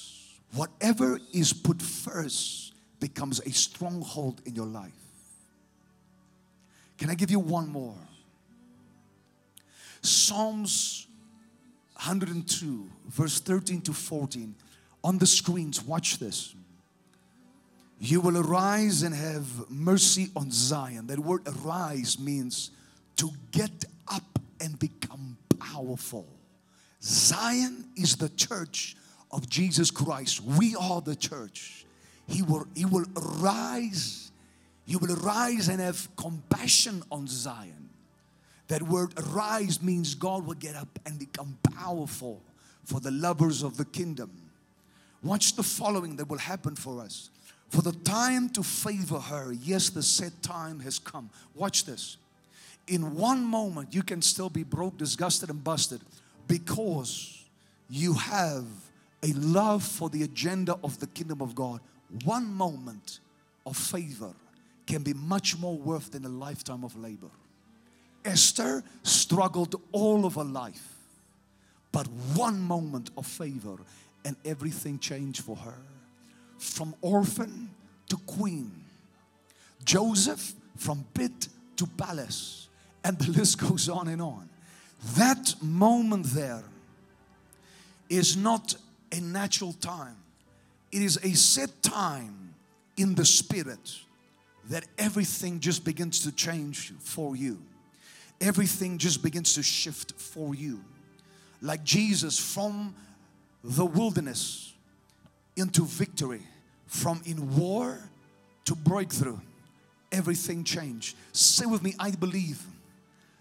Whatever 0.55 1.18
is 1.33 1.53
put 1.53 1.83
first 1.83 2.68
becomes 3.01 3.41
a 3.41 3.51
stronghold 3.51 4.41
in 4.45 4.55
your 4.55 4.67
life. 4.67 4.93
Can 6.97 7.11
I 7.11 7.15
give 7.15 7.31
you 7.31 7.39
one 7.39 7.69
more? 7.69 7.95
Psalms 10.03 11.07
102, 11.95 12.89
verse 13.09 13.41
13 13.41 13.81
to 13.83 13.93
14. 13.93 14.55
On 15.05 15.19
the 15.19 15.27
screens, 15.27 15.83
watch 15.83 16.19
this. 16.19 16.55
You 18.01 18.21
will 18.21 18.39
arise 18.39 19.03
and 19.03 19.15
have 19.15 19.69
mercy 19.69 20.31
on 20.37 20.51
Zion. 20.51 21.09
That 21.09 21.19
word 21.19 21.43
arise 21.47 22.19
means 22.19 22.71
to 23.17 23.31
get 23.51 23.85
up 24.07 24.39
and 24.61 24.79
become 24.79 25.37
powerful. 25.59 26.27
Zion 27.03 27.85
is 27.97 28.17
the 28.17 28.29
church 28.31 28.97
of 29.31 29.49
Jesus 29.49 29.91
Christ. 29.91 30.41
We 30.41 30.77
are 30.77 31.01
the 31.01 31.17
church. 31.17 31.85
He 32.29 32.43
will, 32.43 32.66
he 32.74 32.85
will 32.85 33.07
rise. 33.41 34.31
You 34.87 34.99
will 34.99 35.12
arise 35.18 35.68
and 35.68 35.81
have 35.81 36.09
compassion 36.16 37.03
on 37.11 37.26
Zion. 37.26 37.89
That 38.68 38.83
word 38.83 39.14
rise 39.31 39.83
means 39.83 40.14
God 40.14 40.47
will 40.47 40.55
get 40.55 40.76
up 40.76 40.99
and 41.07 41.18
become 41.18 41.59
powerful 41.74 42.43
for 42.85 43.01
the 43.01 43.11
lovers 43.11 43.62
of 43.62 43.76
the 43.76 43.85
kingdom. 43.85 44.31
Watch 45.22 45.57
the 45.57 45.62
following 45.62 46.16
that 46.16 46.29
will 46.29 46.39
happen 46.39 46.76
for 46.76 47.01
us. 47.01 47.31
For 47.70 47.83
the 47.83 47.93
time 47.93 48.49
to 48.51 48.62
favor 48.62 49.18
her, 49.18 49.53
yes, 49.53 49.91
the 49.91 50.03
set 50.03 50.43
time 50.43 50.81
has 50.81 50.99
come. 50.99 51.29
Watch 51.55 51.85
this. 51.85 52.16
In 52.87 53.14
one 53.14 53.45
moment, 53.45 53.95
you 53.95 54.03
can 54.03 54.22
still 54.22 54.49
be 54.49 54.62
broke, 54.62 54.97
disgusted, 54.97 55.51
and 55.51 55.62
busted 55.62 56.01
because 56.47 57.45
you 57.91 58.14
have 58.14 58.64
a 59.22 59.33
love 59.33 59.83
for 59.83 60.09
the 60.09 60.22
agenda 60.22 60.79
of 60.83 60.99
the 60.99 61.07
kingdom 61.09 61.43
of 61.43 61.55
God. 61.55 61.81
One 62.25 62.53
moment 62.53 63.21
of 63.67 63.77
favor 63.77 64.33
can 64.87 65.03
be 65.03 65.13
much 65.13 65.59
more 65.59 65.77
worth 65.77 66.13
than 66.13 66.25
a 66.25 66.31
lifetime 66.31 66.85
of 66.85 66.97
labor. 66.97 67.31
Esther 68.25 68.83
struggled 69.03 69.81
all 69.93 70.25
of 70.25 70.35
her 70.35 70.45
life, 70.45 70.97
but 71.93 72.07
one 72.35 72.61
moment 72.61 73.11
of 73.17 73.27
favor 73.27 73.77
and 74.25 74.37
everything 74.45 74.99
changed 74.99 75.43
for 75.43 75.57
her 75.57 75.79
from 76.59 76.95
orphan 77.01 77.71
to 78.09 78.17
queen, 78.27 78.73
Joseph 79.85 80.55
from 80.77 81.05
pit 81.15 81.49
to 81.77 81.87
palace, 81.87 82.69
and 83.05 83.19
the 83.19 83.31
list 83.33 83.59
goes 83.59 83.89
on 83.89 84.09
and 84.09 84.21
on. 84.21 84.49
That 85.17 85.55
moment 85.63 86.27
there 86.27 86.65
is 88.09 88.37
not 88.37 88.75
a 89.13 89.21
natural 89.21 89.73
time, 89.75 90.17
it 90.91 91.03
is 91.03 91.18
a 91.22 91.34
set 91.34 91.82
time 91.82 92.55
in 92.97 93.14
the 93.14 93.24
spirit 93.24 93.99
that 94.68 94.84
everything 94.99 95.61
just 95.61 95.84
begins 95.84 96.20
to 96.20 96.32
change 96.32 96.93
for 96.99 97.36
you. 97.36 97.59
Everything 98.41 98.99
just 98.99 99.22
begins 99.22 99.55
to 99.55 99.62
shift 99.62 100.12
for 100.12 100.55
you. 100.55 100.84
Like 101.61 101.84
Jesus 101.84 102.39
from 102.39 102.95
the 103.64 103.84
wilderness 103.84 104.72
into 105.57 105.84
victory, 105.84 106.43
from 106.86 107.20
in 107.24 107.57
war 107.57 107.99
to 108.64 108.74
breakthrough. 108.74 109.39
Everything 110.12 110.64
changed. 110.64 111.16
Say 111.32 111.66
with 111.66 111.82
me, 111.82 111.95
I 111.99 112.12
believe 112.12 112.62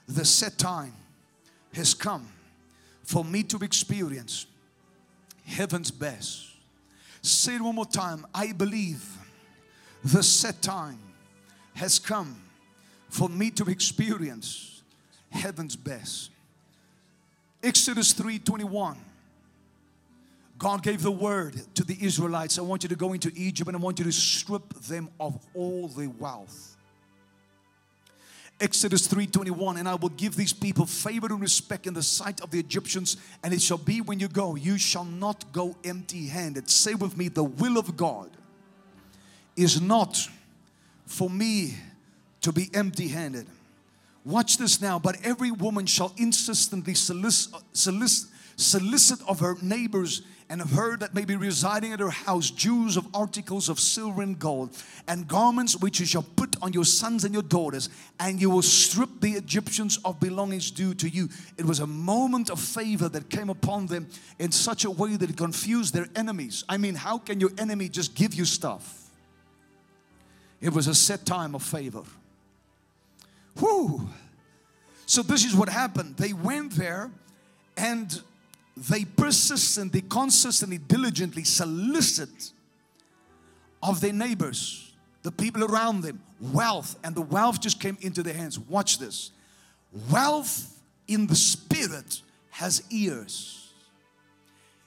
the 0.07 0.25
set 0.25 0.57
time 0.57 0.93
has 1.73 1.93
come 1.93 2.27
for 3.03 3.23
me 3.23 3.43
to 3.43 3.57
experience 3.63 4.47
heaven's 5.45 5.91
best. 5.91 6.47
Say 7.27 7.55
it 7.55 7.61
one 7.61 7.75
more 7.75 7.85
time. 7.85 8.25
I 8.33 8.53
believe 8.53 9.05
the 10.03 10.23
set 10.23 10.61
time 10.61 10.99
has 11.73 11.99
come 11.99 12.41
for 13.09 13.27
me 13.27 13.51
to 13.51 13.65
experience 13.65 14.81
heaven's 15.29 15.75
best. 15.75 16.31
Exodus 17.61 18.13
3:21 18.13 18.97
God 20.57 20.81
gave 20.81 21.01
the 21.01 21.11
word 21.11 21.61
to 21.75 21.83
the 21.83 21.97
Israelites 22.01 22.57
I 22.57 22.61
want 22.61 22.83
you 22.83 22.89
to 22.89 22.95
go 22.95 23.13
into 23.13 23.31
Egypt 23.35 23.67
and 23.67 23.77
I 23.77 23.79
want 23.79 23.99
you 23.99 24.05
to 24.05 24.11
strip 24.11 24.73
them 24.73 25.09
of 25.19 25.45
all 25.53 25.87
their 25.89 26.09
wealth. 26.09 26.76
Exodus 28.59 29.07
3:21 29.07 29.77
and 29.77 29.87
I 29.87 29.95
will 29.95 30.09
give 30.09 30.35
these 30.35 30.53
people 30.53 30.87
favor 30.87 31.27
and 31.27 31.39
respect 31.39 31.85
in 31.85 31.93
the 31.93 32.01
sight 32.01 32.41
of 32.41 32.49
the 32.49 32.59
Egyptians 32.59 33.17
and 33.43 33.53
it 33.53 33.61
shall 33.61 33.77
be 33.77 34.01
when 34.01 34.19
you 34.19 34.27
go 34.27 34.55
you 34.55 34.79
shall 34.79 35.05
not 35.05 35.51
go 35.53 35.75
empty-handed. 35.83 36.69
Say 36.69 36.95
with 36.95 37.15
me 37.15 37.27
the 37.27 37.43
will 37.43 37.77
of 37.77 37.95
God 37.95 38.31
is 39.55 39.79
not 39.79 40.27
for 41.05 41.29
me 41.29 41.75
to 42.41 42.51
be 42.51 42.69
empty-handed. 42.73 43.45
Watch 44.25 44.57
this 44.57 44.81
now 44.81 44.97
but 44.97 45.17
every 45.23 45.51
woman 45.51 45.85
shall 45.85 46.13
insistently 46.17 46.95
solicit, 46.95 47.53
solicit, 47.73 48.29
solicit 48.57 49.19
of 49.27 49.39
her 49.39 49.55
neighbors 49.61 50.23
and 50.49 50.61
of 50.61 50.71
her 50.71 50.97
that 50.97 51.13
may 51.13 51.25
be 51.25 51.35
residing 51.35 51.93
at 51.93 51.99
her 51.99 52.09
house 52.09 52.49
Jews 52.49 52.97
of 52.97 53.07
articles 53.13 53.69
of 53.69 53.79
silver 53.79 54.21
and 54.21 54.37
gold 54.37 54.75
and 55.07 55.27
garments 55.27 55.75
which 55.75 55.99
you 55.99 56.05
shall 56.05 56.25
put 56.35 56.55
on 56.61 56.73
your 56.73 56.85
sons 56.85 57.23
and 57.23 57.33
your 57.33 57.43
daughters 57.43 57.89
and 58.19 58.41
you 58.41 58.49
will 58.49 58.61
strip 58.61 59.09
the 59.19 59.31
Egyptians 59.31 59.99
of 60.05 60.19
belongings 60.19 60.71
due 60.71 60.93
to 60.95 61.09
you. 61.09 61.29
It 61.57 61.65
was 61.65 61.79
a 61.79 61.87
moment 61.87 62.49
of 62.49 62.59
favor 62.59 63.09
that 63.09 63.29
came 63.29 63.49
upon 63.49 63.87
them 63.87 64.07
in 64.39 64.51
such 64.51 64.85
a 64.85 64.91
way 64.91 65.17
that 65.17 65.29
it 65.29 65.37
confused 65.37 65.93
their 65.93 66.07
enemies. 66.15 66.63
I 66.67 66.77
mean 66.77 66.95
how 66.95 67.17
can 67.17 67.39
your 67.39 67.51
enemy 67.57 67.89
just 67.89 68.15
give 68.15 68.33
you 68.33 68.45
stuff? 68.45 69.09
It 70.61 70.73
was 70.73 70.87
a 70.87 70.95
set 70.95 71.25
time 71.25 71.53
of 71.53 71.61
favor. 71.61 72.03
Whew. 73.59 74.07
so 75.05 75.21
this 75.21 75.43
is 75.43 75.55
what 75.55 75.67
happened. 75.69 76.15
They 76.17 76.33
went 76.33 76.71
there 76.71 77.11
and 77.75 78.21
they 78.77 79.05
persistently, 79.05 80.01
consistently, 80.01 80.77
diligently 80.77 81.43
solicit 81.43 82.51
of 83.81 84.01
their 84.01 84.13
neighbors, 84.13 84.93
the 85.23 85.31
people 85.31 85.63
around 85.63 86.01
them, 86.01 86.21
wealth, 86.39 86.97
and 87.03 87.15
the 87.15 87.21
wealth 87.21 87.59
just 87.59 87.79
came 87.79 87.97
into 88.01 88.21
their 88.21 88.33
hands. 88.33 88.59
Watch 88.59 88.99
this 88.99 89.31
wealth 90.11 90.79
in 91.07 91.27
the 91.27 91.35
spirit 91.35 92.21
has 92.51 92.83
ears. 92.91 93.73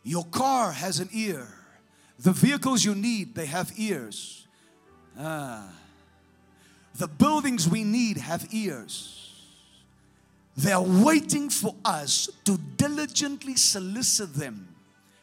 Your 0.03 0.25
car 0.27 0.73
has 0.73 1.01
an 1.01 1.09
ear. 1.13 1.49
The 2.19 2.33
vehicles 2.33 2.85
you 2.85 2.95
need, 2.95 3.35
they 3.35 3.47
have 3.47 3.73
ears. 3.77 4.47
Ah. 5.19 5.69
The 6.95 7.09
buildings 7.09 7.69
we 7.69 7.85
need 7.85 8.19
have 8.19 8.47
ears. 8.53 9.20
They 10.61 10.73
are 10.73 10.85
waiting 10.85 11.49
for 11.49 11.75
us 11.87 12.29
to 12.45 12.59
diligently 12.77 13.57
solicit 13.57 14.35
them. 14.35 14.69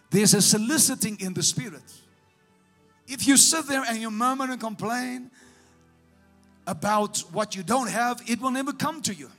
There's 0.09 0.33
a 0.33 0.41
soliciting 0.41 1.19
in 1.19 1.35
the 1.35 1.43
spirit. 1.43 1.83
If 3.07 3.27
you 3.27 3.37
sit 3.37 3.67
there 3.67 3.83
and 3.87 3.99
you 3.99 4.09
murmur 4.09 4.45
and 4.45 4.59
complain 4.59 5.29
about 6.65 7.19
what 7.31 7.55
you 7.55 7.61
don't 7.61 7.89
have, 7.89 8.19
it 8.25 8.41
will 8.41 8.49
never 8.49 8.73
come 8.73 8.99
to 9.03 9.13
you. 9.13 9.29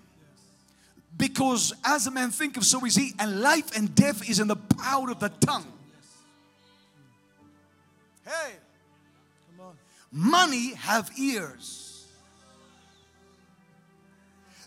Because 1.17 1.75
as 1.85 2.07
a 2.07 2.13
man 2.13 2.31
thinketh, 2.31 2.63
so 2.63 2.85
is 2.85 2.95
he, 2.95 3.13
and 3.19 3.41
life 3.41 3.77
and 3.77 3.93
death 3.97 4.31
is 4.31 4.39
in 4.39 4.47
the 4.47 4.55
power 4.55 5.11
of 5.11 5.19
the 5.19 5.31
tongue. 5.31 5.67
Hey, 8.25 8.53
come 9.51 9.67
on. 9.67 9.77
Money 10.13 10.75
have 10.75 11.11
ears. 11.19 11.88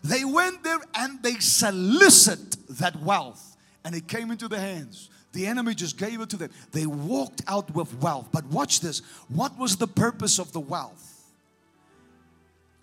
They 0.03 0.25
went 0.25 0.63
there 0.63 0.79
and 0.95 1.21
they 1.21 1.35
solicit 1.35 2.57
that 2.79 3.01
wealth, 3.01 3.55
and 3.83 3.95
it 3.95 4.07
came 4.07 4.31
into 4.31 4.47
their 4.47 4.59
hands. 4.59 5.09
The 5.33 5.47
enemy 5.47 5.75
just 5.75 5.97
gave 5.97 6.19
it 6.19 6.29
to 6.29 6.37
them. 6.37 6.49
They 6.71 6.85
walked 6.85 7.41
out 7.47 7.73
with 7.73 7.93
wealth. 8.01 8.29
But 8.31 8.45
watch 8.47 8.81
this. 8.81 9.01
What 9.29 9.57
was 9.57 9.77
the 9.77 9.87
purpose 9.87 10.39
of 10.39 10.51
the 10.51 10.59
wealth? 10.59 11.07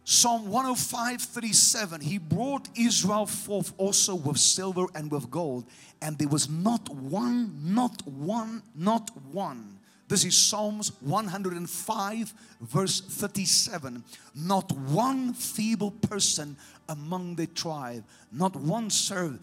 Psalm 0.05 0.49
105 0.49 1.21
37 1.21 2.01
He 2.01 2.17
brought 2.17 2.67
Israel 2.75 3.27
forth 3.27 3.75
also 3.77 4.15
with 4.15 4.39
silver 4.39 4.87
and 4.95 5.11
with 5.11 5.31
gold, 5.31 5.67
and 6.01 6.17
there 6.17 6.29
was 6.29 6.49
not 6.49 6.89
one, 6.89 7.61
not 7.63 8.07
one, 8.07 8.63
not 8.75 9.11
one. 9.33 9.79
This 10.09 10.25
is 10.25 10.35
Psalms 10.35 10.93
105, 11.03 12.33
verse 12.63 13.03
37. 13.03 14.03
Not 14.35 14.73
one 14.73 15.35
feeble 15.35 15.91
person 15.91 16.57
among 16.89 17.37
the 17.37 17.47
tribe, 17.47 18.05
not 18.33 18.57
one 18.57 18.91
serve, 18.91 19.39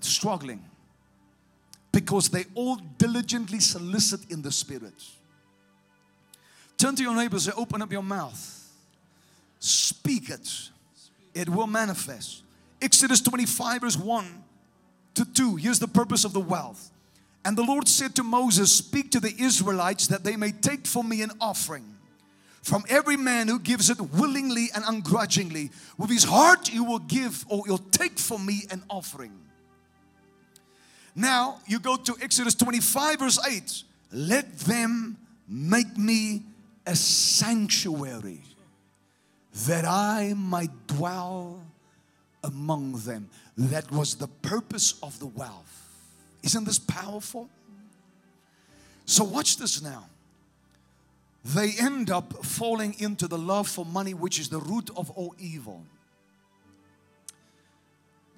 struggling, 0.00 0.64
because 1.92 2.28
they 2.28 2.44
all 2.54 2.76
diligently 2.98 3.60
solicit 3.60 4.30
in 4.30 4.42
the 4.42 4.52
Spirit. 4.52 4.94
Turn 6.78 6.96
to 6.96 7.02
your 7.02 7.14
neighbors 7.14 7.46
and 7.46 7.56
open 7.56 7.82
up 7.82 7.92
your 7.92 8.02
mouth. 8.02 8.58
Speak 9.58 10.30
it, 10.30 10.70
it 11.34 11.48
will 11.48 11.68
manifest. 11.68 12.42
Exodus 12.80 13.20
25, 13.20 13.80
verse 13.82 13.96
1 13.96 14.42
to 15.14 15.24
2. 15.24 15.56
Here's 15.56 15.78
the 15.78 15.86
purpose 15.86 16.24
of 16.24 16.32
the 16.32 16.40
wealth. 16.40 16.90
And 17.44 17.56
the 17.56 17.62
Lord 17.62 17.88
said 17.88 18.14
to 18.16 18.22
Moses, 18.22 18.76
Speak 18.76 19.10
to 19.12 19.20
the 19.20 19.34
Israelites 19.38 20.08
that 20.08 20.24
they 20.24 20.36
may 20.36 20.52
take 20.52 20.86
for 20.86 21.04
me 21.04 21.22
an 21.22 21.30
offering. 21.40 21.91
From 22.62 22.84
every 22.88 23.16
man 23.16 23.48
who 23.48 23.58
gives 23.58 23.90
it 23.90 24.00
willingly 24.00 24.68
and 24.74 24.84
ungrudgingly, 24.86 25.70
with 25.98 26.10
his 26.10 26.24
heart 26.24 26.72
you 26.72 26.84
will 26.84 27.00
give 27.00 27.44
or 27.48 27.64
you'll 27.66 27.78
take 27.78 28.18
for 28.18 28.38
me 28.38 28.62
an 28.70 28.84
offering. 28.88 29.32
Now 31.14 31.58
you 31.66 31.80
go 31.80 31.96
to 31.96 32.16
Exodus 32.22 32.54
25, 32.54 33.18
verse 33.18 33.46
8. 33.46 33.82
Let 34.12 34.58
them 34.60 35.18
make 35.48 35.96
me 35.98 36.42
a 36.86 36.94
sanctuary 36.94 38.42
that 39.66 39.84
I 39.84 40.34
might 40.36 40.86
dwell 40.86 41.60
among 42.44 42.92
them. 43.00 43.28
That 43.58 43.90
was 43.90 44.14
the 44.14 44.28
purpose 44.28 44.94
of 45.02 45.18
the 45.18 45.26
wealth. 45.26 45.88
Isn't 46.42 46.64
this 46.64 46.78
powerful? 46.78 47.48
So, 49.04 49.24
watch 49.24 49.56
this 49.58 49.82
now. 49.82 50.06
They 51.44 51.72
end 51.78 52.10
up 52.10 52.44
falling 52.44 52.94
into 52.98 53.26
the 53.26 53.38
love 53.38 53.68
for 53.68 53.84
money, 53.84 54.14
which 54.14 54.38
is 54.38 54.48
the 54.48 54.58
root 54.58 54.90
of 54.96 55.10
all 55.10 55.34
evil. 55.38 55.84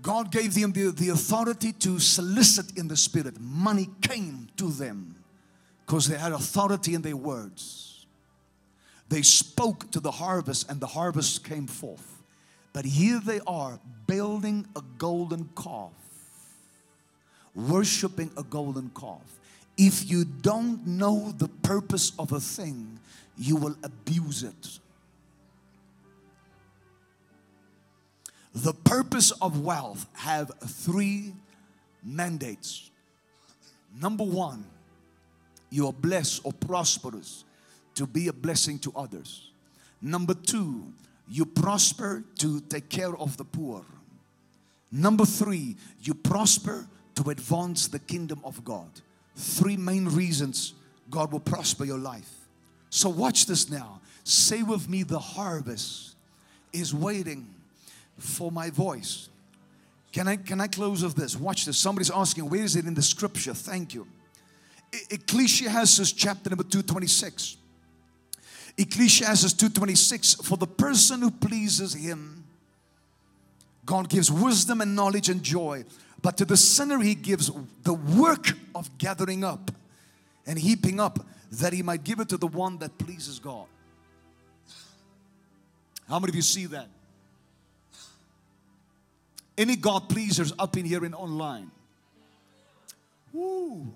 God 0.00 0.30
gave 0.30 0.54
them 0.54 0.72
the, 0.72 0.90
the 0.90 1.10
authority 1.10 1.72
to 1.72 1.98
solicit 1.98 2.76
in 2.78 2.88
the 2.88 2.96
spirit. 2.96 3.40
Money 3.40 3.88
came 4.02 4.48
to 4.56 4.70
them 4.70 5.16
because 5.84 6.08
they 6.08 6.18
had 6.18 6.32
authority 6.32 6.94
in 6.94 7.02
their 7.02 7.16
words. 7.16 8.06
They 9.08 9.22
spoke 9.22 9.90
to 9.92 10.00
the 10.00 10.10
harvest, 10.10 10.70
and 10.70 10.80
the 10.80 10.86
harvest 10.86 11.44
came 11.44 11.66
forth. 11.66 12.22
But 12.72 12.84
here 12.84 13.20
they 13.24 13.40
are 13.46 13.78
building 14.06 14.66
a 14.76 14.82
golden 14.98 15.48
calf, 15.56 15.92
worshiping 17.54 18.30
a 18.36 18.42
golden 18.42 18.90
calf. 18.98 19.22
If 19.76 20.08
you 20.08 20.24
don't 20.24 20.86
know 20.86 21.32
the 21.36 21.48
purpose 21.48 22.12
of 22.18 22.32
a 22.32 22.40
thing, 22.40 22.98
you 23.36 23.56
will 23.56 23.76
abuse 23.82 24.42
it. 24.42 24.78
The 28.54 28.72
purpose 28.72 29.32
of 29.32 29.60
wealth 29.60 30.06
have 30.12 30.52
three 30.64 31.34
mandates. 32.04 32.90
Number 34.00 34.24
one, 34.24 34.64
you 35.70 35.88
are 35.88 35.92
blessed 35.92 36.42
or 36.44 36.52
prosperous 36.52 37.44
to 37.96 38.06
be 38.06 38.28
a 38.28 38.32
blessing 38.32 38.78
to 38.80 38.92
others. 38.94 39.50
Number 40.00 40.34
two, 40.34 40.92
you 41.28 41.46
prosper 41.46 42.22
to 42.38 42.60
take 42.60 42.88
care 42.88 43.16
of 43.16 43.36
the 43.36 43.44
poor. 43.44 43.84
Number 44.92 45.24
three, 45.24 45.76
you 46.02 46.14
prosper 46.14 46.86
to 47.16 47.30
advance 47.30 47.88
the 47.88 47.98
kingdom 47.98 48.40
of 48.44 48.64
God. 48.64 48.90
Three 49.36 49.76
main 49.76 50.06
reasons 50.06 50.74
God 51.10 51.32
will 51.32 51.40
prosper 51.40 51.84
your 51.84 51.98
life. 51.98 52.30
So, 52.90 53.08
watch 53.08 53.46
this 53.46 53.70
now. 53.70 54.00
Say 54.22 54.62
with 54.62 54.88
me, 54.88 55.02
the 55.02 55.18
harvest 55.18 56.14
is 56.72 56.94
waiting 56.94 57.46
for 58.18 58.50
my 58.50 58.70
voice. 58.70 59.28
Can 60.12 60.28
I, 60.28 60.36
can 60.36 60.60
I 60.60 60.68
close 60.68 61.02
with 61.02 61.16
this? 61.16 61.36
Watch 61.36 61.64
this. 61.64 61.76
Somebody's 61.76 62.10
asking, 62.10 62.48
where 62.48 62.62
is 62.62 62.76
it 62.76 62.86
in 62.86 62.94
the 62.94 63.02
scripture? 63.02 63.52
Thank 63.52 63.94
you. 63.94 64.06
Ecclesiastes 65.10 66.12
chapter 66.12 66.50
number 66.50 66.62
226. 66.62 67.56
Ecclesiastes 68.76 69.54
2:26 69.54 70.44
for 70.44 70.56
the 70.56 70.66
person 70.66 71.20
who 71.20 71.30
pleases 71.30 71.94
him 71.94 72.44
God 73.86 74.08
gives 74.08 74.30
wisdom 74.30 74.80
and 74.80 74.96
knowledge 74.96 75.28
and 75.28 75.42
joy 75.42 75.84
but 76.24 76.38
to 76.38 76.46
the 76.46 76.56
sinner 76.56 77.00
he 77.00 77.14
gives 77.14 77.50
the 77.82 77.92
work 77.92 78.48
of 78.74 78.96
gathering 78.96 79.44
up 79.44 79.70
and 80.46 80.58
heaping 80.58 80.98
up 80.98 81.18
that 81.52 81.74
he 81.74 81.82
might 81.82 82.02
give 82.02 82.18
it 82.18 82.30
to 82.30 82.38
the 82.38 82.46
one 82.46 82.78
that 82.78 82.96
pleases 82.96 83.38
God 83.38 83.66
How 86.08 86.18
many 86.18 86.30
of 86.30 86.34
you 86.34 86.40
see 86.40 86.64
that 86.66 86.88
Any 89.58 89.76
God 89.76 90.08
pleasers 90.08 90.50
up 90.58 90.78
in 90.78 90.86
here 90.86 91.04
and 91.04 91.14
online 91.14 91.70
Woo 93.34 93.92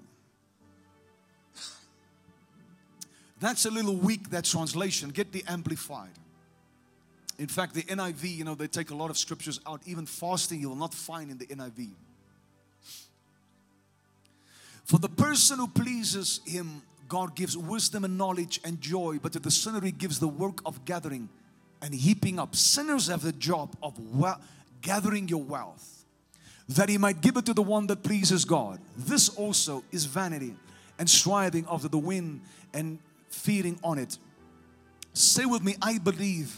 That's 3.41 3.65
a 3.65 3.71
little 3.71 3.97
weak, 3.97 4.31
that 4.31 4.45
translation. 4.45 5.11
Get 5.11 5.33
the 5.33 5.45
amplified. 5.49 6.11
In 7.39 7.47
fact, 7.47 7.73
the 7.73 7.85
NIV, 7.85 8.37
you 8.37 8.45
know, 8.45 8.57
they 8.57 8.67
take 8.67 8.91
a 8.91 8.97
lot 8.97 9.11
of 9.11 9.17
scriptures 9.17 9.61
out. 9.65 9.81
Even 9.87 10.07
fasting, 10.07 10.61
you 10.61 10.69
will 10.69 10.77
not 10.77 10.93
find 10.93 11.31
in 11.31 11.39
the 11.39 11.47
NIV. 11.47 11.91
For 14.89 14.99
the 14.99 15.09
person 15.11 15.59
who 15.59 15.69
pleases 15.69 16.41
Him, 16.47 16.81
God 17.11 17.37
gives 17.37 17.59
wisdom 17.59 18.05
and 18.05 18.17
knowledge 18.17 18.59
and 18.65 18.81
joy, 18.81 19.19
but 19.23 19.33
to 19.35 19.39
the 19.39 19.51
sinner, 19.51 19.83
He 19.83 19.93
gives 19.93 20.19
the 20.19 20.29
work 20.29 20.61
of 20.65 20.83
gathering 20.87 21.29
and 21.83 21.95
heaping 21.95 22.39
up. 22.39 22.57
Sinners 22.57 23.09
have 23.09 23.21
the 23.21 23.33
job 23.33 23.77
of 23.83 23.99
gathering 24.81 25.29
your 25.29 25.43
wealth, 25.43 26.07
that 26.71 26.89
He 26.89 26.97
might 26.97 27.21
give 27.21 27.37
it 27.37 27.45
to 27.45 27.53
the 27.53 27.63
one 27.63 27.87
that 27.89 28.03
pleases 28.03 28.47
God. 28.47 28.81
This 28.97 29.29
also 29.29 29.85
is 29.93 30.07
vanity 30.07 30.55
and 30.99 31.09
striving 31.09 31.67
after 31.71 31.89
the 31.89 31.99
wind 31.99 32.41
and 32.73 32.99
feeding 33.29 33.79
on 33.85 33.99
it. 33.99 34.17
Say 35.13 35.45
with 35.45 35.63
me, 35.63 35.77
I 35.83 35.99
believe 35.99 36.57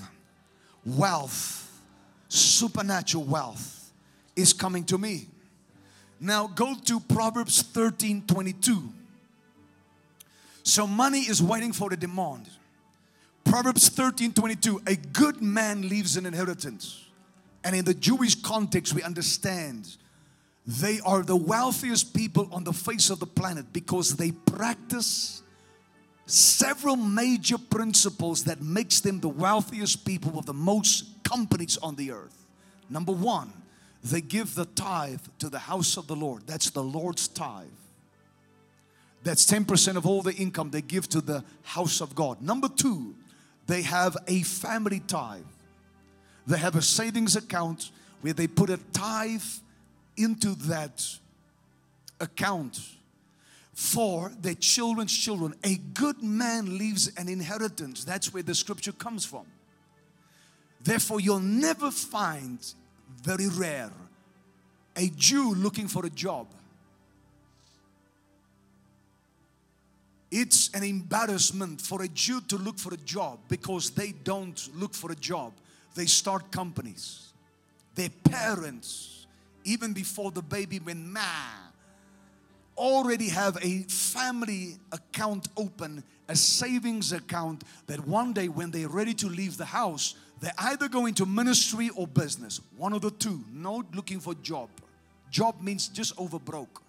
wealth, 0.87 1.83
supernatural 2.29 3.25
wealth, 3.25 3.93
is 4.37 4.53
coming 4.53 4.85
to 4.85 4.99
me. 4.99 5.27
Now 6.21 6.47
go 6.47 6.75
to 6.85 7.01
Proverbs 7.01 7.63
13 7.63 8.25
22. 8.27 8.93
So 10.63 10.87
money 10.87 11.21
is 11.21 11.43
waiting 11.43 11.73
for 11.73 11.89
the 11.89 11.97
demand. 11.97 12.49
Proverbs 13.45 13.89
13 13.89 14.35
22. 14.35 14.83
A 14.87 14.97
good 14.97 15.41
man 15.41 15.89
leaves 15.89 16.17
an 16.17 16.27
inheritance. 16.27 17.07
And 17.65 17.75
in 17.75 17.85
the 17.85 17.95
Jewish 17.95 18.35
context, 18.35 18.95
we 18.95 19.03
understand 19.03 19.97
they 20.67 21.01
are 21.01 21.23
the 21.23 21.37
wealthiest 21.37 22.15
people 22.15 22.49
on 22.53 22.65
the 22.65 22.73
face 22.73 23.11
of 23.11 23.19
the 23.19 23.27
planet 23.27 23.73
because 23.73 24.17
they 24.17 24.31
practice 24.31 25.43
several 26.27 26.97
major 26.97 27.59
principles 27.59 28.45
that 28.45 28.63
makes 28.63 29.01
them 29.01 29.21
the 29.21 29.29
wealthiest 29.29 30.05
people 30.05 30.39
of 30.39 30.47
the 30.47 30.55
most 30.55 31.23
companies 31.25 31.77
on 31.79 31.97
the 31.97 32.13
earth. 32.13 32.47
Number 32.89 33.13
one, 33.13 33.53
they 34.03 34.21
give 34.21 34.55
the 34.55 34.65
tithe 34.65 35.21
to 35.39 35.49
the 35.49 35.59
house 35.59 35.97
of 35.97 36.07
the 36.07 36.17
Lord. 36.17 36.47
That's 36.47 36.71
the 36.71 36.83
Lord's 36.83 37.29
tithe. 37.29 37.67
That's 39.23 39.45
10% 39.45 39.97
of 39.97 40.07
all 40.07 40.23
the 40.23 40.35
income 40.35 40.71
they 40.71 40.81
give 40.81 41.09
to 41.11 41.21
the 41.21 41.45
house 41.63 42.01
of 42.01 42.15
God. 42.15 42.41
Number 42.41 42.69
two, 42.69 43.15
they 43.67 43.83
have 43.83 44.17
a 44.27 44.43
family 44.43 45.01
tithe. 45.01 45.43
They 46.47 46.59
have 46.59 46.75
a 46.75 46.83
savings 46.83 47.37
account 47.37 47.91
where 48.23 48.33
they 48.33 48.47
put 48.47 48.71
a 48.71 48.79
tithe 48.93 49.43
into 50.17 50.55
that 50.67 51.07
account 52.19 52.81
for 53.73 54.31
their 54.41 54.55
children's 54.55 55.17
children. 55.17 55.55
A 55.65 55.77
good 55.77 56.23
man 56.23 56.79
leaves 56.79 57.11
an 57.17 57.29
inheritance. 57.29 58.05
That's 58.05 58.33
where 58.33 58.43
the 58.43 58.55
scripture 58.55 58.93
comes 58.93 59.25
from. 59.25 59.47
Therefore, 60.83 61.21
you'll 61.21 61.41
never 61.41 61.91
find, 61.91 62.59
very 63.23 63.49
rare, 63.49 63.91
a 64.97 65.09
Jew 65.17 65.55
looking 65.55 65.89
for 65.89 66.05
a 66.07 66.11
job. 66.11 66.47
It's 70.31 70.71
an 70.75 70.85
embarrassment 70.85 71.81
for 71.81 72.03
a 72.03 72.09
Jew 72.09 72.41
to 72.43 72.57
look 72.57 72.79
for 72.79 72.95
a 72.95 72.99
job 72.99 73.41
because 73.49 73.91
they 73.91 74.13
don't 74.13 74.69
look 74.77 74.95
for 74.95 75.11
a 75.11 75.17
job. 75.17 75.53
They 75.95 76.07
start 76.07 76.53
companies. 76.53 77.33
Their 77.97 78.11
parents, 78.25 79.27
even 79.65 79.93
before 79.93 80.31
the 80.31 80.43
baby 80.43 80.79
went 80.79 81.05
ma, 81.05 81.21
already 82.79 83.29
have 83.29 83.59
a 83.61 83.83
family 83.89 84.77
account 84.93 85.49
open, 85.57 86.05
a 86.29 86.37
savings 86.37 87.13
account 87.13 87.65
that 87.89 88.07
one 88.07 88.33
day 88.33 88.49
when 88.49 88.71
they're 88.71 88.89
ready 88.89 89.15
to 89.15 89.29
leave 89.29 89.57
the 89.57 89.65
house, 89.65 90.15
they 90.41 90.51
either 90.59 90.89
go 90.89 91.07
into 91.07 91.27
ministry 91.27 91.91
or 91.95 92.07
business. 92.07 92.61
One 92.77 92.93
of 92.93 93.03
the 93.03 93.11
two. 93.11 93.45
Not 93.53 93.95
looking 93.95 94.21
for 94.21 94.35
job. 94.35 94.71
Job 95.31 95.61
means 95.61 95.89
just 95.89 96.19
over 96.19 96.39
broke. 96.39 96.83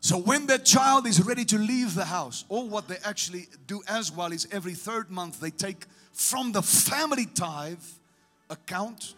So 0.00 0.18
when 0.18 0.46
that 0.46 0.64
child 0.64 1.06
is 1.06 1.24
ready 1.24 1.44
to 1.44 1.58
leave 1.58 1.94
the 1.94 2.04
house, 2.04 2.44
or 2.48 2.68
what 2.68 2.88
they 2.88 2.96
actually 3.04 3.46
do 3.68 3.82
as 3.86 4.10
well 4.10 4.32
is 4.32 4.48
every 4.50 4.74
third 4.74 5.10
month 5.10 5.38
they 5.38 5.50
take 5.50 5.86
from 6.12 6.50
the 6.52 6.62
family 6.62 7.26
tithe 7.26 7.78
account, 8.50 9.14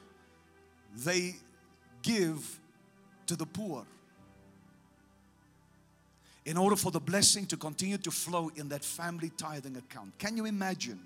they 0.94 1.36
give 2.02 2.60
to 3.26 3.36
the 3.36 3.46
poor. 3.46 3.86
In 6.44 6.56
order 6.56 6.76
for 6.76 6.90
the 6.90 7.00
blessing 7.00 7.46
to 7.46 7.56
continue 7.56 7.96
to 7.98 8.10
flow 8.10 8.50
in 8.56 8.68
that 8.68 8.84
family 8.84 9.30
tithing 9.36 9.76
account. 9.76 10.18
Can 10.18 10.36
you 10.36 10.44
imagine 10.44 11.00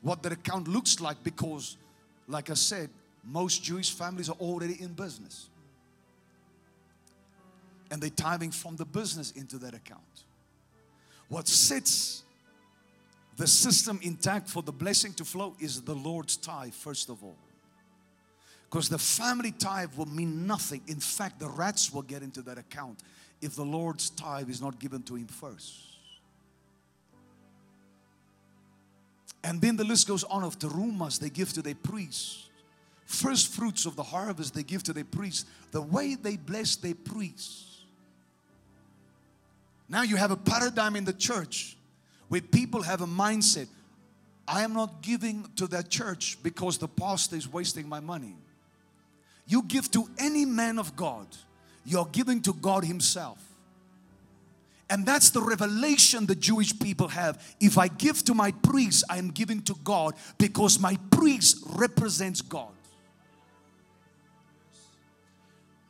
what 0.00 0.22
that 0.22 0.32
account 0.32 0.68
looks 0.68 1.00
like? 1.00 1.22
Because, 1.24 1.76
like 2.28 2.50
I 2.50 2.54
said, 2.54 2.88
most 3.24 3.62
Jewish 3.62 3.92
families 3.92 4.28
are 4.28 4.36
already 4.40 4.80
in 4.80 4.92
business 4.92 5.48
and 7.92 8.02
they're 8.02 8.08
tithing 8.08 8.50
from 8.50 8.74
the 8.76 8.86
business 8.86 9.32
into 9.32 9.58
that 9.58 9.74
account. 9.74 10.00
What 11.28 11.46
sets 11.46 12.22
the 13.36 13.46
system 13.46 14.00
intact 14.02 14.48
for 14.48 14.62
the 14.62 14.72
blessing 14.72 15.12
to 15.14 15.26
flow 15.26 15.54
is 15.60 15.82
the 15.82 15.94
Lord's 15.94 16.38
tithe, 16.38 16.72
first 16.72 17.10
of 17.10 17.22
all. 17.22 17.36
Because 18.70 18.88
the 18.88 18.98
family 18.98 19.52
tithe 19.52 19.94
will 19.94 20.06
mean 20.06 20.46
nothing. 20.46 20.80
In 20.88 21.00
fact, 21.00 21.38
the 21.38 21.48
rats 21.48 21.92
will 21.92 22.02
get 22.02 22.22
into 22.22 22.40
that 22.42 22.56
account 22.56 22.98
if 23.42 23.54
the 23.54 23.64
Lord's 23.64 24.10
tithe 24.10 24.48
is 24.48 24.62
not 24.62 24.78
given 24.78 25.02
to 25.02 25.16
him 25.16 25.26
first. 25.26 25.80
And 29.44 29.60
then 29.60 29.76
the 29.76 29.84
list 29.84 30.06
goes 30.06 30.24
on 30.24 30.44
of 30.44 30.58
terumas 30.58 31.18
they 31.18 31.28
give 31.28 31.52
to 31.54 31.62
their 31.62 31.74
priests. 31.74 32.48
First 33.04 33.48
fruits 33.48 33.84
of 33.84 33.96
the 33.96 34.02
harvest 34.02 34.54
they 34.54 34.62
give 34.62 34.84
to 34.84 34.92
their 34.92 35.04
priests. 35.04 35.44
The 35.72 35.82
way 35.82 36.14
they 36.14 36.36
bless 36.36 36.76
their 36.76 36.94
priests 36.94 37.72
now 39.92 40.00
you 40.02 40.16
have 40.16 40.30
a 40.30 40.36
paradigm 40.36 40.96
in 40.96 41.04
the 41.04 41.12
church 41.12 41.76
where 42.28 42.40
people 42.40 42.82
have 42.82 43.02
a 43.02 43.06
mindset 43.06 43.68
I 44.48 44.62
am 44.62 44.72
not 44.72 45.02
giving 45.02 45.46
to 45.56 45.66
that 45.68 45.88
church 45.88 46.38
because 46.42 46.78
the 46.78 46.88
pastor 46.88 47.36
is 47.36 47.50
wasting 47.50 47.88
my 47.88 48.00
money. 48.00 48.34
You 49.46 49.62
give 49.62 49.88
to 49.92 50.08
any 50.18 50.44
man 50.44 50.80
of 50.80 50.96
God, 50.96 51.28
you're 51.84 52.08
giving 52.12 52.42
to 52.42 52.52
God 52.52 52.84
Himself. 52.84 53.38
And 54.90 55.06
that's 55.06 55.30
the 55.30 55.40
revelation 55.40 56.26
the 56.26 56.34
Jewish 56.34 56.78
people 56.78 57.08
have. 57.08 57.42
If 57.60 57.78
I 57.78 57.88
give 57.88 58.22
to 58.24 58.34
my 58.34 58.50
priest, 58.50 59.04
I 59.08 59.16
am 59.16 59.30
giving 59.30 59.62
to 59.62 59.74
God 59.82 60.14
because 60.36 60.78
my 60.78 60.98
priest 61.10 61.64
represents 61.66 62.42
God. 62.42 62.72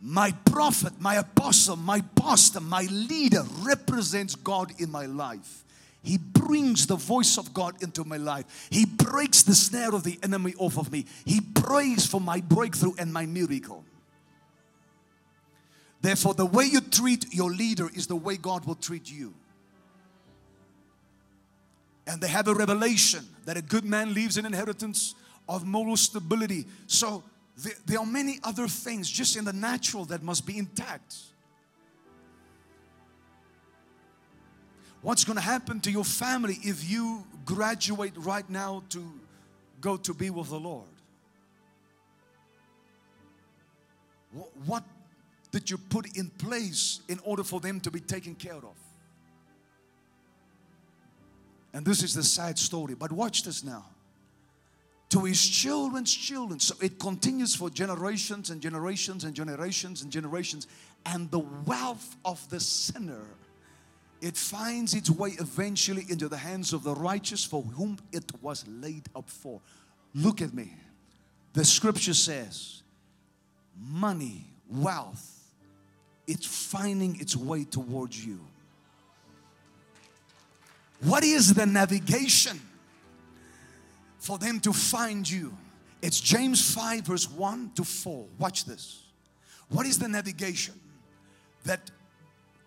my 0.03 0.33
prophet, 0.45 0.93
my 1.01 1.15
apostle, 1.15 1.77
my 1.77 2.01
pastor, 2.17 2.61
my 2.61 2.83
leader 2.91 3.45
represents 3.61 4.35
God 4.35 4.73
in 4.81 4.91
my 4.91 5.07
life. 5.07 5.65
He 6.03 6.19
brings 6.19 6.89
the 6.89 6.97
voice 6.97 7.39
of 7.39 7.55
God 7.55 7.81
into 7.85 8.05
my 8.05 8.17
life. 8.17 8.67
He 8.71 8.85
breaks 8.85 9.45
the 9.45 9.55
snare 9.55 9.95
of 9.95 10.03
the 10.03 10.19
enemy 10.25 10.55
off 10.59 10.77
of 10.77 10.91
me. 10.91 11.07
He 11.25 11.41
prays 11.41 12.05
for 12.05 12.21
my 12.21 12.41
breakthrough 12.41 12.95
and 12.99 13.13
my 13.13 13.27
miracle. 13.27 13.85
Therefore, 16.03 16.35
the 16.35 16.45
way 16.45 16.65
you 16.65 16.81
treat 16.81 17.33
your 17.33 17.51
leader 17.51 17.89
is 17.95 18.09
the 18.09 18.17
way 18.17 18.37
God 18.37 18.65
will 18.67 18.75
treat 18.75 19.11
you. 19.11 19.33
And 22.09 22.21
they 22.21 22.27
have 22.27 22.49
a 22.49 22.55
revelation 22.55 23.25
that 23.45 23.57
a 23.57 23.63
good 23.63 23.85
man 23.85 24.13
leaves 24.13 24.37
an 24.37 24.45
inheritance 24.45 25.15
of 25.49 25.65
moral 25.65 25.97
stability. 25.97 26.67
So 26.89 27.23
there, 27.57 27.75
there 27.87 27.99
are 28.01 28.07
many 28.07 28.41
other 28.43 28.67
things 28.67 29.09
just 29.09 29.37
in 29.37 29.45
the 29.45 29.53
natural 29.53 30.05
that 30.07 30.25
must 30.25 30.45
be 30.45 30.59
intact. 30.59 31.15
What's 35.03 35.25
going 35.25 35.37
to 35.37 35.43
happen 35.43 35.79
to 35.81 35.91
your 35.91 36.05
family 36.05 36.59
if 36.63 36.89
you 36.91 37.25
graduate 37.45 38.15
right 38.17 38.49
now 38.51 38.83
to 38.91 39.05
go 39.81 39.97
to 39.99 40.15
be 40.15 40.31
with 40.31 40.51
the 40.51 40.59
Lord? 40.59 40.87
What 44.67 44.83
did 45.53 45.71
you 45.71 45.79
put 45.79 46.17
in 46.17 46.31
place 46.31 47.01
in 47.09 47.21
order 47.25 47.45
for 47.45 47.61
them 47.61 47.79
to 47.81 47.91
be 47.91 48.01
taken 48.01 48.35
care 48.35 48.57
of? 48.57 48.77
And 51.75 51.87
this 51.87 52.03
is 52.03 52.15
the 52.15 52.23
sad 52.23 52.59
story, 52.59 52.95
but 52.95 53.13
watch 53.13 53.45
this 53.45 53.63
now 53.63 53.85
to 55.13 55.25
his 55.25 55.47
children's 55.47 56.13
children. 56.13 56.59
So 56.59 56.75
it 56.81 56.99
continues 56.99 57.55
for 57.55 57.69
generations 57.69 58.49
and 58.49 58.63
generations 58.63 59.25
and 59.25 59.35
generations 59.35 60.01
and 60.01 60.11
generations. 60.11 60.67
And 61.05 61.31
the 61.31 61.41
wealth 61.41 62.17
of 62.25 62.49
the 62.49 62.59
sinner, 62.59 63.27
it 64.23 64.39
finds 64.39 64.95
its 64.95 65.11
way 65.11 65.33
eventually 65.39 66.07
into 66.09 66.29
the 66.29 66.39
hands 66.39 66.73
of 66.73 66.83
the 66.83 66.95
righteous 66.95 67.45
for 67.45 67.63
whom 67.63 67.99
it 68.11 68.25
was 68.41 68.65
laid 68.67 69.05
up 69.15 69.29
for. 69.29 69.61
Look 70.15 70.41
at 70.41 70.55
me. 70.55 70.73
The 71.53 71.67
scripture 71.67 72.15
says, 72.15 72.83
money, 73.79 74.47
wealth, 74.67 75.42
it's 76.27 76.47
finding 76.47 77.21
its 77.21 77.37
way 77.37 77.65
towards 77.65 78.25
you. 78.25 78.41
What 81.01 81.25
is 81.25 81.55
the 81.55 81.67
navigation? 81.67 82.61
for 84.23 84.39
them 84.39 84.61
to 84.61 84.73
find 84.73 85.29
you. 85.29 85.53
It's 86.01 86.21
James 86.21 86.73
5, 86.73 87.01
verse 87.03 87.29
1 87.29 87.73
to 87.75 87.83
4. 87.83 88.25
Watch 88.39 88.65
this. 88.65 89.03
What 89.69 89.85
is 89.85 89.99
the 89.99 90.07
navigation 90.07 90.75
that 91.65 91.91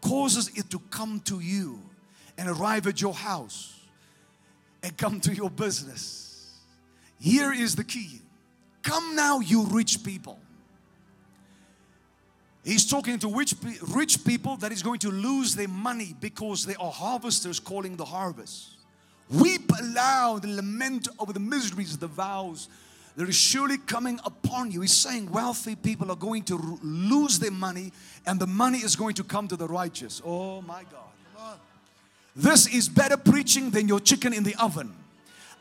causes 0.02 0.50
it 0.56 0.70
to 0.72 0.80
come 0.90 1.22
to 1.22 1.40
you 1.40 1.82
and 2.38 2.50
arrive 2.50 2.88
at 2.88 3.00
your 3.00 3.14
house 3.14 3.80
and 4.84 4.98
come 4.98 5.22
to 5.22 5.34
your 5.34 5.50
business? 5.50 6.60
Here 7.20 7.54
is 7.54 7.76
the 7.76 7.86
key 7.86 8.22
Come 8.84 9.16
now, 9.16 9.40
you 9.40 9.64
rich 9.64 10.04
people. 10.04 10.38
He's 12.66 12.90
talking 12.90 13.20
to 13.20 13.28
rich, 13.28 13.54
rich 13.90 14.26
people 14.26 14.58
that 14.58 14.72
is 14.72 14.82
going 14.82 14.98
to 15.00 15.12
lose 15.12 15.56
their 15.56 15.68
money 15.68 16.16
because 16.20 16.66
they 16.66 16.74
are 16.76 16.92
harvesters 16.92 17.60
calling 17.60 17.96
the 17.96 18.06
harvest. 18.06 18.70
Weep 19.30 19.72
aloud 19.80 20.44
and 20.44 20.56
lament 20.56 21.08
over 21.20 21.32
the 21.32 21.40
miseries 21.40 21.96
the 21.96 22.08
vows 22.08 22.68
that 23.18 23.30
is 23.30 23.36
surely 23.36 23.78
coming 23.78 24.20
upon 24.26 24.72
you. 24.72 24.82
He's 24.82 24.98
saying 24.98 25.32
wealthy 25.32 25.76
people 25.76 26.10
are 26.10 26.16
going 26.16 26.42
to 26.44 26.80
lose 26.82 27.38
their 27.38 27.52
money 27.52 27.94
and 28.26 28.40
the 28.40 28.48
money 28.48 28.80
is 28.80 28.96
going 28.96 29.14
to 29.16 29.24
come 29.24 29.48
to 29.48 29.56
the 29.56 29.68
righteous. 29.68 30.20
Oh 30.26 30.64
my 30.64 30.84
God. 30.92 31.60
This 32.36 32.68
is 32.68 32.90
better 32.90 33.16
preaching 33.16 33.70
than 33.70 33.88
your 33.88 34.00
chicken 34.00 34.34
in 34.34 34.44
the 34.44 34.56
oven. 34.56 34.92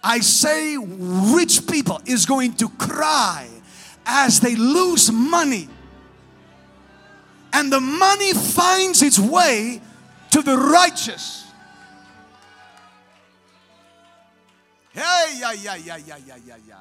I 0.02 0.20
say 0.20 0.78
rich 0.78 1.66
people 1.66 2.00
is 2.07 2.24
going 2.24 2.55
to 2.55 2.68
cry 2.70 3.46
as 4.07 4.40
they 4.40 4.57
lose 4.57 5.12
money 5.12 5.68
and 7.55 7.72
the 7.72 7.80
money 7.80 8.32
finds 8.34 9.00
its 9.00 9.18
way 9.18 9.80
to 10.32 10.42
the 10.42 10.59
righteous. 10.59 11.46
Hey, 14.92 15.38
yeah, 15.38 15.52
yeah, 15.52 15.76
yeah, 15.76 15.96
yeah, 15.96 16.16
yeah, 16.26 16.36
yeah, 16.46 16.57
yeah. 16.68 16.74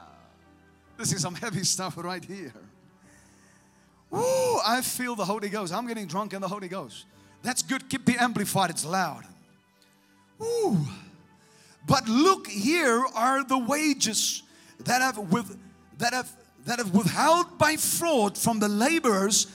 This 0.98 1.14
is 1.14 1.22
some 1.22 1.36
heavy 1.36 1.64
stuff 1.76 1.96
right 1.98 2.24
here. 2.24 2.54
Ooh, 4.14 4.60
I 4.66 4.82
feel 4.82 5.16
the 5.16 5.26
Holy 5.26 5.50
Ghost. 5.50 5.74
I'm 5.74 5.88
getting 5.88 6.08
drunk 6.08 6.34
in 6.34 6.42
the 6.42 6.48
Holy 6.48 6.68
Ghost. 6.68 7.06
That's 7.44 7.62
good. 7.62 7.88
Keep 7.90 8.06
the 8.06 8.18
amplified, 8.18 8.72
it's 8.72 8.86
loud. 8.86 9.24
Ooh. 10.42 10.78
But 11.86 12.08
look, 12.08 12.48
here 12.48 13.04
are 13.16 13.44
the 13.44 13.58
wages 13.58 14.44
that 14.86 15.02
have 15.02 15.18
with 15.18 15.58
that 15.98 16.14
have 16.14 16.32
that 16.66 16.80
have 16.80 16.94
withheld 16.94 17.58
by 17.58 17.76
fraud 17.76 18.38
from 18.38 18.60
the 18.60 18.70
laborers 18.70 19.48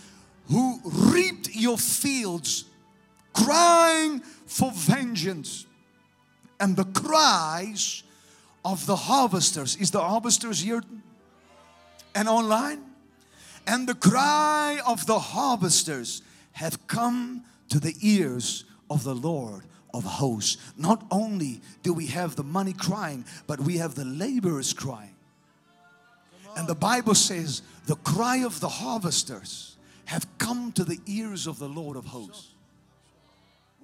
who 0.48 0.80
reaped 0.84 1.54
your 1.54 1.78
fields, 1.78 2.64
crying 3.32 4.20
for 4.46 4.70
vengeance. 4.72 5.66
And 6.60 6.76
the 6.76 6.84
cries 6.84 8.02
of 8.64 8.84
the 8.86 8.96
harvesters. 8.96 9.76
Is 9.76 9.90
the 9.90 10.00
harvesters 10.00 10.60
here 10.60 10.82
and 12.14 12.28
online? 12.28 12.80
And 13.66 13.86
the 13.86 13.94
cry 13.94 14.80
of 14.86 15.06
the 15.06 15.18
harvesters 15.18 16.22
have 16.52 16.86
come 16.86 17.44
to 17.68 17.78
the 17.78 17.94
ears 18.00 18.64
of 18.90 19.04
the 19.04 19.14
Lord 19.14 19.64
of 19.94 20.04
hosts. 20.04 20.56
Not 20.76 21.04
only 21.10 21.60
do 21.82 21.92
we 21.92 22.06
have 22.06 22.34
the 22.34 22.44
money 22.44 22.72
crying, 22.72 23.24
but 23.46 23.60
we 23.60 23.76
have 23.76 23.94
the 23.94 24.04
laborers 24.04 24.72
crying. 24.72 25.14
And 26.56 26.66
the 26.66 26.74
Bible 26.74 27.14
says, 27.14 27.62
the 27.86 27.96
cry 27.96 28.38
of 28.38 28.58
the 28.60 28.68
harvesters 28.68 29.76
have 30.08 30.26
come 30.38 30.72
to 30.72 30.84
the 30.84 30.98
ears 31.04 31.46
of 31.46 31.58
the 31.58 31.68
Lord 31.68 31.94
of 31.94 32.06
hosts. 32.06 32.54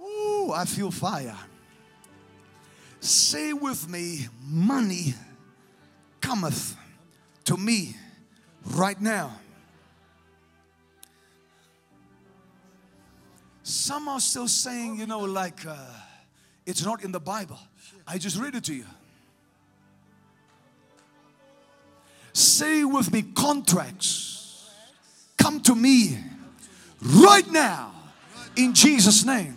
Ooh, 0.01 0.53
I 0.55 0.64
feel 0.64 0.91
fire. 0.91 1.37
Say 2.99 3.53
with 3.53 3.91
me, 3.91 4.29
money 4.43 5.12
cometh 6.22 6.77
to 7.45 7.59
me 7.59 7.95
right 8.70 8.99
now. 8.99 9.39
Some 13.62 14.09
are 14.09 14.20
still 14.20 14.49
saying, 14.49 14.99
you 14.99 15.07
know, 15.07 15.20
like 15.20 15.66
uh, 15.66 15.77
it's 16.64 16.87
not 16.87 17.05
in 17.05 17.12
the 17.12 17.20
Bible. 17.20 17.59
I 18.07 18.16
just 18.16 18.39
read 18.39 18.55
it 18.55 18.64
to 18.64 18.75
you. 18.75 18.87
Say 22.33 22.83
with 22.83 23.12
me, 23.12 23.20
contracts 23.20 24.24
come 25.45 25.61
to 25.61 25.74
me 25.74 26.16
right 27.03 27.47
now 27.51 27.92
in 28.57 28.72
Jesus' 28.72 29.26
name. 29.26 29.55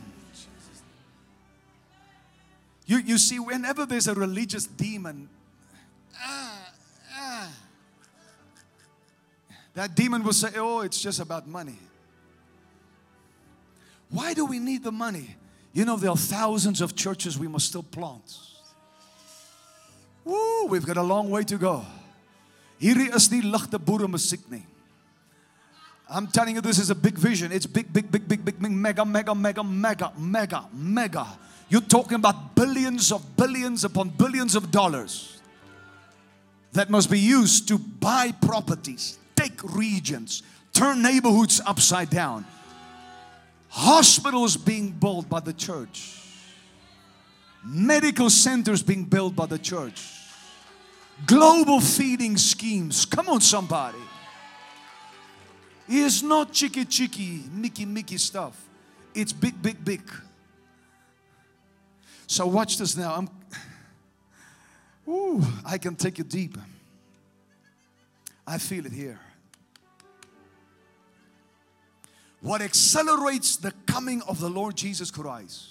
You, 2.85 2.97
you 2.97 3.17
see, 3.17 3.39
whenever 3.39 3.85
there's 3.85 4.07
a 4.07 4.13
religious 4.13 4.65
demon, 4.65 5.29
ah, 6.19 6.73
ah, 7.13 7.53
that 9.75 9.95
demon 9.95 10.23
will 10.23 10.33
say, 10.33 10.49
Oh, 10.57 10.81
it's 10.81 11.01
just 11.01 11.21
about 11.21 11.47
money. 11.47 11.79
Why 14.09 14.33
do 14.33 14.45
we 14.45 14.59
need 14.59 14.83
the 14.83 14.91
money? 14.91 15.37
You 15.71 15.85
know, 15.85 15.95
there 15.95 16.09
are 16.09 16.17
thousands 16.17 16.81
of 16.81 16.95
churches 16.95 17.39
we 17.39 17.47
must 17.47 17.67
still 17.67 17.83
plant. 17.83 18.37
Woo, 20.25 20.65
we've 20.65 20.85
got 20.85 20.97
a 20.97 21.03
long 21.03 21.29
way 21.29 21.43
to 21.43 21.57
go. 21.57 21.85
Hierdie 22.81 23.15
is 23.15 23.31
nie 23.31 23.41
ligte 23.41 23.79
boere. 23.79 24.07
I'm 26.09 26.27
telling 26.27 26.55
you, 26.55 26.61
this 26.61 26.79
is 26.79 26.89
a 26.89 26.95
big 26.95 27.17
vision. 27.17 27.51
It's 27.51 27.65
big, 27.65 27.91
big, 27.91 28.09
big, 28.09 28.27
big, 28.27 28.43
big, 28.45 28.61
big, 28.61 28.71
mega, 28.71 29.05
mega, 29.05 29.35
mega, 29.35 29.63
mega, 29.63 30.13
mega, 30.17 30.65
mega. 30.73 31.27
You're 31.69 31.81
talking 31.81 32.15
about 32.15 32.55
billions 32.55 33.11
of 33.11 33.35
billions 33.35 33.83
upon 33.83 34.09
billions 34.09 34.55
of 34.55 34.71
dollars 34.71 35.41
that 36.71 36.89
must 36.89 37.11
be 37.11 37.19
used 37.19 37.67
to 37.67 37.77
buy 37.77 38.31
properties, 38.41 39.17
take 39.35 39.61
regions, 39.75 40.43
turn 40.73 41.01
neighborhoods 41.01 41.59
upside 41.65 42.09
down 42.09 42.45
hospitals 43.69 44.57
being 44.57 44.89
built 44.89 45.29
by 45.29 45.39
the 45.39 45.53
church, 45.53 46.15
medical 47.65 48.29
centers 48.29 48.81
being 48.81 49.03
built 49.03 49.35
by 49.35 49.45
the 49.45 49.59
church, 49.59 50.01
global 51.25 51.81
feeding 51.81 52.37
schemes. 52.37 53.05
Come 53.05 53.29
on, 53.29 53.41
somebody. 53.41 53.97
It's 55.87 56.21
not 56.21 56.51
cheeky, 56.51 56.85
cheeky, 56.85 57.43
Mickey, 57.51 57.85
Mickey 57.85 58.17
stuff. 58.17 58.61
It's 59.13 59.31
big, 59.31 59.61
big, 59.61 59.83
big. 59.83 60.01
So 62.27 62.45
watch 62.45 62.77
this 62.77 62.97
now. 62.97 63.15
I'm. 63.15 63.29
Ooh, 65.07 65.41
I 65.65 65.77
can 65.77 65.95
take 65.95 66.17
you 66.17 66.25
deep. 66.25 66.57
I 68.45 68.57
feel 68.57 68.85
it 68.85 68.91
here. 68.91 69.19
What 72.41 72.61
accelerates 72.61 73.57
the 73.57 73.73
coming 73.85 74.21
of 74.23 74.39
the 74.39 74.49
Lord 74.49 74.75
Jesus 74.75 75.09
Christ 75.09 75.65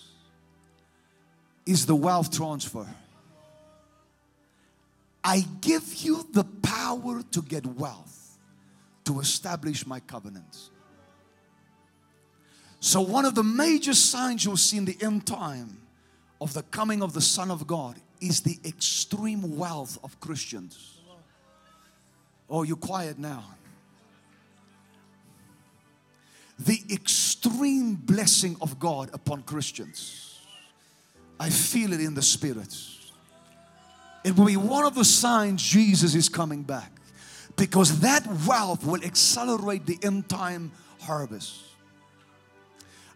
is 1.65 1.87
the 1.87 1.95
wealth 1.95 2.31
transfer. 2.31 2.87
I 5.23 5.45
give 5.61 5.95
you 5.95 6.27
the 6.33 6.45
power 6.45 7.23
to 7.33 7.43
get 7.43 7.67
wealth, 7.67 8.26
to 9.07 9.21
establish 9.21 9.87
my 9.87 10.01
covenants. 10.01 10.71
So, 12.81 13.01
one 13.01 13.25
of 13.25 13.35
the 13.35 13.43
major 13.43 13.95
signs 13.95 14.45
you'll 14.45 14.57
see 14.57 14.77
in 14.77 14.85
the 14.85 14.97
end 15.01 15.27
time 15.27 15.79
of 16.41 16.53
the 16.53 16.63
coming 16.63 17.03
of 17.03 17.15
the 17.15 17.21
Son 17.21 17.51
of 17.51 17.67
God 17.67 17.97
is 18.21 18.43
the 18.43 18.59
extreme 18.65 19.57
wealth 19.57 19.99
of 20.05 20.21
Christians. 20.21 21.01
Oh, 22.49 22.63
you're 22.63 22.77
quiet 22.77 23.19
now 23.19 23.45
the 26.59 26.83
extreme 26.91 27.95
blessing 27.95 28.57
of 28.61 28.79
God 28.79 29.11
upon 29.13 29.43
Christians. 29.43 30.41
I 31.39 31.51
feel 31.51 31.93
it 31.93 32.01
in 32.01 32.15
the 32.15 32.23
spirit. 32.23 32.75
It 34.25 34.37
will 34.37 34.47
be 34.47 34.57
one 34.57 34.85
of 34.85 34.95
the 34.95 35.05
signs 35.05 35.63
Jesus 35.63 36.15
is 36.15 36.29
coming 36.29 36.63
back 36.63 36.91
because 37.57 38.01
that 38.01 38.27
wealth 38.47 38.85
will 38.85 39.03
accelerate 39.03 39.87
the 39.87 39.99
end 40.03 40.29
time 40.29 40.71
harvest. 41.01 41.63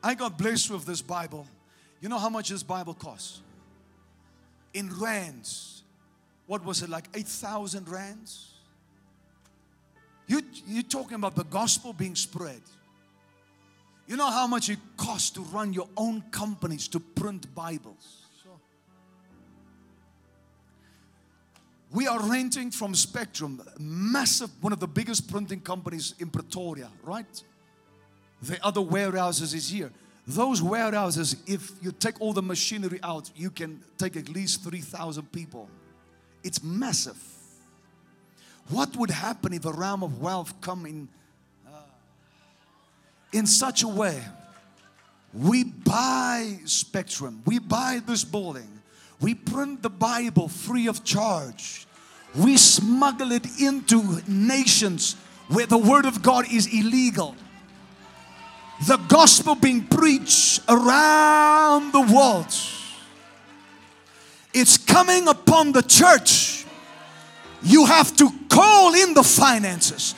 I 0.03 0.15
got 0.15 0.39
blessed 0.39 0.71
with 0.71 0.87
this 0.87 1.03
Bible. 1.03 1.47
You 2.01 2.09
know 2.09 2.19
how 2.19 2.31
much 2.31 2.49
this 2.49 2.63
Bible 2.63 2.95
costs? 2.95 3.43
In 4.73 4.91
rands. 4.99 5.83
What 6.47 6.65
was 6.65 6.83
it, 6.83 6.89
like 6.89 7.05
8,000 7.15 7.89
rands? 7.89 8.55
You, 10.27 10.43
you're 10.67 10.83
talking 10.85 11.17
about 11.17 11.37
the 11.37 11.45
gospel 11.45 11.93
being 11.93 12.15
spread. 12.15 12.63
You 14.07 14.17
know 14.17 14.31
how 14.31 14.47
much 14.47 14.71
it 14.71 14.79
costs 14.97 15.31
to 15.31 15.43
run 15.43 15.73
your 15.73 15.89
own 15.97 16.23
companies 16.31 16.89
to 16.89 17.01
print 17.01 17.55
Bibles? 17.55 18.20
We 21.93 22.07
are 22.07 22.21
renting 22.23 22.71
from 22.71 22.95
Spectrum, 22.95 23.61
massive, 23.79 24.51
one 24.61 24.73
of 24.73 24.79
the 24.79 24.87
biggest 24.87 25.31
printing 25.31 25.61
companies 25.61 26.15
in 26.19 26.29
Pretoria, 26.29 26.89
right? 27.03 27.43
The 28.43 28.65
other 28.65 28.81
warehouses 28.81 29.55
is 29.55 29.69
here. 29.69 29.91
Those 30.27 30.63
warehouses, 30.63 31.37
if 31.47 31.73
you 31.83 31.91
take 31.91 32.21
all 32.21 32.33
the 32.33 32.43
machinery 32.43 33.01
out, 33.03 33.31
you 33.35 33.51
can 33.51 33.83
take 33.99 34.17
at 34.17 34.29
least 34.29 34.63
3,000 34.63 35.33
people. 35.33 35.69
It's 36.45 36.63
massive. 36.63 37.19
What 38.69 38.97
would 38.97 39.11
happen 39.11 39.53
if 39.53 39.65
a 39.65 39.73
realm 39.73 40.05
of 40.05 40.21
wealth 40.21 40.55
come 40.61 40.87
in 40.87 41.09
uh, 41.67 41.81
in 43.33 43.47
such 43.47 43.83
a 43.83 43.89
way 43.89 44.23
we 45.33 45.65
buy 45.65 46.59
Spectrum, 46.65 47.43
we 47.47 47.59
buy 47.59 48.01
this 48.05 48.25
building, 48.25 48.80
we 49.21 49.35
print 49.35 49.83
the 49.83 49.91
Bible 49.91 50.49
free 50.49 50.87
of 50.87 51.05
charge, 51.05 51.87
we 52.35 52.57
smuggle 52.57 53.33
it 53.33 53.47
into 53.61 54.21
nations 54.27 55.17
where 55.49 55.67
the 55.67 55.79
Word 55.79 56.07
of 56.07 56.23
God 56.23 56.51
is 56.51 56.67
illegal. 56.67 57.35
The 58.87 58.97
gospel 59.09 59.57
being 59.57 59.87
preached 59.87 60.63
around 60.69 61.93
the 61.93 62.01
world. 62.01 62.47
It's 64.55 64.79
coming 64.79 65.29
upon 65.29 65.73
the 65.73 65.83
church. 65.83 66.65
You 67.63 67.85
have 67.85 68.17
to 68.17 68.31
call 68.49 68.95
in 68.95 69.13
the 69.13 69.23
finances, 69.23 70.15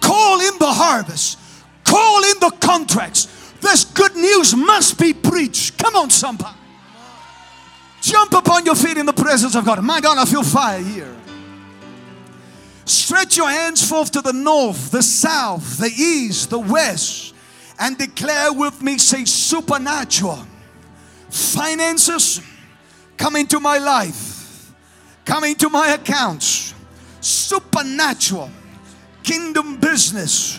call 0.00 0.40
in 0.40 0.58
the 0.58 0.70
harvest, 0.70 1.38
call 1.84 2.22
in 2.24 2.38
the 2.40 2.54
contracts. 2.60 3.26
This 3.60 3.84
good 3.84 4.14
news 4.14 4.54
must 4.54 4.98
be 4.98 5.14
preached. 5.14 5.78
Come 5.78 5.96
on, 5.96 6.10
somebody. 6.10 6.56
Jump 8.02 8.32
upon 8.32 8.66
your 8.66 8.74
feet 8.74 8.96
in 8.98 9.06
the 9.06 9.12
presence 9.12 9.54
of 9.54 9.64
God. 9.64 9.82
My 9.82 10.00
God, 10.00 10.18
I 10.18 10.24
feel 10.24 10.42
fire 10.42 10.82
here. 10.82 11.16
Stretch 12.84 13.36
your 13.36 13.48
hands 13.48 13.88
forth 13.88 14.10
to 14.10 14.20
the 14.20 14.32
north, 14.32 14.90
the 14.90 15.04
south, 15.04 15.78
the 15.78 15.86
east, 15.86 16.50
the 16.50 16.58
west, 16.58 17.32
and 17.78 17.96
declare 17.96 18.52
with 18.52 18.82
me, 18.82 18.98
say, 18.98 19.24
supernatural 19.24 20.44
finances 21.30 22.42
come 23.16 23.36
into 23.36 23.60
my 23.60 23.78
life, 23.78 24.72
come 25.24 25.44
into 25.44 25.70
my 25.70 25.90
accounts, 25.90 26.74
supernatural 27.20 28.50
kingdom 29.22 29.78
business 29.78 30.58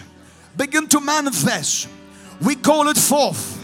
begin 0.55 0.87
to 0.87 1.01
manifest. 1.01 1.89
We 2.41 2.55
call 2.55 2.87
it 2.87 2.97
forth. 2.97 3.59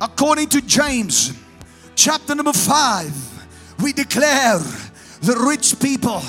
According 0.00 0.48
to 0.50 0.62
James 0.62 1.32
chapter 1.98 2.32
number 2.32 2.52
5, 2.52 3.82
we 3.82 3.92
declare 3.92 4.60
the 5.20 5.36
rich 5.48 5.80
people 5.80 6.22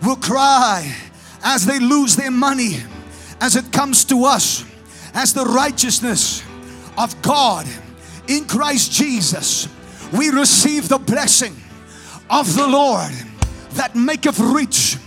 will 0.00 0.14
cry 0.14 0.94
as 1.42 1.66
they 1.66 1.80
lose 1.80 2.14
their 2.14 2.30
money 2.30 2.76
as 3.40 3.56
it 3.56 3.72
comes 3.72 4.04
to 4.04 4.24
us 4.24 4.64
as 5.14 5.34
the 5.34 5.44
righteousness 5.44 6.44
of 6.96 7.20
God 7.20 7.66
in 8.28 8.44
Christ 8.44 8.92
Jesus. 8.92 9.68
We 10.12 10.30
receive 10.30 10.88
the 10.88 10.98
blessing 10.98 11.56
of 12.30 12.54
the 12.54 12.68
Lord 12.68 13.10
that 13.72 13.96
maketh 13.96 14.38
rich 14.38 14.98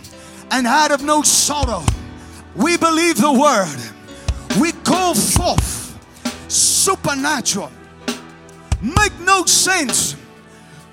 and 0.52 0.68
out 0.68 0.92
of 0.92 1.06
no 1.06 1.22
sorrow. 1.22 1.86
We 2.54 2.76
believe 2.76 3.16
the 3.16 3.32
word. 3.32 4.60
We 4.60 4.74
call 4.74 5.16
forth 5.16 5.98
supernatural, 6.52 7.72
make 8.82 9.20
no 9.22 9.46
sense. 9.46 10.16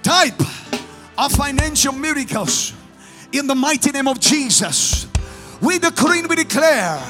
Type 0.02 0.40
of 1.18 1.32
financial 1.32 1.92
miracles 1.92 2.72
in 3.32 3.46
the 3.46 3.54
mighty 3.54 3.90
name 3.90 4.08
of 4.08 4.20
Jesus. 4.20 5.06
We 5.60 5.78
decree 5.78 6.20
and 6.20 6.28
we 6.28 6.36
declare 6.36 7.02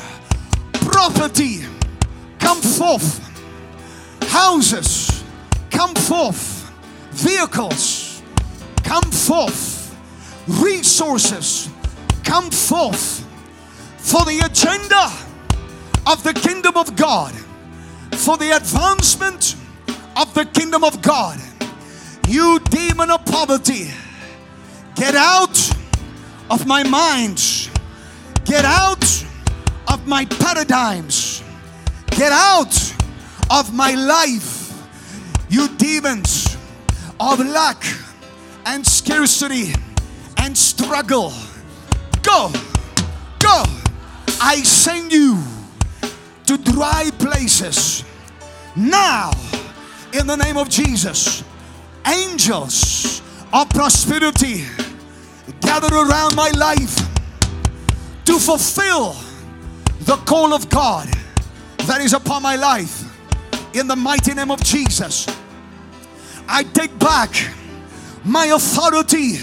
property 0.73 1.61
come 2.39 2.61
forth, 2.63 3.21
houses 4.31 5.23
come 5.71 5.95
forth, 5.95 6.73
vehicles 7.11 8.23
come 8.83 9.11
forth, 9.11 9.95
resources 10.47 11.69
come 12.25 12.51
forth. 12.51 13.27
For 13.99 14.25
the 14.25 14.41
agenda 14.45 15.13
of 16.11 16.23
the 16.23 16.33
kingdom 16.33 16.77
of 16.77 16.97
God, 16.97 17.35
for 18.15 18.39
the 18.39 18.57
advancement 18.57 19.57
of 20.19 20.35
the 20.35 20.45
kingdom 20.47 20.83
of 20.83 21.01
God. 21.01 21.41
You 22.27 22.59
demon 22.59 23.11
of 23.11 23.25
poverty, 23.25 23.91
get 24.97 25.15
out 25.15 25.57
of 26.51 26.67
my 26.67 26.83
mind, 26.83 27.71
get 28.45 28.65
out 28.65 29.05
of 29.87 30.07
my 30.09 30.25
paradigms, 30.25 31.43
get 32.11 32.33
out 32.33 32.75
of 33.49 33.73
my 33.73 33.95
life. 33.95 34.57
You 35.49 35.69
demons 35.77 36.57
of 37.21 37.39
lack 37.39 37.83
and 38.67 38.85
scarcity 38.85 39.73
and 40.37 40.59
struggle, 40.59 41.33
go, 42.23 42.53
go. 43.39 43.63
I 44.41 44.63
send 44.65 45.13
you 45.13 45.39
to 46.47 46.59
dry 46.59 47.11
places 47.19 48.05
now 48.77 49.31
in 50.13 50.27
the 50.27 50.37
name 50.37 50.57
of 50.57 50.69
Jesus. 50.69 51.45
Angels 52.07 53.23
of 53.53 53.69
prosperity 53.71 54.65
gather 55.61 55.95
around 55.95 56.35
my 56.35 56.51
life 56.51 56.97
to 58.25 58.39
fulfill 58.39 59.17
the 60.01 60.17
call 60.27 60.55
of 60.55 60.69
God 60.69 61.09
that 61.87 62.01
is 62.01 62.13
upon 62.13 62.43
my 62.43 62.57
life 62.57 63.05
in 63.75 63.87
the 63.87 63.97
mighty 63.97 64.35
name 64.35 64.51
of 64.51 64.63
Jesus. 64.63 65.27
I 66.47 66.63
take 66.63 66.99
back 66.99 67.31
my 68.25 68.47
authority 68.47 69.39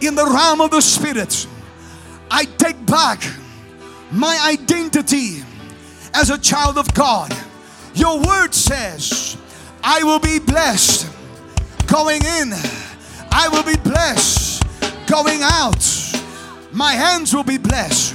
in 0.00 0.14
the 0.14 0.24
realm 0.24 0.60
of 0.60 0.70
the 0.70 0.80
spirit. 0.80 1.46
I 2.30 2.44
take 2.44 2.84
back 2.86 3.22
my 4.10 4.38
identity 4.44 5.42
as 6.12 6.30
a 6.30 6.38
child 6.38 6.78
of 6.78 6.92
God. 6.94 7.32
Your 7.94 8.20
word 8.20 8.54
says, 8.54 9.36
I 9.86 10.02
will 10.02 10.18
be 10.18 10.38
blessed 10.38 11.06
going 11.86 12.22
in, 12.24 12.52
I 13.30 13.48
will 13.52 13.62
be 13.62 13.76
blessed 13.76 14.64
going 15.06 15.40
out. 15.42 15.84
My 16.72 16.92
hands 16.92 17.34
will 17.34 17.44
be 17.44 17.58
blessed. 17.58 18.14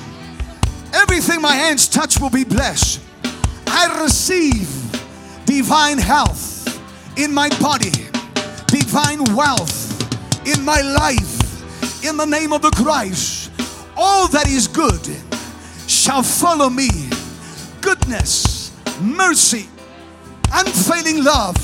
Everything 0.93 1.41
my 1.41 1.53
hands 1.53 1.87
touch 1.87 2.19
will 2.19 2.31
be 2.31 2.43
blessed. 2.43 3.01
I 3.67 4.01
receive 4.01 4.67
divine 5.45 5.99
health 5.99 6.67
in 7.17 7.31
my 7.31 7.49
body, 7.59 7.91
divine 8.67 9.23
wealth 9.35 10.47
in 10.47 10.65
my 10.65 10.81
life, 10.81 12.03
in 12.03 12.17
the 12.17 12.25
name 12.25 12.51
of 12.51 12.63
the 12.63 12.71
Christ. 12.71 13.51
All 13.95 14.27
that 14.29 14.47
is 14.47 14.67
good 14.67 15.07
shall 15.87 16.23
follow 16.23 16.69
me 16.69 16.89
goodness, 17.81 18.75
mercy, 18.99 19.67
unfailing 20.53 21.23
love 21.23 21.55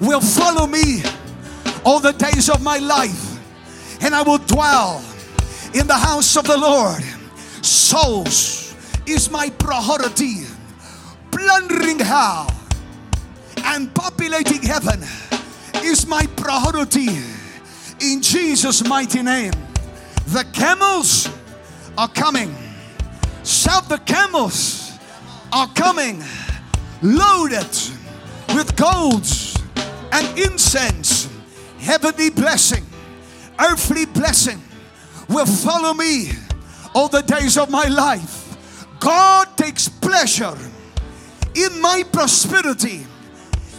will 0.00 0.20
follow 0.20 0.66
me 0.66 1.02
all 1.84 2.00
the 2.00 2.12
days 2.12 2.48
of 2.50 2.62
my 2.62 2.78
life, 2.78 3.38
and 4.02 4.14
I 4.14 4.22
will 4.22 4.38
dwell 4.38 5.04
in 5.74 5.86
the 5.86 5.94
house 5.94 6.36
of 6.36 6.46
the 6.46 6.56
Lord. 6.56 7.02
Souls 7.62 8.74
is 9.06 9.30
my 9.30 9.50
priority, 9.50 10.44
plundering 11.30 11.98
hell 11.98 12.50
and 13.64 13.92
populating 13.94 14.62
heaven 14.62 15.02
is 15.82 16.06
my 16.06 16.26
priority 16.36 17.08
in 18.00 18.20
Jesus' 18.20 18.86
mighty 18.86 19.22
name. 19.22 19.52
The 20.28 20.44
camels 20.52 21.28
are 21.96 22.08
coming. 22.08 22.54
Shout, 23.44 23.88
the 23.88 23.98
camels 23.98 24.92
are 25.52 25.68
coming 25.68 26.22
loaded 27.02 27.68
with 28.54 28.76
golds 28.76 29.56
and 30.12 30.38
incense, 30.38 31.28
heavenly 31.78 32.30
blessing, 32.30 32.84
earthly 33.58 34.06
blessing 34.06 34.62
will 35.28 35.46
follow 35.46 35.92
me 35.94 36.30
all 36.94 37.08
the 37.08 37.22
days 37.22 37.58
of 37.58 37.70
my 37.70 37.86
life. 37.88 38.96
God 39.00 39.56
takes 39.56 39.88
pleasure 39.88 40.56
in 41.54 41.80
my 41.80 42.02
prosperity. 42.12 43.06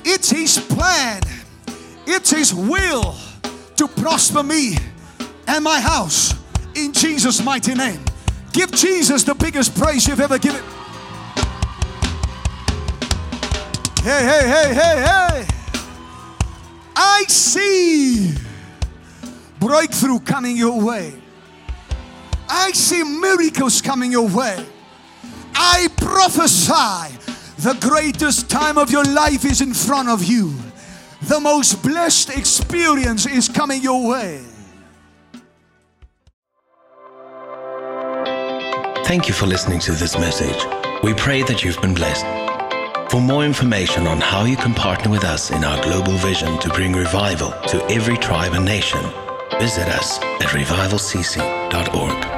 It's 0.04 0.30
His 0.30 0.58
plan, 0.60 1.22
it's 2.06 2.32
His 2.32 2.54
will 2.54 3.16
to 3.76 3.88
prosper 3.88 4.44
me 4.44 4.78
and 5.48 5.64
my 5.64 5.80
house 5.80 6.34
in 6.76 6.94
Jesus' 6.94 7.44
mighty 7.44 7.74
name. 7.74 8.00
Give 8.54 8.72
Jesus 8.72 9.24
the 9.24 9.36
biggest 9.36 9.76
praise 9.76 10.08
you've 10.08 10.20
ever 10.20 10.40
given. 10.40 10.64
Hey, 14.04 14.24
hey, 14.24 14.48
hey, 14.48 14.74
hey, 14.74 15.02
hey. 15.02 15.48
I 16.96 17.26
see 17.28 18.34
breakthrough 19.60 20.20
coming 20.20 20.56
your 20.56 20.82
way. 20.82 21.14
I 22.50 22.72
see 22.72 23.04
miracles 23.04 23.82
coming 23.82 24.12
your 24.12 24.28
way. 24.28 24.66
I 25.54 25.88
prophesy 25.98 27.18
the 27.60 27.78
greatest 27.82 28.50
time 28.50 28.78
of 28.78 28.92
your 28.92 29.04
life 29.04 29.44
is 29.44 29.62
in 29.62 29.74
front 29.74 30.10
of 30.10 30.24
you. 30.24 30.54
The 31.24 31.40
most 31.40 31.82
blessed 31.82 32.30
experience 32.30 33.26
is 33.26 33.50
coming 33.50 33.82
your 33.82 34.08
way. 34.08 34.44
Thank 39.06 39.28
you 39.28 39.34
for 39.34 39.48
listening 39.48 39.80
to 39.80 39.94
this 39.94 40.18
message. 40.18 40.66
We 41.04 41.14
pray 41.14 41.42
that 41.44 41.64
you've 41.64 41.82
been 41.82 41.94
blessed. 41.94 42.47
For 43.10 43.22
more 43.22 43.46
information 43.46 44.06
on 44.06 44.20
how 44.20 44.44
you 44.44 44.58
can 44.58 44.74
partner 44.74 45.10
with 45.10 45.24
us 45.24 45.50
in 45.52 45.64
our 45.64 45.82
global 45.82 46.18
vision 46.18 46.60
to 46.60 46.70
bring 46.70 46.92
revival 46.92 47.52
to 47.70 47.82
every 47.90 48.18
tribe 48.18 48.54
and 48.54 48.66
nation, 48.66 49.00
visit 49.60 49.88
us 49.88 50.20
at 50.20 50.50
revivalcc.org. 50.50 52.37